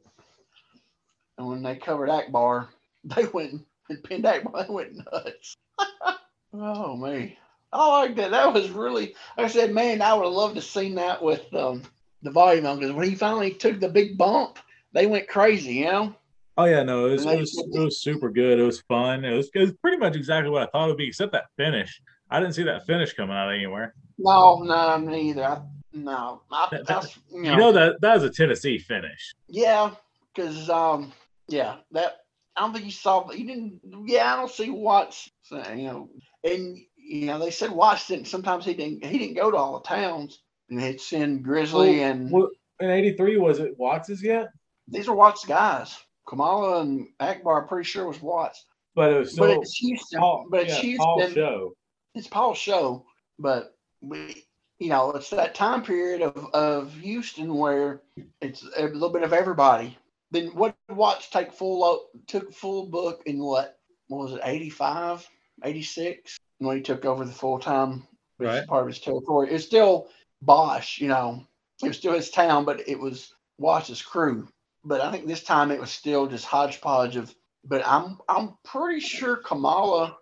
And 1.38 1.46
when 1.46 1.62
they 1.62 1.76
covered 1.76 2.10
Akbar, 2.10 2.68
they 3.04 3.26
went 3.26 3.64
and 3.88 4.04
pinned 4.04 4.26
Akbar. 4.26 4.64
They 4.64 4.72
went 4.72 4.96
nuts. 4.96 5.56
oh 6.52 6.96
me. 6.96 7.38
I 7.72 8.00
like 8.00 8.16
that. 8.16 8.30
That 8.30 8.52
was 8.52 8.70
really. 8.70 9.14
Like 9.36 9.46
I 9.46 9.48
said, 9.48 9.74
man, 9.74 10.00
I 10.00 10.14
would 10.14 10.24
have 10.24 10.32
loved 10.32 10.54
to 10.54 10.62
seen 10.62 10.94
that 10.94 11.20
with 11.20 11.52
um, 11.54 11.82
the 12.22 12.30
volume 12.30 12.66
on 12.66 12.78
because 12.78 12.94
when 12.94 13.08
he 13.08 13.16
finally 13.16 13.50
took 13.50 13.80
the 13.80 13.88
big 13.88 14.16
bump, 14.16 14.58
they 14.92 15.06
went 15.06 15.28
crazy. 15.28 15.74
You 15.74 15.86
know. 15.86 16.16
Oh 16.56 16.66
yeah, 16.66 16.84
no, 16.84 17.06
it 17.06 17.12
was, 17.12 17.26
it 17.26 17.36
was 17.36 17.68
it 17.72 17.80
was 17.80 18.00
super 18.00 18.30
good. 18.30 18.60
It 18.60 18.62
was 18.62 18.80
fun. 18.82 19.24
It 19.24 19.34
was 19.34 19.50
it 19.54 19.58
was 19.58 19.72
pretty 19.72 19.96
much 19.96 20.14
exactly 20.14 20.50
what 20.50 20.62
I 20.62 20.66
thought 20.66 20.84
it 20.84 20.88
would 20.92 20.98
be, 20.98 21.08
except 21.08 21.32
that 21.32 21.46
finish. 21.56 22.00
I 22.30 22.38
didn't 22.38 22.54
see 22.54 22.62
that 22.62 22.86
finish 22.86 23.12
coming 23.12 23.36
out 23.36 23.52
anywhere. 23.52 23.94
No, 24.18 24.62
no, 24.62 24.98
me 24.98 25.30
either. 25.30 25.44
I, 25.44 25.62
no, 25.94 26.42
I, 26.50 26.68
That- 26.72 26.86
that's, 26.86 27.18
you 27.32 27.42
know, 27.42 27.50
You 27.52 27.56
know 27.56 27.72
that 27.72 28.00
that 28.00 28.14
was 28.14 28.24
a 28.24 28.30
Tennessee 28.30 28.78
finish. 28.78 29.34
yeah, 29.48 29.90
because 30.34 30.68
um, 30.68 31.12
yeah, 31.48 31.76
that 31.92 32.16
I 32.56 32.60
don't 32.62 32.72
think 32.72 32.84
you 32.84 32.90
saw. 32.90 33.30
You 33.30 33.46
didn't. 33.46 33.80
Yeah, 34.06 34.32
I 34.32 34.36
don't 34.36 34.50
see 34.50 34.70
Watts. 34.70 35.30
saying, 35.42 35.78
You 35.80 35.86
know, 35.86 36.10
and 36.44 36.78
you 36.96 37.26
know 37.26 37.38
they 37.38 37.50
said 37.50 37.70
Watts 37.70 38.06
didn't. 38.08 38.26
Sometimes 38.26 38.64
he 38.64 38.74
didn't. 38.74 39.04
He 39.04 39.18
didn't 39.18 39.34
go 39.36 39.50
to 39.50 39.56
all 39.56 39.78
the 39.80 39.88
towns. 39.88 40.40
And 40.70 40.80
he'd 40.80 41.00
send 41.00 41.44
Grizzly 41.44 41.98
Well, 42.00 42.10
and 42.10 42.30
Well, 42.30 42.50
in 42.80 42.90
'83 42.90 43.36
was 43.36 43.58
it 43.60 43.78
Watts's 43.78 44.22
yet? 44.22 44.48
these 44.88 45.08
are 45.08 45.14
Watts 45.14 45.44
guys. 45.44 45.96
Kamala 46.26 46.80
and 46.80 47.06
Akbar, 47.20 47.62
I'm 47.62 47.68
pretty 47.68 47.86
sure 47.86 48.06
was 48.06 48.22
Watts. 48.22 48.64
But 48.94 49.12
it 49.12 49.18
was 49.18 49.34
but 49.36 49.50
it's 49.50 49.74
Houston. 49.78 50.20
Paul, 50.20 50.46
but 50.50 50.62
it's 50.62 50.74
yeah, 50.76 50.80
Houston. 50.80 51.04
Paul 51.04 51.28
show. 51.28 51.74
it's 52.14 52.28
Paul's 52.28 52.58
show, 52.58 53.04
but 53.38 53.74
we, 54.00 54.43
you 54.78 54.88
know, 54.88 55.12
it's 55.12 55.30
that 55.30 55.54
time 55.54 55.82
period 55.82 56.22
of, 56.22 56.46
of 56.54 56.94
Houston 56.94 57.54
where 57.54 58.02
it's 58.40 58.66
a 58.76 58.84
little 58.84 59.10
bit 59.10 59.22
of 59.22 59.32
everybody. 59.32 59.96
Then 60.30 60.48
what 60.48 60.74
did 60.88 60.96
Watts 60.96 61.30
take 61.30 61.52
full 61.52 62.08
took 62.26 62.52
full 62.52 62.86
book 62.86 63.22
in 63.26 63.38
what, 63.38 63.78
what 64.08 64.24
was 64.24 64.32
it 64.32 64.40
85, 64.42 65.28
86 65.62 66.36
when 66.58 66.76
he 66.76 66.82
took 66.82 67.04
over 67.04 67.24
the 67.24 67.32
full 67.32 67.58
time 67.58 68.06
Right. 68.38 68.66
part 68.66 68.82
of 68.82 68.88
his 68.88 68.98
territory. 68.98 69.50
It's 69.50 69.64
still 69.64 70.08
Boesch, 70.44 70.98
you 70.98 71.08
know, 71.08 71.46
it 71.82 71.88
was 71.88 71.96
still 71.96 72.14
his 72.14 72.30
town, 72.30 72.64
but 72.64 72.88
it 72.88 72.98
was 72.98 73.32
Watts's 73.58 74.02
crew. 74.02 74.48
But 74.84 75.00
I 75.00 75.10
think 75.10 75.26
this 75.26 75.44
time 75.44 75.70
it 75.70 75.80
was 75.80 75.90
still 75.90 76.26
just 76.26 76.44
hodgepodge 76.44 77.16
of. 77.16 77.34
But 77.64 77.86
I'm 77.86 78.18
I'm 78.28 78.58
pretty 78.64 79.00
sure 79.00 79.36
Kamala 79.36 80.18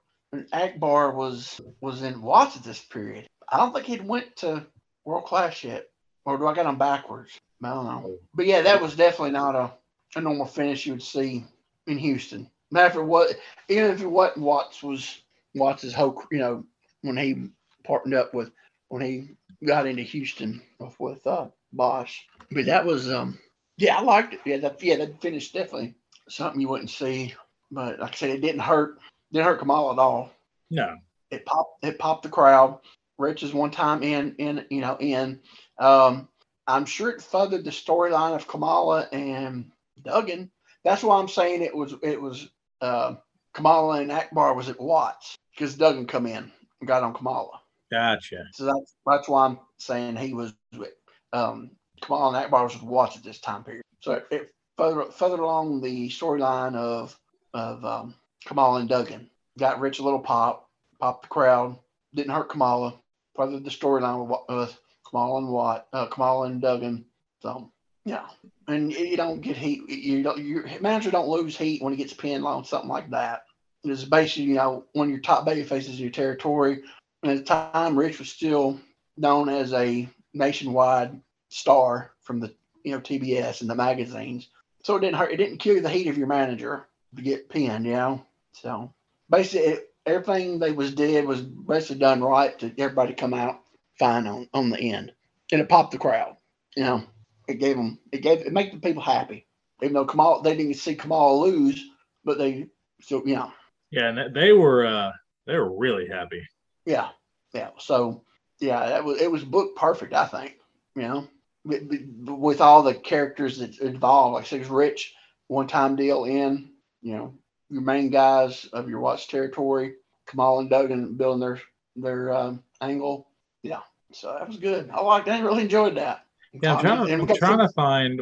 Akbar 0.53 1.13
was 1.13 1.61
was 1.81 2.03
in 2.03 2.23
Watts 2.23 2.57
at 2.57 2.65
this 2.65 2.81
period. 2.81 3.27
I 3.49 3.59
don't 3.59 3.73
think 3.73 3.87
he'd 3.87 4.07
went 4.07 4.37
to 4.37 4.67
world 5.05 5.25
class 5.25 5.63
yet, 5.63 5.89
or 6.25 6.39
do 6.39 6.47
I 6.47 6.55
got 6.55 6.67
him 6.67 6.79
backwards? 6.79 7.39
I 7.63 7.69
don't 7.69 7.85
know. 7.85 8.19
But 8.35 8.47
yeah, 8.47 8.63
that 8.63 8.81
was 8.81 8.97
definitely 8.97 9.33
not 9.33 9.55
a, 9.55 9.73
a 10.17 10.21
normal 10.21 10.47
finish 10.47 10.87
you 10.87 10.95
would 10.95 11.03
see 11.03 11.45
in 11.87 11.99
Houston. 11.99 12.51
Matter 12.71 13.03
of 13.03 13.09
what, 13.09 13.37
even 13.69 13.91
if 13.91 14.01
it 14.01 14.07
wasn't 14.07 14.39
Watts 14.39 14.83
was 14.83 15.21
Watts's 15.55 15.93
whole, 15.93 16.23
you 16.31 16.39
know, 16.39 16.65
when 17.03 17.17
he 17.17 17.51
partnered 17.85 18.19
up 18.19 18.35
with 18.35 18.51
when 18.89 19.03
he 19.03 19.31
got 19.67 19.87
into 19.87 20.03
Houston 20.03 20.63
with, 20.99 21.27
uh, 21.27 21.49
Boesch. 21.75 22.15
But 22.51 22.67
that 22.67 22.85
was 22.85 23.11
um 23.11 23.39
yeah, 23.77 23.97
I 23.97 24.03
liked 24.03 24.35
it. 24.35 24.41
Yeah, 24.45 24.59
that 24.59 24.83
yeah, 24.83 24.97
that 24.97 25.21
finish 25.21 25.53
definitely 25.53 25.95
something 26.29 26.61
you 26.61 26.69
wouldn't 26.69 26.91
see. 26.91 27.35
But 27.71 27.99
like 27.99 28.13
I 28.13 28.15
said, 28.15 28.31
it 28.31 28.41
didn't 28.41 28.61
hurt 28.61 28.99
didn't 29.33 29.47
hurt 29.47 29.59
Kamala 29.59 29.93
at 29.95 29.99
all. 29.99 30.31
No, 30.71 30.97
It 31.31 31.45
popped 31.47 31.85
it 31.85 31.99
popped 31.99 32.23
the 32.23 32.29
crowd. 32.29 32.79
Rich 33.19 33.43
is 33.43 33.55
one 33.55 33.71
time 33.71 34.03
in 34.03 34.35
in 34.37 34.67
you 34.71 34.81
know 34.81 34.97
in. 35.01 35.41
Um 35.79 36.29
I'm 36.67 36.85
sure 36.85 37.11
it 37.11 37.23
furthered 37.23 37.65
the 37.65 37.71
storyline 37.71 38.35
of 38.35 38.47
Kamala 38.47 39.09
and 39.13 39.71
Duggan. 40.03 40.51
That's 40.85 41.03
why 41.03 41.19
I'm 41.19 41.29
saying 41.29 41.63
it 41.63 41.75
was 41.75 41.95
it 42.03 42.21
was 42.21 42.49
uh, 42.81 43.15
Kamala 43.55 44.01
and 44.01 44.13
Akbar 44.13 44.55
was 44.55 44.69
at 44.69 44.81
Watts 44.81 45.37
because 45.55 45.75
Duggan 45.75 46.07
come 46.07 46.27
in 46.27 46.51
and 46.81 46.89
got 46.89 47.03
on 47.03 47.15
Kamala. 47.15 47.61
gotcha. 47.91 48.45
So 48.53 48.65
that's 48.65 48.97
that's 49.07 49.29
why 49.29 49.47
I'm 49.47 49.59
saying 49.79 50.17
he 50.17 50.35
was 50.35 50.55
with 50.77 50.93
um, 51.33 51.71
Kamal 52.01 52.29
and 52.29 52.37
Akbar 52.37 52.65
was 52.65 52.75
with 52.75 52.83
Watts 52.85 53.17
at 53.17 53.25
this 53.25 53.41
time 53.41 53.65
period. 53.65 53.83
So 54.01 54.13
it, 54.13 54.27
it 54.31 54.51
further 54.77 55.11
further 55.11 55.41
along 55.41 55.81
the 55.81 56.09
storyline 56.09 56.75
of 56.77 57.17
of 57.55 57.85
um, 57.85 58.15
Kamal 58.47 58.77
and 58.77 58.89
Duggan 58.89 59.29
got 59.59 59.81
Rich 59.81 59.99
a 59.99 60.03
little 60.03 60.21
pop, 60.21 60.69
popped 61.01 61.23
the 61.23 61.29
crowd, 61.29 61.79
didn't 62.15 62.35
hurt 62.35 62.49
Kamala. 62.49 62.99
Furthered 63.35 63.65
the 63.65 63.71
storyline 63.71 64.27
with, 64.27 64.41
with 64.49 64.79
Kamal 65.11 65.39
and 65.39 65.49
Watt, 65.49 65.87
uh, 65.93 66.07
Kamal 66.07 66.45
and 66.45 66.61
Duggan. 66.61 67.07
So 67.41 67.71
yeah, 68.05 68.27
and 68.69 68.93
you 68.93 68.99
you 68.99 69.17
don't 69.17 69.41
get 69.41 69.57
heat. 69.57 69.89
You 69.89 70.23
don't. 70.23 70.39
Your 70.39 70.67
manager 70.81 71.11
don't 71.11 71.29
lose 71.29 71.57
heat 71.57 71.83
when 71.83 71.95
he 71.95 71.97
gets 71.97 72.13
pinned 72.13 72.45
on 72.45 72.65
something 72.65 72.91
like 72.91 73.09
that. 73.11 73.45
It's 73.85 74.05
basically 74.05 74.45
you 74.45 74.55
know 74.55 74.85
one 74.93 75.07
of 75.07 75.11
your 75.11 75.21
top 75.21 75.47
baby 75.47 75.63
faces 75.63 75.97
in 75.97 76.03
your 76.03 76.11
territory. 76.11 76.83
And 77.23 77.33
at 77.33 77.39
the 77.39 77.45
time, 77.45 77.97
Rich 77.97 78.19
was 78.19 78.31
still 78.31 78.79
known 79.17 79.49
as 79.49 79.73
a 79.73 80.09
nationwide 80.35 81.21
star 81.49 82.13
from 82.23 82.41
the 82.41 82.53
you 82.85 82.93
know 82.93 83.01
TBS 83.01 83.63
and 83.63 83.71
the 83.71 83.75
magazines. 83.75 84.49
So 84.83 84.97
it 84.97 85.01
didn't 85.01 85.17
hurt. 85.17 85.33
It 85.33 85.39
didn't 85.39 85.59
kill 85.59 85.81
the 85.81 85.89
heat 85.89 86.09
of 86.09 86.19
your 86.19 86.27
manager 86.27 86.87
to 87.17 87.23
get 87.23 87.49
pinned. 87.49 87.87
You 87.87 87.93
know. 87.93 88.27
So 88.53 88.93
basically, 89.31 89.79
everything 90.07 90.59
they 90.59 90.73
was 90.73 90.95
did 90.95 91.27
was 91.27 91.43
basically 91.43 92.01
done 92.01 92.23
right 92.23 92.59
to 92.59 92.73
everybody 92.79 93.15
come 93.15 93.35
out 93.35 93.61
fine 93.99 94.27
on 94.27 94.49
on 94.55 94.71
the 94.71 94.79
end, 94.79 95.13
and 95.51 95.61
it 95.61 95.69
popped 95.69 95.93
the 95.93 95.99
crowd. 95.99 96.37
You 96.77 96.85
know, 96.85 97.05
it 97.49 97.55
gave 97.55 97.77
them 97.77 97.99
it 98.11 98.23
gave 98.23 98.41
it 98.41 98.53
made 98.53 98.73
the 98.73 98.79
people 98.79 99.03
happy. 99.03 99.47
Even 99.83 99.95
though 99.95 100.05
Kamal 100.05 100.43
they 100.43 100.57
didn't 100.57 100.75
see 100.75 100.95
Kamal 100.95 101.41
lose, 101.41 101.85
but 102.25 102.39
they 102.39 102.67
still 103.01 103.23
you 103.27 103.37
know 103.37 103.53
Yeah, 103.91 104.09
and 104.09 104.35
they 104.35 104.53
were 104.53 104.87
uh 104.87 105.13
they 105.47 105.57
were 105.57 105.77
really 105.77 106.09
happy. 106.09 106.47
Yeah, 106.87 107.09
yeah. 107.53 107.71
So 107.79 108.25
yeah, 108.61 108.87
that 108.89 109.05
was 109.05 109.21
it 109.21 109.31
was 109.31 109.45
booked 109.45 109.77
perfect. 109.77 110.15
I 110.15 110.27
think 110.27 110.57
you 110.95 111.03
know 111.03 111.29
with, 111.65 111.83
with 112.25 112.61
all 112.61 112.83
the 112.83 112.95
characters 112.95 113.59
that 113.59 113.79
involved. 113.79 114.35
Like 114.35 114.45
I 114.45 114.47
said, 114.47 114.57
it 114.57 114.61
was 114.61 114.71
Rich, 114.71 115.15
one 115.49 115.67
time 115.67 115.97
deal 115.97 116.25
in. 116.25 116.71
You 117.01 117.17
know, 117.17 117.35
your 117.73 117.83
main 117.83 118.11
guys 118.11 118.67
of 118.73 118.89
your 118.89 119.01
Watts 119.01 119.27
territory, 119.27 119.95
Kamal 120.29 120.61
and 120.61 120.71
Duggan 120.71 121.15
building 121.15 121.41
their 121.41 121.61
their 121.97 122.33
um, 122.33 122.63
angle. 122.81 123.29
Yeah, 123.63 123.81
so 124.13 124.37
that 124.39 124.47
was 124.47 124.59
good. 124.59 124.91
I 124.91 125.01
liked. 125.01 125.29
I 125.29 125.41
really 125.41 125.63
enjoyed 125.63 125.97
that. 125.97 126.27
Yeah, 126.53 126.75
I'm 126.75 126.81
trying, 126.81 127.11
And 127.11 127.31
I'm 127.31 127.37
trying 127.37 127.59
to 127.59 127.71
find 127.71 128.21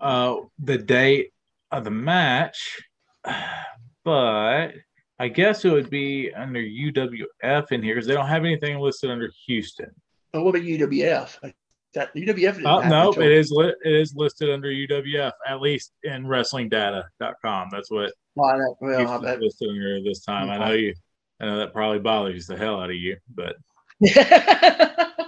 uh 0.00 0.36
the 0.58 0.78
date 0.78 1.32
of 1.72 1.84
the 1.84 1.90
match, 1.90 2.78
but 4.04 4.72
I 5.18 5.28
guess 5.28 5.64
it 5.64 5.70
would 5.70 5.90
be 5.90 6.32
under 6.34 6.60
UWF 6.60 7.72
in 7.72 7.82
here 7.82 7.94
because 7.94 8.06
they 8.06 8.14
don't 8.14 8.26
have 8.26 8.44
anything 8.44 8.78
listed 8.78 9.10
under 9.10 9.30
Houston. 9.46 9.90
Oh, 10.34 10.42
what 10.42 10.56
about 10.56 10.62
UWF? 10.62 11.52
That 11.94 12.14
UWF. 12.14 12.62
Oh, 12.64 12.88
no, 12.88 13.12
it 13.12 13.32
is 13.32 13.50
li- 13.50 13.74
it 13.84 13.92
is 13.92 14.14
listed 14.14 14.50
under 14.50 14.68
UWF 14.68 15.32
at 15.46 15.60
least 15.60 15.92
in 16.04 16.24
WrestlingData.com. 16.24 17.68
That's 17.72 17.90
what 17.90 18.12
Why 18.34 18.56
not? 18.56 18.76
Well, 18.80 19.08
I 19.08 19.18
bet. 19.18 19.40
under 19.62 20.00
this 20.02 20.24
time. 20.24 20.50
I 20.50 20.58
know 20.58 20.72
you. 20.72 20.94
I 21.40 21.46
know 21.46 21.58
that 21.58 21.72
probably 21.72 22.00
bothers 22.00 22.46
the 22.46 22.56
hell 22.56 22.80
out 22.80 22.90
of 22.90 22.96
you, 22.96 23.16
but 23.34 23.56
it 24.00 25.26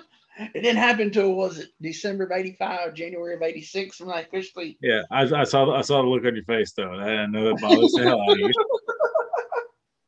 didn't 0.55 0.77
happen 0.77 1.07
until 1.07 1.33
was 1.33 1.59
it 1.59 1.71
December 1.81 2.25
of 2.25 2.33
'85, 2.33 2.95
January 2.95 3.35
of 3.35 3.43
'86 3.43 4.01
when 4.01 4.11
I 4.11 4.21
officially. 4.21 4.79
yeah, 4.83 5.03
I, 5.11 5.23
I 5.23 5.45
saw 5.45 5.75
I 5.75 5.81
saw 5.81 6.03
the 6.03 6.09
look 6.09 6.25
on 6.25 6.35
your 6.35 6.45
face 6.45 6.73
though. 6.73 6.91
I 6.91 7.27
know 7.27 7.45
that 7.45 7.61
bothers 7.61 7.93
the 7.93 8.03
hell 8.03 8.21
out 8.21 8.33
of 8.33 8.39
you. 8.39 8.53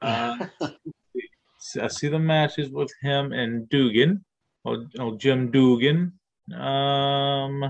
Uh, 0.02 0.36
I 1.80 1.88
see 1.88 2.08
the 2.08 2.18
matches 2.18 2.68
with 2.70 2.92
him 3.00 3.32
and 3.32 3.66
Duggan. 3.70 4.22
Oh, 4.66 4.84
oh 4.98 5.16
Jim 5.16 5.50
Duggan. 5.50 6.12
Um. 6.54 7.64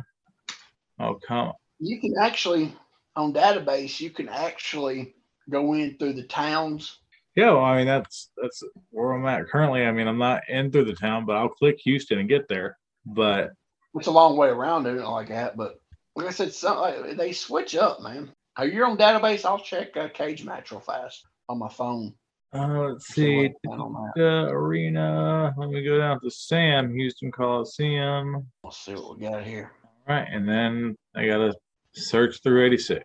Oh 0.98 1.20
come. 1.24 1.52
You 1.78 2.00
can 2.00 2.14
actually 2.20 2.74
on 3.16 3.32
database, 3.32 4.00
you 4.00 4.10
can 4.10 4.28
actually 4.28 5.14
go 5.50 5.74
in 5.74 5.96
through 5.98 6.14
the 6.14 6.24
towns. 6.24 6.98
Yeah, 7.36 7.50
well, 7.52 7.64
I 7.64 7.76
mean 7.78 7.86
that's 7.86 8.30
that's 8.40 8.62
where 8.90 9.12
I'm 9.12 9.26
at 9.26 9.48
currently. 9.48 9.84
I 9.84 9.92
mean, 9.92 10.06
I'm 10.08 10.18
not 10.18 10.42
in 10.48 10.70
through 10.70 10.84
the 10.84 10.94
town, 10.94 11.26
but 11.26 11.36
I'll 11.36 11.48
click 11.48 11.78
Houston 11.84 12.18
and 12.20 12.28
get 12.28 12.48
there. 12.48 12.78
But 13.06 13.50
It's 13.96 14.06
a 14.06 14.10
long 14.12 14.36
way 14.36 14.48
around 14.48 14.84
doing 14.84 14.98
it 15.00 15.04
like 15.08 15.28
that, 15.28 15.56
but 15.56 15.80
like 16.16 16.26
I 16.28 16.30
said, 16.30 16.52
some, 16.54 17.16
they 17.16 17.32
switch 17.32 17.74
up, 17.74 18.00
man. 18.00 18.30
Are 18.56 18.66
you 18.68 18.84
on 18.84 18.96
database? 18.96 19.44
I'll 19.44 19.58
check 19.58 19.96
uh, 19.96 20.08
cage 20.14 20.44
match 20.44 20.70
real 20.70 20.78
fast 20.80 21.24
on 21.48 21.58
my 21.58 21.68
phone. 21.68 22.14
uh, 22.52 22.68
let's 22.90 23.08
see, 23.08 23.48
See 23.48 23.52
what- 23.64 23.80
on 23.80 23.92
that. 23.94 24.12
the 24.14 24.46
arena. 24.52 25.52
Let 25.56 25.70
me 25.70 25.82
go 25.84 25.98
down 25.98 26.20
to 26.20 26.30
Sam 26.30 26.94
Houston 26.94 27.32
Coliseum. 27.32 28.46
Let's 28.62 28.78
see 28.78 28.94
what 28.94 29.18
we 29.18 29.26
got 29.26 29.42
here. 29.42 29.72
All 30.08 30.14
right, 30.14 30.28
and 30.30 30.48
then 30.48 30.96
I 31.16 31.26
gotta 31.26 31.52
search 31.94 32.42
through 32.42 32.66
86. 32.66 33.04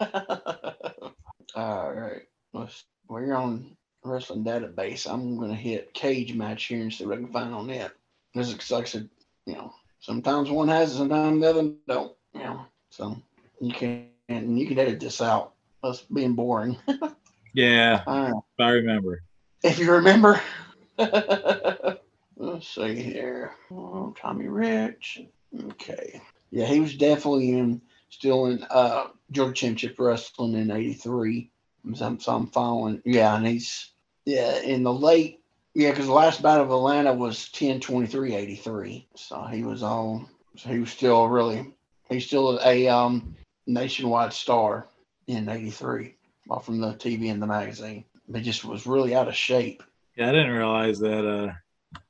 All 0.00 1.92
right. 1.92 2.22
Let's, 2.52 2.84
we're 3.08 3.34
on 3.34 3.76
wrestling 4.04 4.44
database. 4.44 5.10
I'm 5.10 5.38
gonna 5.38 5.54
hit 5.54 5.94
cage 5.94 6.34
match 6.34 6.64
here 6.64 6.80
and 6.80 6.92
see 6.92 7.04
what 7.04 7.18
I 7.18 7.20
can 7.20 7.32
find 7.32 7.54
on 7.54 7.70
it. 7.70 7.92
This 8.34 8.48
is 8.48 8.70
like 8.70 8.84
I 8.84 8.86
said, 8.86 9.08
you 9.46 9.54
know, 9.54 9.72
sometimes 10.00 10.50
one 10.50 10.68
has 10.68 10.92
it, 10.92 10.98
sometimes 10.98 11.40
the 11.40 11.50
other 11.50 11.70
don't. 11.86 12.14
You 12.34 12.40
know, 12.40 12.66
so 12.90 13.16
you 13.60 13.72
can 13.72 14.08
and 14.28 14.58
you 14.58 14.66
can 14.66 14.78
edit 14.78 15.00
this 15.00 15.20
out. 15.20 15.54
Us 15.82 16.02
being 16.02 16.34
boring. 16.34 16.76
Yeah, 17.54 18.02
right. 18.06 18.32
I 18.60 18.70
remember. 18.70 19.22
If 19.64 19.78
you 19.78 19.90
remember. 19.90 20.40
Let's 20.98 22.68
see 22.68 22.94
here. 22.94 23.52
Oh, 23.72 24.14
Tommy 24.16 24.46
Rich. 24.46 25.22
Okay. 25.70 26.20
Yeah, 26.50 26.66
he 26.66 26.78
was 26.78 26.94
definitely 26.94 27.58
in 27.58 27.80
still 28.08 28.46
in 28.46 28.64
uh 28.70 29.08
Georgia 29.30 29.54
Championship 29.54 29.96
Wrestling 29.98 30.54
in 30.54 30.70
'83. 30.70 31.50
So 31.94 32.16
I'm, 32.26 32.46
following. 32.48 33.02
Yeah, 33.04 33.36
and 33.36 33.46
he's 33.46 33.92
yeah 34.24 34.60
in 34.60 34.82
the 34.82 34.92
late 34.92 35.40
yeah 35.74 35.90
because 35.90 36.06
the 36.06 36.12
last 36.12 36.42
bout 36.42 36.60
of 36.60 36.70
Atlanta 36.70 37.14
was 37.14 37.48
10 37.50 37.80
23 37.80 38.34
83. 38.34 39.08
So 39.14 39.42
he 39.44 39.62
was 39.62 39.82
all 39.82 40.28
so 40.56 40.68
he 40.68 40.80
was 40.80 40.90
still 40.90 41.26
really 41.28 41.74
he's 42.08 42.26
still 42.26 42.60
a 42.62 42.88
um 42.88 43.36
nationwide 43.66 44.32
star 44.32 44.88
in 45.26 45.48
'83 45.48 46.14
off 46.50 46.66
from 46.66 46.80
the 46.80 46.94
TV 46.94 47.30
and 47.30 47.40
the 47.40 47.46
magazine. 47.46 48.04
He 48.32 48.42
just 48.42 48.64
was 48.64 48.86
really 48.86 49.14
out 49.14 49.28
of 49.28 49.36
shape. 49.36 49.82
Yeah, 50.16 50.28
I 50.28 50.32
didn't 50.32 50.50
realize 50.50 50.98
that 51.00 51.26
uh 51.26 51.52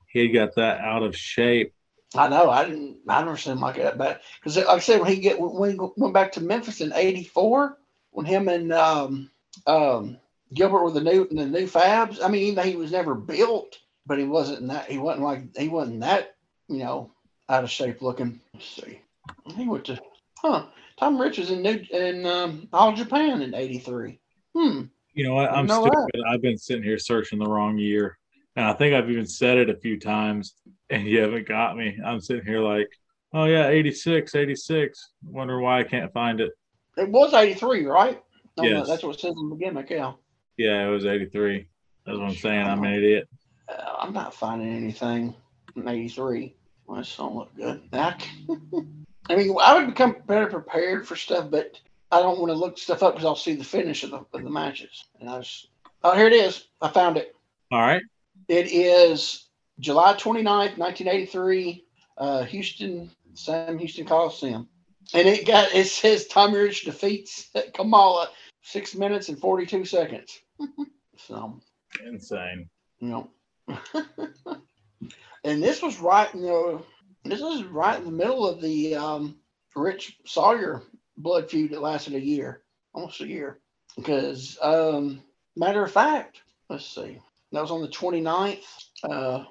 he 0.06 0.28
got 0.28 0.54
that 0.56 0.80
out 0.80 1.02
of 1.02 1.14
shape. 1.14 1.74
I 2.14 2.28
know. 2.28 2.50
I 2.50 2.64
didn't. 2.64 2.98
I 3.06 3.22
never 3.22 3.36
seen 3.36 3.52
him 3.52 3.60
like 3.60 3.76
that. 3.76 3.98
But 3.98 4.22
because, 4.40 4.56
like 4.56 4.66
I 4.66 4.78
said, 4.78 5.00
when 5.00 5.10
he 5.10 5.20
get 5.20 5.38
when 5.38 5.72
he 5.72 5.78
went 5.96 6.14
back 6.14 6.32
to 6.32 6.40
Memphis 6.40 6.80
in 6.80 6.92
'84, 6.94 7.78
when 8.10 8.26
him 8.26 8.48
and 8.48 8.72
um, 8.72 9.30
um, 9.66 10.18
Gilbert 10.54 10.84
were 10.84 10.90
the 10.90 11.02
new 11.02 11.26
and 11.28 11.38
the 11.38 11.46
new 11.46 11.66
Fabs. 11.66 12.22
I 12.22 12.28
mean, 12.28 12.56
he 12.56 12.76
was 12.76 12.92
never 12.92 13.14
built, 13.14 13.78
but 14.06 14.18
he 14.18 14.24
wasn't 14.24 14.68
that. 14.68 14.90
He 14.90 14.98
wasn't 14.98 15.24
like 15.24 15.56
he 15.56 15.68
wasn't 15.68 16.00
that. 16.00 16.36
You 16.68 16.78
know, 16.78 17.12
out 17.48 17.64
of 17.64 17.70
shape 17.70 18.00
looking. 18.00 18.40
Let's 18.54 18.66
see. 18.66 19.00
He 19.54 19.68
went 19.68 19.84
to 19.86 20.00
huh. 20.38 20.66
Tom 20.98 21.20
Rich 21.20 21.38
was 21.38 21.50
in 21.50 21.62
New 21.62 21.84
in 21.90 22.26
um, 22.26 22.68
All 22.72 22.94
Japan 22.94 23.42
in 23.42 23.54
'83. 23.54 24.18
Hmm. 24.54 24.82
You 25.14 25.24
know 25.24 25.34
know 25.66 25.80
what? 25.82 25.92
stupid. 25.92 26.26
I've 26.26 26.42
been 26.42 26.58
sitting 26.58 26.82
here 26.82 26.98
searching 26.98 27.38
the 27.38 27.46
wrong 27.46 27.76
year. 27.76 28.18
And 28.58 28.66
I 28.66 28.72
think 28.72 28.92
I've 28.92 29.08
even 29.08 29.24
said 29.24 29.56
it 29.56 29.70
a 29.70 29.76
few 29.76 30.00
times 30.00 30.56
and 30.90 31.06
you 31.06 31.20
haven't 31.20 31.46
got 31.46 31.76
me. 31.76 31.96
I'm 32.04 32.20
sitting 32.20 32.44
here 32.44 32.58
like, 32.58 32.88
oh 33.32 33.44
yeah, 33.44 33.68
86, 33.68 34.34
86. 34.34 35.10
Wonder 35.22 35.60
why 35.60 35.78
I 35.78 35.84
can't 35.84 36.12
find 36.12 36.40
it. 36.40 36.50
It 36.96 37.08
was 37.08 37.34
'83, 37.34 37.86
right? 37.86 38.20
No, 38.56 38.64
no, 38.64 38.68
Yes. 38.78 38.88
that's 38.88 39.04
what 39.04 39.14
it 39.14 39.20
says 39.20 39.34
in 39.40 39.50
the 39.50 39.54
gimmick. 39.54 39.90
Yeah. 39.90 40.14
Yeah, 40.56 40.88
it 40.88 40.90
was 40.90 41.06
83. 41.06 41.68
That's 42.04 42.18
what 42.18 42.30
I'm 42.30 42.34
saying. 42.34 42.66
I'm 42.66 42.82
an 42.82 42.94
idiot. 42.94 43.28
Uh, 43.68 43.94
I'm 44.00 44.12
not 44.12 44.34
finding 44.34 44.74
anything 44.74 45.36
in 45.76 45.86
83. 45.86 46.56
Well, 46.88 46.98
this 46.98 47.16
don't 47.16 47.36
look 47.36 47.54
good. 47.54 47.80
i 47.92 48.16
mean, 49.36 49.56
I 49.62 49.74
would 49.78 49.86
become 49.86 50.16
better 50.26 50.48
prepared 50.48 51.06
for 51.06 51.14
stuff, 51.14 51.48
but 51.48 51.80
I 52.10 52.18
don't 52.22 52.40
want 52.40 52.50
to 52.50 52.58
look 52.58 52.76
stuff 52.76 53.04
up 53.04 53.14
because 53.14 53.24
I'll 53.24 53.36
see 53.36 53.54
the 53.54 53.62
finish 53.62 54.02
of 54.02 54.10
the, 54.10 54.24
of 54.32 54.42
the 54.42 54.50
matches. 54.50 55.04
And 55.20 55.30
I 55.30 55.36
was, 55.36 55.68
oh, 56.02 56.16
here 56.16 56.26
it 56.26 56.32
is. 56.32 56.66
I 56.82 56.88
found 56.88 57.18
it. 57.18 57.36
All 57.70 57.80
right. 57.80 58.02
It 58.48 58.72
is 58.72 59.46
July 59.78 60.14
29th, 60.14 60.78
1983, 60.78 61.84
uh, 62.16 62.44
Houston, 62.44 63.10
Sam 63.34 63.78
Houston 63.78 64.06
Coliseum. 64.06 64.68
And 65.14 65.28
it 65.28 65.46
got, 65.46 65.74
it 65.74 65.86
says 65.86 66.26
Tommy 66.26 66.58
Rich 66.58 66.84
defeats 66.84 67.50
Kamala 67.74 68.28
six 68.62 68.94
minutes 68.94 69.28
and 69.28 69.38
42 69.38 69.84
seconds. 69.84 70.40
so, 71.16 71.60
Insane. 72.04 72.68
you 73.00 73.08
know. 73.08 73.30
and 75.44 75.62
this 75.62 75.82
was 75.82 75.98
right, 75.98 76.34
you 76.34 76.40
know, 76.40 76.86
this 77.24 77.40
was 77.40 77.64
right 77.64 77.98
in 77.98 78.04
the 78.04 78.10
middle 78.10 78.46
of 78.48 78.60
the 78.62 78.94
um, 78.96 79.36
Rich 79.76 80.18
Sawyer 80.24 80.82
blood 81.18 81.50
feud 81.50 81.72
that 81.72 81.82
lasted 81.82 82.14
a 82.14 82.20
year, 82.20 82.62
almost 82.94 83.20
a 83.20 83.26
year. 83.26 83.58
Because, 83.96 84.56
um, 84.62 85.22
matter 85.56 85.82
of 85.82 85.92
fact, 85.92 86.42
let's 86.70 86.86
see, 86.86 87.18
that 87.52 87.60
was 87.60 87.70
on 87.70 87.82
the 87.82 87.88
29th, 87.88 88.64
uh, 89.04 89.44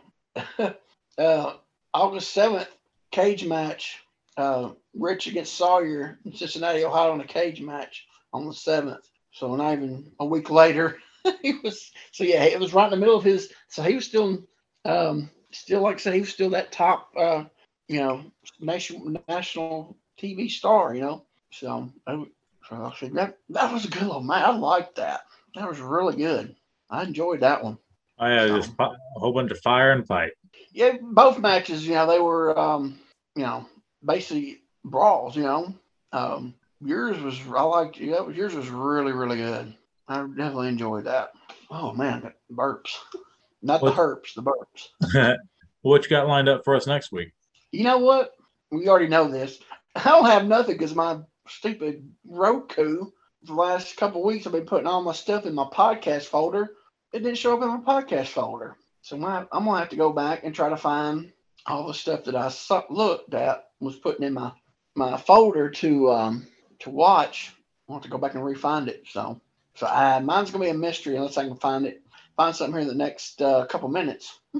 uh, 1.17 1.53
August 1.93 2.35
7th, 2.35 2.67
cage 3.11 3.45
match, 3.45 3.99
uh, 4.37 4.71
Rich 4.93 5.27
against 5.27 5.55
Sawyer 5.55 6.19
in 6.25 6.33
Cincinnati, 6.33 6.85
Ohio, 6.85 7.13
in 7.13 7.21
a 7.21 7.27
cage 7.27 7.61
match 7.61 8.05
on 8.33 8.45
the 8.45 8.51
7th. 8.51 9.01
So 9.31 9.55
not 9.55 9.73
even 9.73 10.11
a 10.19 10.25
week 10.25 10.49
later, 10.49 10.97
he 11.41 11.53
was 11.63 11.91
so 12.11 12.23
yeah, 12.23 12.43
it 12.43 12.59
was 12.59 12.73
right 12.73 12.85
in 12.85 12.91
the 12.91 12.97
middle 12.97 13.17
of 13.17 13.23
his. 13.23 13.51
So 13.67 13.83
he 13.83 13.95
was 13.95 14.05
still, 14.05 14.43
um, 14.85 15.29
still 15.51 15.81
like 15.81 15.95
I 15.95 15.99
said, 15.99 16.13
he 16.13 16.21
was 16.21 16.29
still 16.29 16.51
that 16.51 16.71
top, 16.71 17.11
uh, 17.17 17.45
you 17.87 17.99
know, 17.99 18.23
national 18.59 19.21
national 19.27 19.97
TV 20.19 20.49
star. 20.49 20.95
You 20.95 21.01
know, 21.01 21.25
so, 21.51 21.91
I, 22.05 22.25
so 22.67 22.75
I 22.75 22.93
said 22.99 23.13
that 23.13 23.37
that 23.49 23.71
was 23.71 23.85
a 23.85 23.89
good 23.89 24.03
little 24.03 24.23
match. 24.23 24.45
I 24.45 24.55
liked 24.55 24.95
that. 24.95 25.21
That 25.55 25.69
was 25.69 25.79
really 25.79 26.15
good. 26.15 26.55
I 26.89 27.03
enjoyed 27.03 27.41
that 27.41 27.63
one. 27.63 27.77
I 28.19 28.29
had 28.29 28.49
just 28.49 28.73
a 28.79 28.89
whole 29.15 29.33
bunch 29.33 29.51
of 29.51 29.59
fire 29.59 29.91
and 29.91 30.05
fight. 30.05 30.31
Yeah, 30.71 30.97
both 31.01 31.39
matches, 31.39 31.87
you 31.87 31.93
know, 31.93 32.07
they 32.07 32.19
were, 32.19 32.57
um, 32.57 32.99
you 33.35 33.43
know, 33.43 33.65
basically 34.03 34.61
brawls. 34.83 35.35
You 35.35 35.43
know, 35.43 35.73
um, 36.11 36.53
yours 36.83 37.19
was 37.19 37.39
I 37.47 37.61
liked. 37.63 37.99
Yeah, 37.99 38.27
yours 38.29 38.53
was 38.55 38.69
really 38.69 39.11
really 39.11 39.37
good. 39.37 39.73
I 40.07 40.17
definitely 40.21 40.69
enjoyed 40.69 41.05
that. 41.05 41.33
Oh 41.69 41.93
man, 41.93 42.31
burps. 42.51 42.95
Not 43.61 43.81
What- 43.81 43.95
the 43.95 44.01
herps, 44.01 44.33
the 44.35 44.43
burps. 44.43 45.37
what 45.81 46.03
you 46.03 46.09
got 46.09 46.27
lined 46.27 46.49
up 46.49 46.63
for 46.63 46.75
us 46.75 46.87
next 46.87 47.11
week? 47.11 47.33
You 47.71 47.83
know 47.83 47.97
what? 47.99 48.33
We 48.71 48.87
already 48.87 49.07
know 49.07 49.27
this. 49.29 49.59
I 49.95 50.03
don't 50.03 50.25
have 50.25 50.45
nothing 50.47 50.75
because 50.75 50.95
my 50.95 51.19
stupid 51.47 52.07
Roku. 52.25 53.05
The 53.43 53.53
last 53.53 53.95
couple 53.97 54.23
weeks, 54.23 54.45
I've 54.45 54.53
been 54.53 54.65
putting 54.65 54.87
all 54.87 55.01
my 55.03 55.13
stuff 55.13 55.45
in 55.45 55.53
my 55.53 55.65
podcast 55.65 56.23
folder. 56.25 56.71
It 57.13 57.19
didn't 57.19 57.37
show 57.37 57.55
up 57.55 57.63
in 57.63 57.67
my 57.67 58.01
podcast 58.01 58.27
folder, 58.27 58.75
so 59.01 59.17
my, 59.17 59.45
I'm 59.51 59.65
gonna 59.65 59.79
have 59.79 59.89
to 59.89 59.95
go 59.95 60.11
back 60.11 60.43
and 60.43 60.53
try 60.53 60.69
to 60.69 60.77
find 60.77 61.31
all 61.65 61.87
the 61.87 61.93
stuff 61.93 62.23
that 62.25 62.35
I 62.35 62.51
looked 62.89 63.33
at 63.33 63.69
was 63.79 63.95
putting 63.95 64.25
in 64.25 64.33
my 64.33 64.51
my 64.95 65.17
folder 65.17 65.69
to 65.69 66.11
um 66.11 66.47
to 66.79 66.89
watch. 66.89 67.53
I 67.87 67.91
want 67.91 68.03
to 68.03 68.09
go 68.09 68.17
back 68.17 68.33
and 68.33 68.43
re-find 68.43 68.89
it. 68.89 69.03
So 69.09 69.39
so 69.75 69.87
I, 69.87 70.19
mine's 70.19 70.51
gonna 70.51 70.65
be 70.65 70.71
a 70.71 70.73
mystery 70.73 71.15
unless 71.15 71.37
I 71.37 71.47
can 71.47 71.57
find 71.57 71.85
it. 71.85 72.01
Find 72.35 72.55
something 72.55 72.73
here 72.73 72.81
in 72.81 72.87
the 72.87 73.03
next 73.03 73.41
uh, 73.41 73.65
couple 73.65 73.89
minutes. 73.89 74.39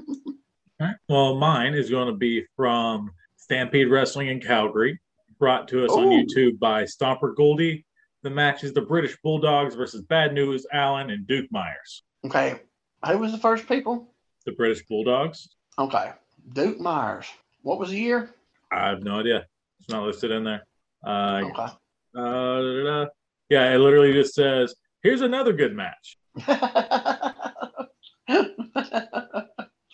Right. 0.80 0.94
Well, 1.08 1.34
mine 1.34 1.74
is 1.74 1.90
going 1.90 2.06
to 2.06 2.14
be 2.16 2.44
from 2.54 3.10
Stampede 3.36 3.88
Wrestling 3.88 4.28
in 4.28 4.40
Calgary, 4.40 5.00
brought 5.40 5.66
to 5.68 5.84
us 5.84 5.90
on 5.90 6.06
YouTube 6.06 6.60
by 6.60 6.84
Stomper 6.84 7.34
Goldie. 7.34 7.84
The 8.22 8.30
match 8.30 8.62
is 8.62 8.72
the 8.72 8.82
British 8.82 9.16
Bulldogs 9.22 9.74
versus 9.74 10.02
Bad 10.02 10.34
News 10.34 10.66
Allen 10.72 11.10
and 11.10 11.26
Duke 11.26 11.50
Myers. 11.50 12.04
Okay, 12.26 12.60
who 13.06 13.18
was 13.18 13.32
the 13.32 13.38
first 13.38 13.68
people? 13.68 14.12
The 14.46 14.52
British 14.52 14.84
Bulldogs. 14.86 15.48
Okay. 15.78 16.12
Duke 16.52 16.80
Myers. 16.80 17.26
What 17.62 17.78
was 17.78 17.90
the 17.90 17.98
year? 17.98 18.34
I 18.72 18.88
have 18.88 19.02
no 19.02 19.20
idea. 19.20 19.46
It's 19.80 19.88
not 19.88 20.04
listed 20.04 20.30
in 20.30 20.44
there. 20.44 20.62
Uh, 21.06 21.42
Okay. 21.44 21.62
uh, 21.62 21.72
da-da-da. 22.16 23.06
yeah, 23.50 23.72
it 23.74 23.78
literally 23.78 24.12
just 24.12 24.34
says, 24.34 24.74
"Here's 25.02 25.20
another 25.20 25.52
good 25.52 25.74
match." 25.76 26.18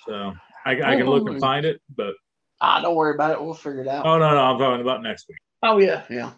So 0.07 0.35
I, 0.67 0.73
I 0.73 0.97
can 0.97 1.07
look 1.07 1.27
and 1.29 1.41
find 1.41 1.65
it, 1.65 1.81
but 1.97 2.13
ah, 2.61 2.81
don't 2.83 2.95
worry 2.95 3.15
about 3.15 3.31
it. 3.33 3.43
We'll 3.43 3.55
figure 3.55 3.81
it 3.81 3.89
out. 3.89 4.05
oh 4.05 4.19
no, 4.19 4.31
no, 4.31 4.37
I'm 4.39 4.59
talking 4.59 4.83
about 4.83 5.03
next 5.03 5.27
week. 5.29 5.39
Oh 5.63 5.79
yeah, 5.79 6.03
yeah, 6.11 6.33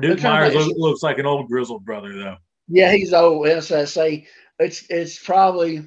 Duke 0.00 0.20
Myers 0.20 0.52
to- 0.52 0.74
looks 0.76 1.02
like 1.04 1.18
an 1.18 1.26
old 1.26 1.48
grizzled 1.48 1.84
brother, 1.84 2.12
though. 2.12 2.36
Yeah. 2.68 2.92
He's 2.92 3.12
old. 3.12 3.46
Say, 3.62 4.26
it's 4.58 4.84
it's 4.90 5.22
probably 5.22 5.84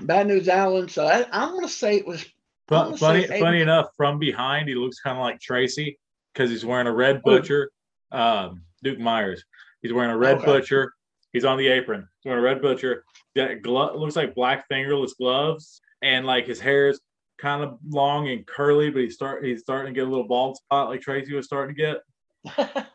Bad 0.00 0.26
News 0.26 0.48
Allen. 0.48 0.88
So 0.88 1.06
I, 1.06 1.26
I'm 1.32 1.54
gonna 1.54 1.68
say 1.68 1.96
it 1.96 2.06
was. 2.06 2.24
Funny, 2.66 2.96
funny 2.96 3.58
80 3.58 3.60
enough, 3.60 3.88
from 3.94 4.18
behind 4.18 4.70
he 4.70 4.74
looks 4.74 4.98
kind 4.98 5.18
of 5.18 5.22
like 5.22 5.38
Tracy 5.38 5.98
because 6.32 6.48
he's 6.48 6.64
wearing 6.64 6.86
a 6.86 6.92
red 6.92 7.22
butcher 7.22 7.70
um, 8.10 8.62
Duke 8.82 8.98
Myers. 8.98 9.44
He's 9.82 9.92
wearing 9.92 10.10
a 10.10 10.16
red 10.16 10.38
Okay. 10.38 10.46
butcher. 10.46 10.94
He's 11.32 11.44
on 11.44 11.58
the 11.58 11.68
apron. 11.68 12.08
He's 12.20 12.30
wearing 12.30 12.40
a 12.40 12.42
red 12.46 12.62
butcher. 12.62 13.04
That 13.34 13.66
looks 13.66 14.16
like 14.16 14.34
black 14.34 14.66
fingerless 14.68 15.14
gloves, 15.14 15.82
and 16.00 16.24
like 16.24 16.46
his 16.46 16.60
hair 16.60 16.88
is 16.88 17.00
kind 17.38 17.62
of 17.62 17.78
long 17.86 18.28
and 18.28 18.46
curly, 18.46 18.90
but 18.90 19.02
he's 19.02 19.14
start 19.14 19.44
he's 19.44 19.60
starting 19.60 19.92
to 19.92 20.00
get 20.00 20.06
a 20.06 20.10
little 20.10 20.26
bald 20.28 20.56
spot 20.56 20.88
like 20.88 21.00
Tracy 21.00 21.34
was 21.34 21.46
starting 21.46 21.74
to 21.74 21.82
get. 21.82 21.98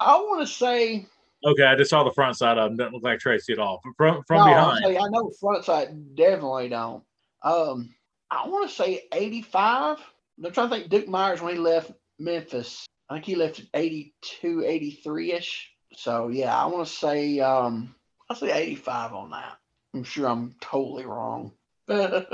I 0.00 0.16
want 0.16 0.40
to 0.40 0.52
say 0.52 1.06
Okay, 1.44 1.64
I 1.64 1.76
just 1.76 1.90
saw 1.90 2.04
the 2.04 2.12
front 2.12 2.36
side 2.36 2.56
of 2.56 2.70
him. 2.70 2.76
Doesn't 2.76 2.94
look 2.94 3.02
like 3.02 3.18
Tracy 3.18 3.52
at 3.52 3.58
all. 3.58 3.82
From 3.96 4.22
from 4.24 4.38
no, 4.38 4.44
behind. 4.46 4.84
I, 4.84 5.04
I 5.04 5.08
know 5.08 5.30
front 5.40 5.64
side 5.64 6.14
definitely 6.16 6.70
don't. 6.70 7.02
Um, 7.42 7.94
I 8.30 8.48
want 8.48 8.68
to 8.68 8.74
say 8.74 9.02
85. 9.12 9.98
I'm 10.42 10.52
trying 10.52 10.70
to 10.70 10.74
think 10.74 10.88
Duke 10.88 11.08
Myers 11.08 11.42
when 11.42 11.54
he 11.54 11.60
left 11.60 11.92
Memphis. 12.18 12.86
I 13.08 13.14
think 13.14 13.26
he 13.26 13.34
left 13.36 13.60
at 13.60 13.66
82, 13.74 14.64
83 14.64 15.32
ish. 15.32 15.70
So 15.94 16.28
yeah, 16.28 16.56
I 16.56 16.66
want 16.66 16.86
to 16.86 16.92
say 16.92 17.40
um, 17.40 17.94
I'll 18.30 18.36
say 18.36 18.50
85 18.50 19.12
on 19.12 19.30
that. 19.30 19.58
I'm 19.94 20.04
sure 20.04 20.26
I'm 20.26 20.54
totally 20.60 21.04
wrong. 21.04 21.52
but 21.86 22.26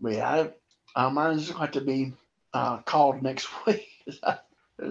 yeah, 0.00 0.46
I, 0.96 1.04
uh, 1.04 1.10
mine's 1.10 1.50
going 1.50 1.54
to 1.54 1.60
have 1.60 1.70
to 1.72 1.80
be 1.80 2.12
uh, 2.54 2.78
called 2.78 3.22
next 3.22 3.48
week 3.66 3.88
I, 4.22 4.38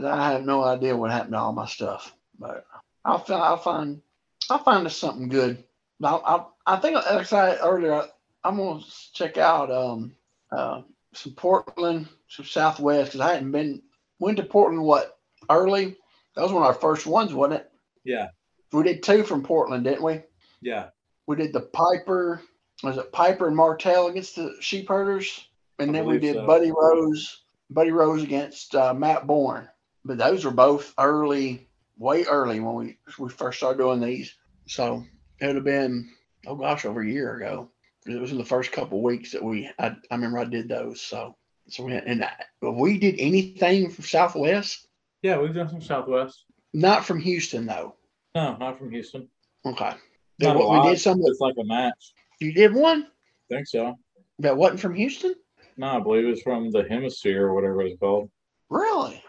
I 0.06 0.32
have 0.32 0.46
no 0.46 0.64
idea 0.64 0.96
what 0.96 1.12
happened 1.12 1.34
to 1.34 1.40
all 1.40 1.54
my 1.54 1.66
stuff. 1.66 2.14
But 2.38 2.66
I'll 3.06 3.20
find 3.20 3.41
I'll 3.41 3.58
find 3.58 4.02
I'll 4.50 4.64
find 4.64 4.86
us 4.86 4.97
something 4.97 5.30
good. 5.30 5.64
I 6.04 6.16
I, 6.16 6.45
I 6.66 6.76
think 6.78 6.95
like 6.95 7.06
I 7.08 7.24
said 7.24 7.60
earlier, 7.62 8.04
I'm 8.43 8.58
gonna 8.58 8.82
check 9.14 9.38
out 9.38 9.72
um 9.72 10.16
uh 10.52 10.82
some 11.14 11.34
Portland, 11.34 12.08
some 12.28 12.45
Southwest 12.45 13.12
because 13.12 13.22
I 13.22 13.34
hadn't 13.34 13.52
been 13.52 13.82
went 14.20 14.38
to 14.38 14.43
Portland 14.43 14.84
what 14.84 15.18
early. 15.50 15.95
That 16.36 16.43
was 16.43 16.52
one 16.52 16.62
of 16.64 16.68
our 16.68 16.74
first 16.74 17.06
ones, 17.08 17.34
wasn't 17.34 17.62
it? 17.62 17.72
Yeah, 18.04 18.30
We 18.72 18.84
did 18.84 19.04
two 19.04 19.24
from 19.24 19.43
Portland, 19.43 19.84
didn't 19.84 20.04
we? 20.04 20.22
yeah, 20.62 20.89
We 21.28 21.36
did 21.36 21.54
the 21.54 21.62
Piper, 21.62 22.41
was 22.84 22.97
it 22.97 23.12
Piper 23.12 23.47
and 23.47 23.56
Martell 23.56 24.08
against 24.08 24.36
the 24.36 24.56
Sheep 24.62 24.88
Herders, 24.88 25.47
and 25.80 25.89
I 25.89 25.93
then 25.93 26.06
we 26.06 26.20
did 26.20 26.36
so. 26.36 26.45
Buddy 26.45 26.72
Rose, 26.72 27.43
Buddy 27.70 27.91
Rose 27.91 28.24
against 28.24 28.76
uh, 28.76 28.93
Matt 28.93 29.26
Bourne. 29.28 29.68
But 30.06 30.18
those 30.18 30.45
were 30.45 30.52
both 30.52 30.93
early, 30.97 31.69
way 32.00 32.24
early 32.24 32.60
when 32.60 32.76
we 32.76 32.97
we 33.20 33.30
first 33.30 33.60
started 33.60 33.78
doing 33.78 34.00
these. 34.00 34.34
So 34.68 35.04
it 35.39 35.47
would 35.47 35.56
have 35.56 35.66
been 35.66 36.10
oh 36.47 36.56
gosh, 36.56 36.86
over 36.86 37.02
a 37.02 37.08
year 37.08 37.36
ago. 37.36 37.70
It 38.08 38.20
was 38.20 38.32
in 38.32 38.38
the 38.38 38.45
first 38.45 38.72
couple 38.72 38.97
of 38.97 39.04
weeks 39.04 39.34
that 39.34 39.43
we 39.43 39.70
I, 39.78 39.88
I 39.88 40.16
remember 40.16 40.39
I 40.39 40.45
did 40.45 40.68
those. 40.68 41.02
So 41.02 41.36
so 41.68 41.84
we 41.84 41.93
and 41.93 42.24
I, 42.24 42.32
we 42.62 42.97
did 42.97 43.16
anything 43.20 43.91
from 43.91 44.06
Southwest, 44.06 44.88
yeah. 45.22 45.38
We've 45.38 45.54
done 45.54 45.70
some 45.70 45.82
Southwest. 45.82 46.45
not 46.74 47.06
from 47.06 47.20
Houston 47.20 47.66
though. 47.66 47.95
No, 48.36 48.56
not 48.58 48.78
from 48.78 48.91
Houston. 48.91 49.28
Okay. 49.66 49.93
Not 50.39 50.56
what 50.56 50.66
lot, 50.66 50.86
we 50.86 50.91
did 50.91 51.00
some. 51.00 51.20
It's 51.24 51.41
like 51.41 51.56
a 51.60 51.66
match. 51.66 52.14
You 52.39 52.54
did 52.54 52.74
one 52.74 53.08
think 53.50 53.68
so. 53.68 53.95
that 54.39 54.56
wasn't 54.56 54.80
from 54.80 54.95
Houston. 54.95 55.36
No, 55.78 55.88
I 55.88 56.00
believe 56.00 56.26
it's 56.28 56.41
from 56.41 56.72
the 56.72 56.84
Hemisfair 56.84 57.41
or 57.41 57.54
whatever 57.54 57.82
it's 57.82 58.00
called. 58.00 58.30
Really? 58.70 59.22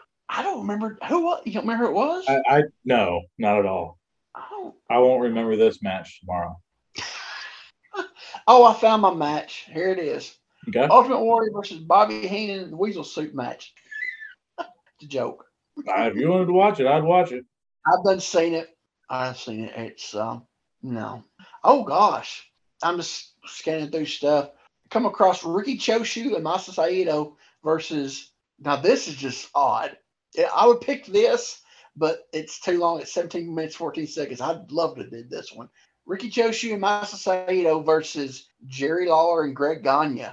Don't 0.51 0.67
remember 0.67 0.97
who. 1.07 1.37
You 1.45 1.53
don't 1.53 1.63
remember 1.63 1.85
who 1.85 1.91
it 1.91 1.95
was? 1.95 2.25
I, 2.27 2.41
I 2.49 2.63
no, 2.83 3.21
not 3.37 3.59
at 3.59 3.65
all. 3.65 3.97
I. 4.35 4.69
I 4.89 4.97
won't 4.97 5.21
remember 5.21 5.55
this 5.55 5.81
match 5.81 6.19
tomorrow. 6.19 6.59
Oh, 8.47 8.65
I 8.65 8.73
found 8.73 9.01
my 9.01 9.13
match. 9.13 9.67
Here 9.71 9.89
it 9.89 9.99
is: 9.99 10.35
Okay. 10.67 10.87
Ultimate 10.89 11.19
Warrior 11.19 11.51
versus 11.53 11.77
Bobby 11.77 12.27
Heenan 12.27 12.75
Weasel 12.77 13.03
Suit 13.03 13.35
match. 13.35 13.73
it's 14.59 15.03
a 15.03 15.07
joke. 15.07 15.45
If 15.77 16.15
you 16.15 16.29
wanted 16.29 16.45
to 16.47 16.53
watch 16.53 16.79
it, 16.79 16.87
I'd 16.87 17.03
watch 17.03 17.31
it. 17.31 17.45
I've 17.85 18.03
done 18.03 18.19
seen 18.19 18.53
it. 18.53 18.69
I've 19.09 19.37
seen 19.37 19.65
it. 19.65 19.73
It's 19.75 20.15
um 20.15 20.47
no. 20.81 21.23
Oh 21.63 21.83
gosh, 21.83 22.49
I'm 22.81 22.97
just 22.97 23.33
scanning 23.45 23.91
through 23.91 24.05
stuff. 24.05 24.49
Come 24.89 25.05
across 25.05 25.45
Ricky 25.45 25.77
Choshu 25.77 26.35
and 26.35 26.45
Masa 26.45 26.73
Saito 26.73 27.37
versus. 27.63 28.31
Now 28.59 28.77
this 28.77 29.07
is 29.07 29.15
just 29.15 29.49
odd. 29.53 29.97
Yeah, 30.35 30.49
I 30.55 30.67
would 30.67 30.81
pick 30.81 31.05
this, 31.05 31.61
but 31.95 32.27
it's 32.33 32.59
too 32.59 32.79
long. 32.79 33.01
It's 33.01 33.13
17 33.13 33.53
minutes 33.53 33.75
14 33.75 34.07
seconds. 34.07 34.41
I'd 34.41 34.71
love 34.71 34.95
to 34.95 35.09
do 35.09 35.23
this 35.23 35.51
one. 35.51 35.69
Ricky 36.05 36.29
Choshu 36.29 36.73
and 36.73 36.81
Masa 36.81 37.15
Saito 37.15 37.81
versus 37.81 38.47
Jerry 38.67 39.07
Lawler 39.07 39.43
and 39.43 39.55
Greg 39.55 39.83
Gagne. 39.83 40.27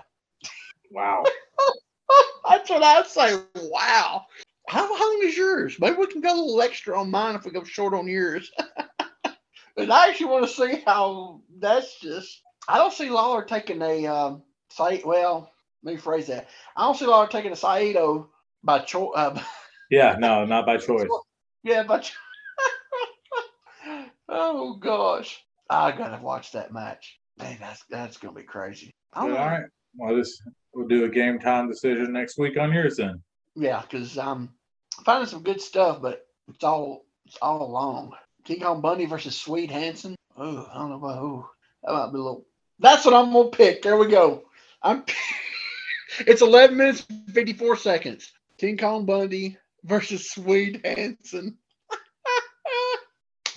Wow. 0.90 1.24
That's 2.49 2.70
what 2.70 2.82
I'd 2.82 3.07
say. 3.07 3.38
Wow. 3.55 4.26
How, 4.68 4.94
how 4.96 5.12
long 5.12 5.20
is 5.24 5.36
yours? 5.36 5.76
Maybe 5.80 5.96
we 5.96 6.07
can 6.07 6.20
go 6.20 6.32
a 6.32 6.36
little 6.36 6.62
extra 6.62 6.99
on 6.99 7.11
mine 7.11 7.34
if 7.34 7.44
we 7.44 7.51
go 7.51 7.64
short 7.64 7.94
on 7.94 8.07
yours. 8.07 8.51
but 9.76 9.90
I 9.90 10.09
actually 10.09 10.26
want 10.26 10.46
to 10.46 10.53
see 10.53 10.82
how 10.86 11.40
that's 11.59 12.01
just. 12.01 12.42
I 12.68 12.76
don't 12.76 12.92
see 12.92 13.09
Lawler 13.09 13.44
taking 13.44 13.80
a 13.82 14.07
um. 14.07 14.42
Well, 14.78 15.51
let 15.82 15.94
me 15.94 16.01
phrase 16.01 16.26
that. 16.26 16.49
I 16.76 16.82
don't 16.82 16.96
see 16.96 17.07
Lawler 17.07 17.28
taking 17.28 17.53
a 17.53 17.57
Saito 17.57 18.28
by 18.62 18.80
choice. 18.80 19.12
Uh, 19.14 19.40
Yeah, 19.91 20.16
no, 20.18 20.45
not 20.45 20.66
by 20.66 20.76
choice. 20.76 21.09
yeah, 21.62 21.82
by 21.82 22.01
cho- 22.01 22.14
Oh 24.28 24.74
gosh, 24.74 25.43
I 25.70 25.93
gotta 25.93 26.22
watch 26.22 26.53
that 26.53 26.72
match. 26.72 27.18
Man, 27.39 27.57
that's 27.61 27.84
that's 27.89 28.18
gonna 28.18 28.34
be 28.34 28.43
crazy. 28.43 28.95
I 29.12 29.22
All 29.22 29.30
right. 29.30 29.64
Well, 29.97 30.16
this 30.16 30.41
we'll 30.74 30.89
do 30.89 31.05
a 31.05 31.09
game 31.09 31.39
time 31.39 31.68
decision 31.68 32.12
next 32.12 32.39
week 32.39 32.59
on 32.59 32.72
yours 32.72 32.97
then. 32.97 33.22
Yeah, 33.57 33.82
because 33.82 34.18
um, 34.18 34.51
I'm 34.99 35.05
finding 35.05 35.28
some 35.28 35.43
good 35.43 35.61
stuff, 35.61 36.03
but 36.03 36.26
it's 36.49 36.64
all 36.64 37.07
it's 37.26 37.39
all 37.41 37.70
long. 37.70 38.12
King 38.45 38.61
Kong 38.61 38.80
Bundy 38.80 39.07
versus 39.07 39.41
Swede 39.41 39.70
Hansen. 39.70 40.14
Oh, 40.36 40.68
I 40.72 40.78
don't 40.78 40.91
know 40.91 40.97
about 40.97 41.18
who. 41.18 41.47
That 41.82 41.93
might 41.93 42.12
be 42.12 42.18
a 42.18 42.22
little. 42.22 42.47
That's 42.78 43.05
what 43.05 43.14
I'm 43.14 43.32
gonna 43.32 43.51
pick. 43.51 43.82
There 43.82 43.97
we 43.97 44.09
go. 44.09 44.45
I'm. 44.82 45.05
it's 46.20 46.43
11 46.43 46.76
minutes 46.76 47.07
and 47.09 47.32
54 47.32 47.76
seconds. 47.76 48.32
King 48.59 48.76
Kong 48.76 49.07
Bundy 49.07 49.57
versus 49.85 50.31
Swede 50.31 50.81
Hansen. 50.85 51.59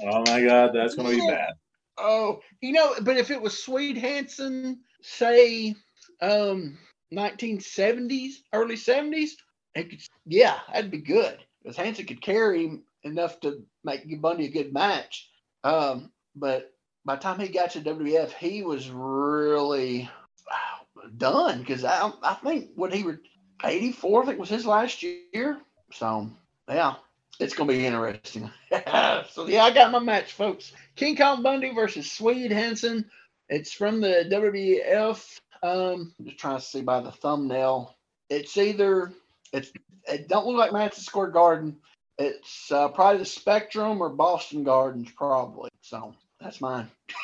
Oh 0.04 0.24
my 0.26 0.44
God, 0.44 0.72
that's 0.74 0.96
gonna 0.96 1.10
be 1.10 1.20
bad. 1.20 1.54
Oh, 1.98 2.40
you 2.60 2.72
know, 2.72 2.96
but 3.02 3.18
if 3.18 3.30
it 3.30 3.40
was 3.40 3.64
Swede 3.64 3.98
Hansen, 3.98 4.80
say, 5.04 5.76
um, 6.22 6.78
1970s, 7.14 8.32
early 8.54 8.76
70s, 8.76 9.32
it 9.76 9.90
could, 9.90 10.02
yeah, 10.26 10.58
that'd 10.74 10.90
be 10.90 11.02
good 11.02 11.38
because 11.62 11.78
Hansen 11.78 12.06
could 12.06 12.22
carry 12.22 12.66
him 12.66 12.84
enough 13.04 13.40
to 13.42 13.64
make 13.84 14.22
Bundy 14.22 14.46
a 14.46 14.52
good 14.52 14.74
match. 14.74 15.30
Um, 15.64 16.12
but 16.36 16.74
by 17.06 17.16
the 17.16 17.22
time 17.22 17.40
he 17.40 17.50
got 17.50 17.72
to 17.72 17.82
WWF, 17.82 18.32
he 18.32 18.64
was 18.64 18.90
really 18.90 20.10
wow, 20.50 21.08
done 21.18 21.60
because 21.60 21.84
I, 21.84 22.12
I 22.24 22.34
think 22.36 22.70
what 22.76 22.94
he 22.94 23.04
was 23.04 23.18
84, 23.64 24.24
I 24.24 24.26
think 24.26 24.40
was 24.40 24.50
his 24.50 24.66
last 24.66 25.04
year. 25.04 25.60
So, 25.94 26.30
yeah, 26.68 26.96
it's 27.40 27.54
going 27.54 27.70
to 27.70 27.76
be 27.76 27.86
interesting. 27.86 28.50
so, 29.30 29.48
yeah, 29.48 29.64
I 29.64 29.72
got 29.72 29.92
my 29.92 30.00
match, 30.00 30.34
folks. 30.34 30.74
King 30.96 31.16
Kong 31.16 31.44
Bundy 31.44 31.74
versus 31.74 32.12
Swede 32.12 32.52
Hansen. 32.52 33.10
It's 33.50 33.74
from 33.74 34.02
the 34.02 34.26
WWF. 34.32 35.40
Um, 35.64 36.14
I'm 36.20 36.26
just 36.26 36.38
trying 36.38 36.58
to 36.58 36.64
see 36.64 36.82
by 36.82 37.02
the 37.02 37.12
thumbnail. 37.12 37.96
It's 38.30 38.58
either 38.58 39.12
it's 39.52 39.72
it 40.08 40.28
don't 40.28 40.48
look 40.48 40.58
like 40.58 40.74
Madison 40.74 41.04
Square 41.04 41.28
Garden. 41.28 41.78
It's 42.18 42.72
uh, 42.72 42.88
probably 42.90 43.20
the 43.20 43.26
Spectrum 43.26 44.02
or 44.02 44.10
Boston 44.10 44.64
Gardens, 44.64 45.12
probably. 45.12 45.70
So 45.82 46.14
that's 46.40 46.62
mine. 46.62 46.90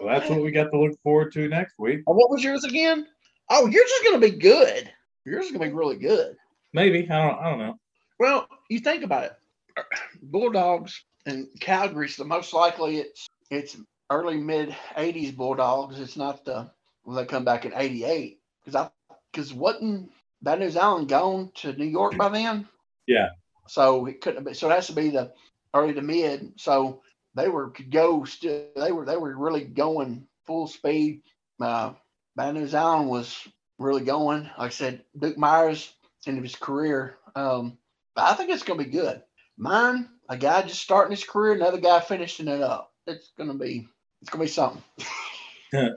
Well, 0.00 0.18
that's 0.18 0.30
what 0.30 0.42
we 0.42 0.50
got 0.50 0.70
to 0.70 0.80
look 0.80 0.98
forward 1.02 1.32
to 1.34 1.46
next 1.48 1.74
week. 1.78 2.00
Oh, 2.06 2.14
what 2.14 2.30
was 2.30 2.42
yours 2.42 2.64
again? 2.64 3.06
Oh, 3.50 3.66
yours 3.66 3.90
is 3.90 4.02
going 4.02 4.20
to 4.20 4.30
be 4.30 4.38
good. 4.38 4.90
Yours 5.26 5.44
is 5.44 5.50
going 5.50 5.60
to 5.60 5.66
be 5.68 5.74
really 5.74 5.96
good. 5.96 6.36
Maybe 6.72 7.08
I 7.10 7.26
don't. 7.26 7.38
I 7.38 7.50
don't 7.50 7.58
know. 7.58 7.78
Well, 8.18 8.48
you 8.68 8.80
think 8.80 9.02
about 9.02 9.24
it. 9.24 9.32
Bulldogs 10.22 11.04
and 11.26 11.48
Calgary's 11.60 12.16
the 12.16 12.24
most 12.24 12.52
likely 12.52 12.98
it's 12.98 13.28
it's 13.50 13.76
early 14.10 14.36
mid 14.36 14.76
'80s 14.96 15.34
Bulldogs. 15.34 15.98
It's 15.98 16.16
not 16.16 16.44
the 16.44 16.70
when 17.04 17.16
they 17.16 17.24
come 17.24 17.44
back 17.44 17.64
in 17.64 17.72
'88 17.74 18.38
because 18.64 18.74
I 18.76 18.90
because 19.32 19.52
wasn't 19.52 20.10
Bad 20.42 20.60
News 20.60 20.76
Allen 20.76 21.06
gone 21.06 21.50
to 21.56 21.72
New 21.72 21.86
York 21.86 22.16
by 22.16 22.28
then? 22.28 22.68
Yeah. 23.06 23.30
So 23.68 24.06
it 24.06 24.20
couldn't 24.20 24.44
be. 24.44 24.54
So 24.54 24.70
it 24.70 24.74
has 24.74 24.86
to 24.88 24.92
be 24.92 25.10
the 25.10 25.32
early 25.74 25.94
to 25.94 26.02
mid. 26.02 26.52
So 26.56 27.02
they 27.34 27.48
were 27.48 27.70
could 27.70 27.90
go 27.90 28.24
still. 28.24 28.66
They 28.76 28.92
were 28.92 29.04
they 29.04 29.16
were 29.16 29.36
really 29.36 29.64
going 29.64 30.26
full 30.46 30.66
speed. 30.66 31.22
Uh, 31.60 31.94
Bad 32.36 32.54
News 32.54 32.74
Allen 32.74 33.08
was 33.08 33.46
really 33.78 34.02
going. 34.02 34.44
Like 34.44 34.58
I 34.58 34.68
said, 34.68 35.04
Duke 35.18 35.38
Myers 35.38 35.92
end 36.26 36.38
of 36.38 36.44
his 36.44 36.56
career. 36.56 37.16
Um, 37.34 37.78
but 38.14 38.24
I 38.24 38.34
think 38.34 38.50
it's 38.50 38.62
going 38.62 38.78
to 38.78 38.84
be 38.84 38.90
good. 38.90 39.22
Mine, 39.56 40.08
a 40.28 40.36
guy 40.36 40.62
just 40.62 40.80
starting 40.80 41.10
his 41.10 41.24
career, 41.24 41.52
another 41.52 41.80
guy 41.80 42.00
finishing 42.00 42.48
it 42.48 42.62
up. 42.62 42.92
It's 43.06 43.32
going 43.36 43.50
to 43.50 43.58
be, 43.58 43.88
it's 44.22 44.30
going 44.30 44.40
to 44.40 44.50
be 44.50 44.52
something. 44.52 44.82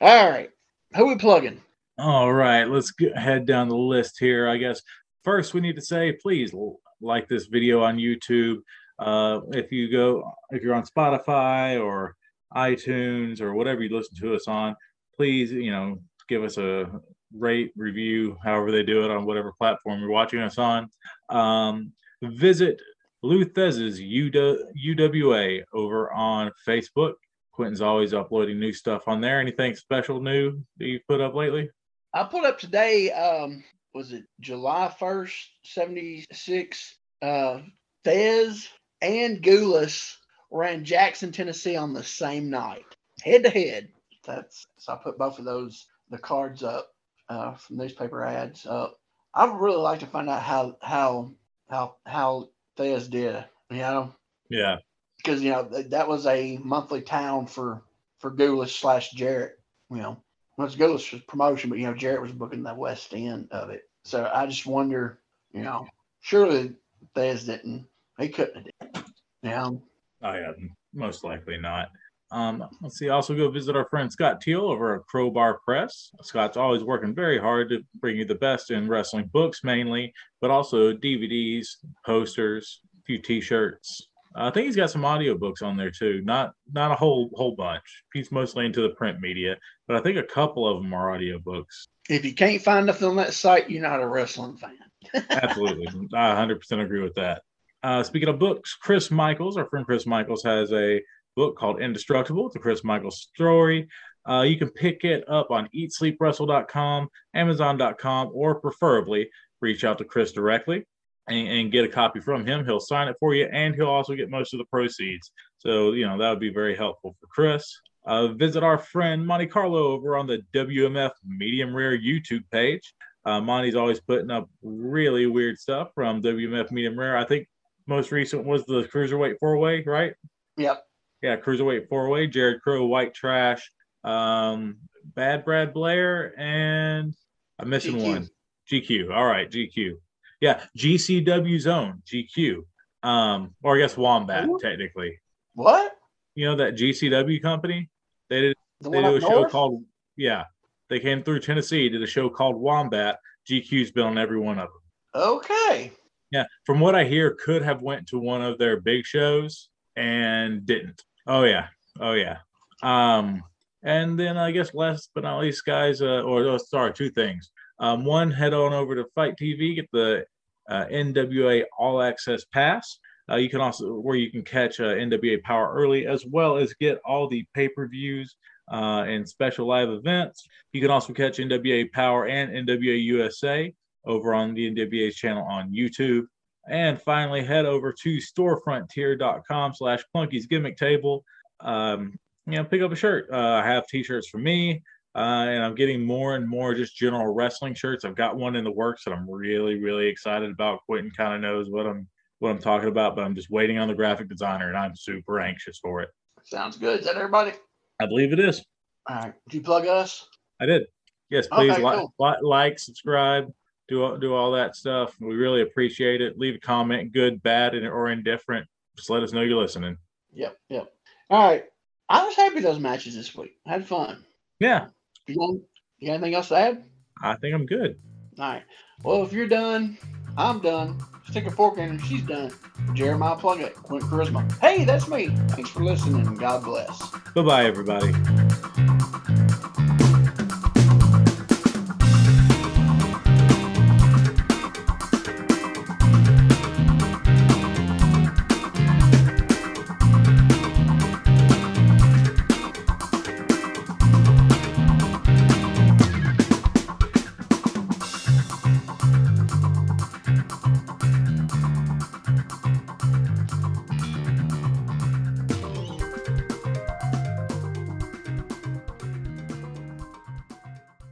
All 0.00 0.30
right, 0.30 0.50
who 0.96 1.06
we 1.06 1.16
plugging? 1.16 1.60
All 1.98 2.32
right, 2.32 2.64
let's 2.64 2.90
get, 2.90 3.16
head 3.16 3.46
down 3.46 3.68
the 3.68 3.76
list 3.76 4.18
here. 4.18 4.48
I 4.48 4.56
guess 4.56 4.80
first, 5.24 5.54
we 5.54 5.60
need 5.60 5.76
to 5.76 5.82
say 5.82 6.12
please 6.12 6.52
like 7.00 7.28
this 7.28 7.46
video 7.46 7.82
on 7.82 7.96
YouTube. 7.96 8.58
Uh, 8.98 9.40
if 9.52 9.70
you 9.70 9.90
go, 9.90 10.32
if 10.50 10.62
you're 10.62 10.74
on 10.74 10.84
Spotify 10.84 11.82
or 11.82 12.16
iTunes 12.54 13.40
or 13.40 13.54
whatever 13.54 13.82
you 13.82 13.94
listen 13.94 14.16
to 14.18 14.34
us 14.34 14.48
on, 14.48 14.74
please, 15.16 15.52
you 15.52 15.70
know, 15.70 16.00
give 16.28 16.44
us 16.44 16.56
a 16.56 16.90
rate, 17.36 17.72
review, 17.76 18.36
however 18.42 18.70
they 18.70 18.82
do 18.82 19.04
it 19.04 19.10
on 19.10 19.24
whatever 19.24 19.52
platform 19.58 20.00
you're 20.00 20.10
watching 20.10 20.40
us 20.40 20.58
on. 20.58 20.88
Um, 21.28 21.92
visit 22.22 22.80
Lou 23.22 23.44
Thesz's 23.44 24.00
UWA 24.00 25.62
over 25.72 26.12
on 26.12 26.50
Facebook. 26.66 27.14
Quentin's 27.52 27.80
always 27.80 28.14
uploading 28.14 28.58
new 28.58 28.72
stuff 28.72 29.06
on 29.06 29.20
there. 29.20 29.40
Anything 29.40 29.74
special 29.76 30.20
new 30.20 30.62
that 30.78 30.86
you've 30.86 31.06
put 31.06 31.20
up 31.20 31.34
lately? 31.34 31.68
I 32.14 32.24
put 32.24 32.44
up 32.44 32.58
today, 32.58 33.10
um, 33.12 33.62
was 33.94 34.12
it 34.12 34.24
July 34.40 34.94
1st, 34.98 35.44
76? 35.64 36.98
Uh, 37.20 37.60
Thesz 38.04 38.68
and 39.00 39.42
Gulas 39.42 40.16
ran 40.50 40.84
Jackson, 40.84 41.32
Tennessee 41.32 41.76
on 41.76 41.92
the 41.92 42.02
same 42.02 42.50
night, 42.50 42.84
head 43.22 43.44
to 43.44 43.50
head. 43.50 43.88
That's 44.24 44.66
so 44.78 44.92
I 44.92 44.96
put 44.96 45.18
both 45.18 45.38
of 45.38 45.44
those 45.44 45.86
the 46.10 46.18
cards 46.18 46.62
up 46.62 46.91
uh, 47.32 47.54
from 47.54 47.78
newspaper 47.78 48.24
ads. 48.24 48.66
Uh, 48.66 48.88
I'd 49.34 49.58
really 49.58 49.80
like 49.80 50.00
to 50.00 50.06
find 50.06 50.28
out 50.28 50.42
how 50.42 50.76
how 50.82 51.32
how 51.68 51.96
how 52.04 52.48
Thesz 52.76 53.08
did. 53.08 53.44
You 53.70 53.78
know. 53.78 54.14
Yeah. 54.48 54.76
Because 55.16 55.42
you 55.42 55.50
know 55.50 55.62
that 55.64 56.08
was 56.08 56.26
a 56.26 56.58
monthly 56.58 57.00
town 57.00 57.46
for 57.46 57.82
for 58.18 58.30
Gulas 58.30 58.68
slash 58.68 59.12
Jarrett. 59.12 59.58
You 59.90 59.98
know, 59.98 60.22
well, 60.56 60.66
it's 60.66 60.76
Gulas 60.76 61.26
promotion, 61.26 61.70
but 61.70 61.78
you 61.78 61.86
know 61.86 61.94
Jarrett 61.94 62.22
was 62.22 62.32
booking 62.32 62.62
the 62.62 62.74
west 62.74 63.14
end 63.14 63.48
of 63.50 63.70
it. 63.70 63.82
So 64.04 64.28
I 64.32 64.46
just 64.46 64.66
wonder, 64.66 65.20
you 65.52 65.62
know, 65.62 65.86
surely 66.20 66.74
Thesz 67.14 67.46
didn't. 67.46 67.86
He 68.18 68.28
couldn't 68.28 68.68
have 68.80 68.94
did. 68.94 69.04
You 69.42 69.50
know. 69.50 69.82
Oh 70.22 70.32
yeah, 70.34 70.52
most 70.92 71.24
likely 71.24 71.56
not. 71.56 71.88
Um, 72.32 72.66
let's 72.80 72.98
see. 72.98 73.10
Also, 73.10 73.36
go 73.36 73.50
visit 73.50 73.76
our 73.76 73.86
friend 73.90 74.10
Scott 74.10 74.40
Teal 74.40 74.62
over 74.62 74.96
at 74.96 75.06
Crowbar 75.06 75.60
Press. 75.64 76.10
Scott's 76.22 76.56
always 76.56 76.82
working 76.82 77.14
very 77.14 77.38
hard 77.38 77.68
to 77.68 77.84
bring 78.00 78.16
you 78.16 78.24
the 78.24 78.34
best 78.34 78.70
in 78.70 78.88
wrestling 78.88 79.28
books, 79.32 79.62
mainly, 79.62 80.14
but 80.40 80.50
also 80.50 80.94
DVDs, 80.94 81.66
posters, 82.06 82.80
a 82.98 83.02
few 83.04 83.18
T-shirts. 83.18 84.08
I 84.34 84.50
think 84.50 84.64
he's 84.64 84.76
got 84.76 84.90
some 84.90 85.02
audiobooks 85.02 85.62
on 85.62 85.76
there 85.76 85.90
too. 85.90 86.22
Not 86.24 86.54
not 86.72 86.90
a 86.90 86.94
whole 86.94 87.30
whole 87.34 87.54
bunch. 87.54 87.82
He's 88.14 88.32
mostly 88.32 88.64
into 88.64 88.80
the 88.80 88.94
print 88.94 89.20
media, 89.20 89.56
but 89.86 89.96
I 89.96 90.00
think 90.00 90.16
a 90.16 90.22
couple 90.22 90.66
of 90.66 90.82
them 90.82 90.94
are 90.94 91.10
audiobooks. 91.10 91.86
If 92.08 92.24
you 92.24 92.34
can't 92.34 92.62
find 92.62 92.86
nothing 92.86 93.08
on 93.08 93.16
that 93.16 93.34
site, 93.34 93.68
you're 93.68 93.82
not 93.82 94.00
a 94.00 94.08
wrestling 94.08 94.56
fan. 94.56 94.78
Absolutely, 95.30 95.86
I 96.14 96.34
100% 96.34 96.82
agree 96.82 97.02
with 97.02 97.14
that. 97.16 97.42
Uh, 97.82 98.02
speaking 98.02 98.28
of 98.28 98.38
books, 98.38 98.74
Chris 98.80 99.10
Michaels, 99.10 99.56
our 99.56 99.66
friend 99.66 99.84
Chris 99.84 100.06
Michaels, 100.06 100.44
has 100.44 100.72
a 100.72 101.00
book 101.36 101.56
called 101.56 101.80
Indestructible, 101.80 102.50
the 102.50 102.58
Chris 102.58 102.84
Michaels 102.84 103.28
story. 103.34 103.88
Uh, 104.28 104.42
you 104.42 104.56
can 104.56 104.70
pick 104.70 105.04
it 105.04 105.28
up 105.28 105.50
on 105.50 105.68
eatsleepwrestle.com, 105.74 107.08
amazon.com, 107.34 108.30
or 108.32 108.60
preferably 108.60 109.28
reach 109.60 109.84
out 109.84 109.98
to 109.98 110.04
Chris 110.04 110.32
directly 110.32 110.84
and, 111.28 111.48
and, 111.48 111.72
get 111.72 111.84
a 111.84 111.88
copy 111.88 112.20
from 112.20 112.46
him. 112.46 112.64
He'll 112.64 112.80
sign 112.80 113.08
it 113.08 113.16
for 113.18 113.34
you 113.34 113.48
and 113.52 113.74
he'll 113.74 113.86
also 113.86 114.14
get 114.14 114.30
most 114.30 114.52
of 114.54 114.58
the 114.58 114.64
proceeds. 114.66 115.32
So, 115.58 115.92
you 115.92 116.06
know, 116.06 116.18
that 116.18 116.30
would 116.30 116.40
be 116.40 116.52
very 116.52 116.76
helpful 116.76 117.16
for 117.20 117.26
Chris. 117.28 117.64
Uh, 118.04 118.28
visit 118.28 118.62
our 118.64 118.78
friend 118.78 119.24
Monty 119.24 119.46
Carlo 119.46 119.92
over 119.92 120.16
on 120.16 120.26
the 120.26 120.42
WMF 120.54 121.12
Medium 121.24 121.74
Rare 121.74 121.96
YouTube 121.96 122.42
page. 122.50 122.94
Uh, 123.24 123.40
Monty's 123.40 123.76
always 123.76 124.00
putting 124.00 124.30
up 124.30 124.48
really 124.62 125.26
weird 125.26 125.58
stuff 125.58 125.90
from 125.94 126.20
WMF 126.22 126.72
Medium 126.72 126.98
Rare. 126.98 127.16
I 127.16 127.24
think 127.24 127.46
most 127.86 128.10
recent 128.10 128.44
was 128.44 128.64
the 128.66 128.84
Cruiserweight 128.84 129.38
four 129.38 129.56
way, 129.58 129.82
right? 129.86 130.14
Yep 130.56 130.84
yeah, 131.22 131.36
cruiserweight 131.36 131.88
four 131.88 132.08
way, 132.08 132.26
Jared 132.26 132.60
Crow, 132.62 132.86
White 132.86 133.14
Trash, 133.14 133.70
um, 134.04 134.76
Bad 135.04 135.44
Brad 135.44 135.72
Blair, 135.72 136.38
and 136.38 137.14
I'm 137.58 137.68
missing 137.68 137.94
GQ. 137.94 138.02
one. 138.02 138.28
GQ. 138.70 139.14
All 139.14 139.26
right, 139.26 139.50
GQ. 139.50 139.94
Yeah, 140.40 140.62
GCW 140.76 141.60
Zone, 141.60 142.02
GQ. 142.06 142.64
Um, 143.02 143.54
or 143.62 143.76
I 143.76 143.80
guess 143.80 143.96
Wombat, 143.96 144.48
Ooh. 144.48 144.58
technically. 144.60 145.18
What? 145.54 145.92
You 146.34 146.46
know 146.46 146.56
that 146.56 146.74
GCW 146.74 147.42
company? 147.42 147.90
They 148.28 148.40
did 148.40 148.56
the 148.80 148.90
they 148.90 149.02
did 149.02 149.16
a 149.16 149.20
show 149.20 149.44
called 149.46 149.84
yeah. 150.16 150.44
They 150.88 151.00
came 151.00 151.22
through 151.22 151.40
Tennessee, 151.40 151.88
did 151.88 152.02
a 152.02 152.06
show 152.06 152.28
called 152.28 152.56
Wombat. 152.56 153.18
GQ's 153.48 153.90
been 153.90 154.04
on 154.04 154.18
every 154.18 154.38
one 154.38 154.58
of 154.58 154.68
them. 154.68 155.22
Okay. 155.22 155.92
Yeah, 156.30 156.44
from 156.64 156.80
what 156.80 156.94
I 156.94 157.04
hear, 157.04 157.34
could 157.34 157.62
have 157.62 157.82
went 157.82 158.08
to 158.08 158.18
one 158.18 158.42
of 158.42 158.58
their 158.58 158.80
big 158.80 159.04
shows 159.04 159.68
and 159.96 160.64
didn't. 160.64 161.02
Oh 161.26 161.44
yeah, 161.44 161.68
oh 162.00 162.12
yeah. 162.12 162.38
Um, 162.82 163.42
and 163.84 164.18
then 164.18 164.36
I 164.36 164.50
guess 164.50 164.74
last 164.74 165.10
but 165.14 165.24
not 165.24 165.40
least, 165.40 165.64
guys, 165.64 166.02
uh, 166.02 166.22
or 166.22 166.42
oh, 166.44 166.58
sorry, 166.58 166.92
two 166.92 167.10
things. 167.10 167.50
Um, 167.78 168.04
one, 168.04 168.30
head 168.30 168.54
on 168.54 168.72
over 168.72 168.94
to 168.94 169.06
FITE 169.14 169.36
TV, 169.36 169.74
get 169.76 169.88
the 169.92 170.24
uh, 170.68 170.86
NWA 170.86 171.64
All 171.78 172.02
Access 172.02 172.44
Pass. 172.44 172.98
Uh, 173.30 173.36
you 173.36 173.48
can 173.48 173.60
also 173.60 173.94
where 174.00 174.16
you 174.16 174.30
can 174.30 174.42
catch 174.42 174.80
uh, 174.80 174.94
NWA 174.94 175.42
Power 175.42 175.72
early, 175.74 176.06
as 176.06 176.26
well 176.26 176.56
as 176.56 176.74
get 176.74 177.00
all 177.04 177.28
the 177.28 177.44
pay 177.54 177.68
per 177.68 177.86
views 177.86 178.36
uh, 178.72 179.04
and 179.06 179.28
special 179.28 179.66
live 179.66 179.90
events. 179.90 180.46
You 180.72 180.80
can 180.80 180.90
also 180.90 181.12
catch 181.12 181.38
NWA 181.38 181.90
Power 181.92 182.26
and 182.26 182.68
NWA 182.68 183.02
USA 183.04 183.72
over 184.04 184.34
on 184.34 184.54
the 184.54 184.70
NWA 184.70 185.14
channel 185.14 185.44
on 185.44 185.72
YouTube. 185.72 186.24
And 186.68 187.00
finally, 187.00 187.44
head 187.44 187.66
over 187.66 187.92
to 188.02 188.18
storefrontier.com 188.18 189.74
slash 189.74 190.02
Clunky's 190.14 190.46
Gimmick 190.46 190.76
Table. 190.76 191.24
Um, 191.60 192.18
you 192.46 192.56
know, 192.56 192.64
pick 192.64 192.82
up 192.82 192.92
a 192.92 192.96
shirt. 192.96 193.28
Uh, 193.32 193.60
I 193.62 193.66
have 193.66 193.86
t-shirts 193.86 194.28
for 194.28 194.38
me, 194.38 194.82
uh, 195.14 195.46
and 195.48 195.62
I'm 195.62 195.74
getting 195.74 196.04
more 196.04 196.36
and 196.36 196.48
more 196.48 196.74
just 196.74 196.96
general 196.96 197.34
wrestling 197.34 197.74
shirts. 197.74 198.04
I've 198.04 198.16
got 198.16 198.36
one 198.36 198.56
in 198.56 198.64
the 198.64 198.70
works 198.70 199.04
that 199.04 199.12
I'm 199.12 199.28
really, 199.28 199.80
really 199.80 200.06
excited 200.06 200.50
about. 200.50 200.80
Quentin 200.86 201.12
kind 201.16 201.34
of 201.34 201.40
knows 201.40 201.68
what 201.68 201.86
I'm 201.86 202.08
what 202.40 202.50
I'm 202.50 202.58
talking 202.58 202.88
about, 202.88 203.14
but 203.14 203.24
I'm 203.24 203.36
just 203.36 203.50
waiting 203.50 203.78
on 203.78 203.86
the 203.86 203.94
graphic 203.94 204.28
designer, 204.28 204.68
and 204.68 204.76
I'm 204.76 204.96
super 204.96 205.38
anxious 205.38 205.78
for 205.78 206.00
it. 206.00 206.08
Sounds 206.44 206.76
good. 206.76 207.00
Is 207.00 207.06
that 207.06 207.14
everybody? 207.14 207.52
I 208.00 208.06
believe 208.06 208.32
it 208.32 208.40
is. 208.40 208.64
All 209.08 209.16
right. 209.16 209.32
Did 209.48 209.58
you 209.58 209.62
plug 209.62 209.86
us? 209.86 210.26
I 210.60 210.66
did. 210.66 210.86
Yes, 211.30 211.46
please 211.46 211.72
okay, 211.72 211.82
like, 211.82 211.98
cool. 211.98 212.38
like, 212.42 212.78
subscribe, 212.78 213.50
do 213.92 214.18
do 214.18 214.34
all 214.34 214.52
that 214.52 214.74
stuff. 214.76 215.14
We 215.20 215.34
really 215.34 215.62
appreciate 215.62 216.20
it. 216.20 216.38
Leave 216.38 216.56
a 216.56 216.58
comment, 216.58 217.12
good, 217.12 217.42
bad, 217.42 217.74
or 217.74 218.10
indifferent. 218.10 218.66
Just 218.96 219.10
let 219.10 219.22
us 219.22 219.32
know 219.32 219.42
you're 219.42 219.60
listening. 219.60 219.98
Yep, 220.32 220.56
yep. 220.68 220.92
All 221.30 221.48
right. 221.48 221.64
I 222.08 222.24
was 222.24 222.34
happy 222.34 222.60
those 222.60 222.78
matches 222.78 223.14
this 223.14 223.34
week. 223.34 223.56
had 223.66 223.86
fun. 223.86 224.24
Yeah. 224.60 224.88
You, 225.26 225.36
want, 225.36 225.62
you 225.98 226.08
got 226.08 226.14
anything 226.14 226.34
else 226.34 226.48
to 226.48 226.56
add? 226.56 226.84
I 227.22 227.36
think 227.36 227.54
I'm 227.54 227.66
good. 227.66 227.98
All 228.38 228.52
right. 228.52 228.62
Well, 229.02 229.22
if 229.22 229.32
you're 229.32 229.48
done, 229.48 229.96
I'm 230.36 230.60
done. 230.60 231.00
Stick 231.30 231.46
a 231.46 231.50
fork 231.50 231.78
in 231.78 231.90
and 231.90 232.04
she's 232.04 232.22
done. 232.22 232.52
Jeremiah 232.94 233.36
Plunkett, 233.36 233.74
Quint 233.74 234.04
Charisma. 234.04 234.50
Hey, 234.60 234.84
that's 234.84 235.08
me. 235.08 235.28
Thanks 235.48 235.70
for 235.70 235.84
listening 235.84 236.34
God 236.34 236.64
bless. 236.64 237.10
Bye 237.34 237.42
bye, 237.42 237.64
everybody. 237.64 238.12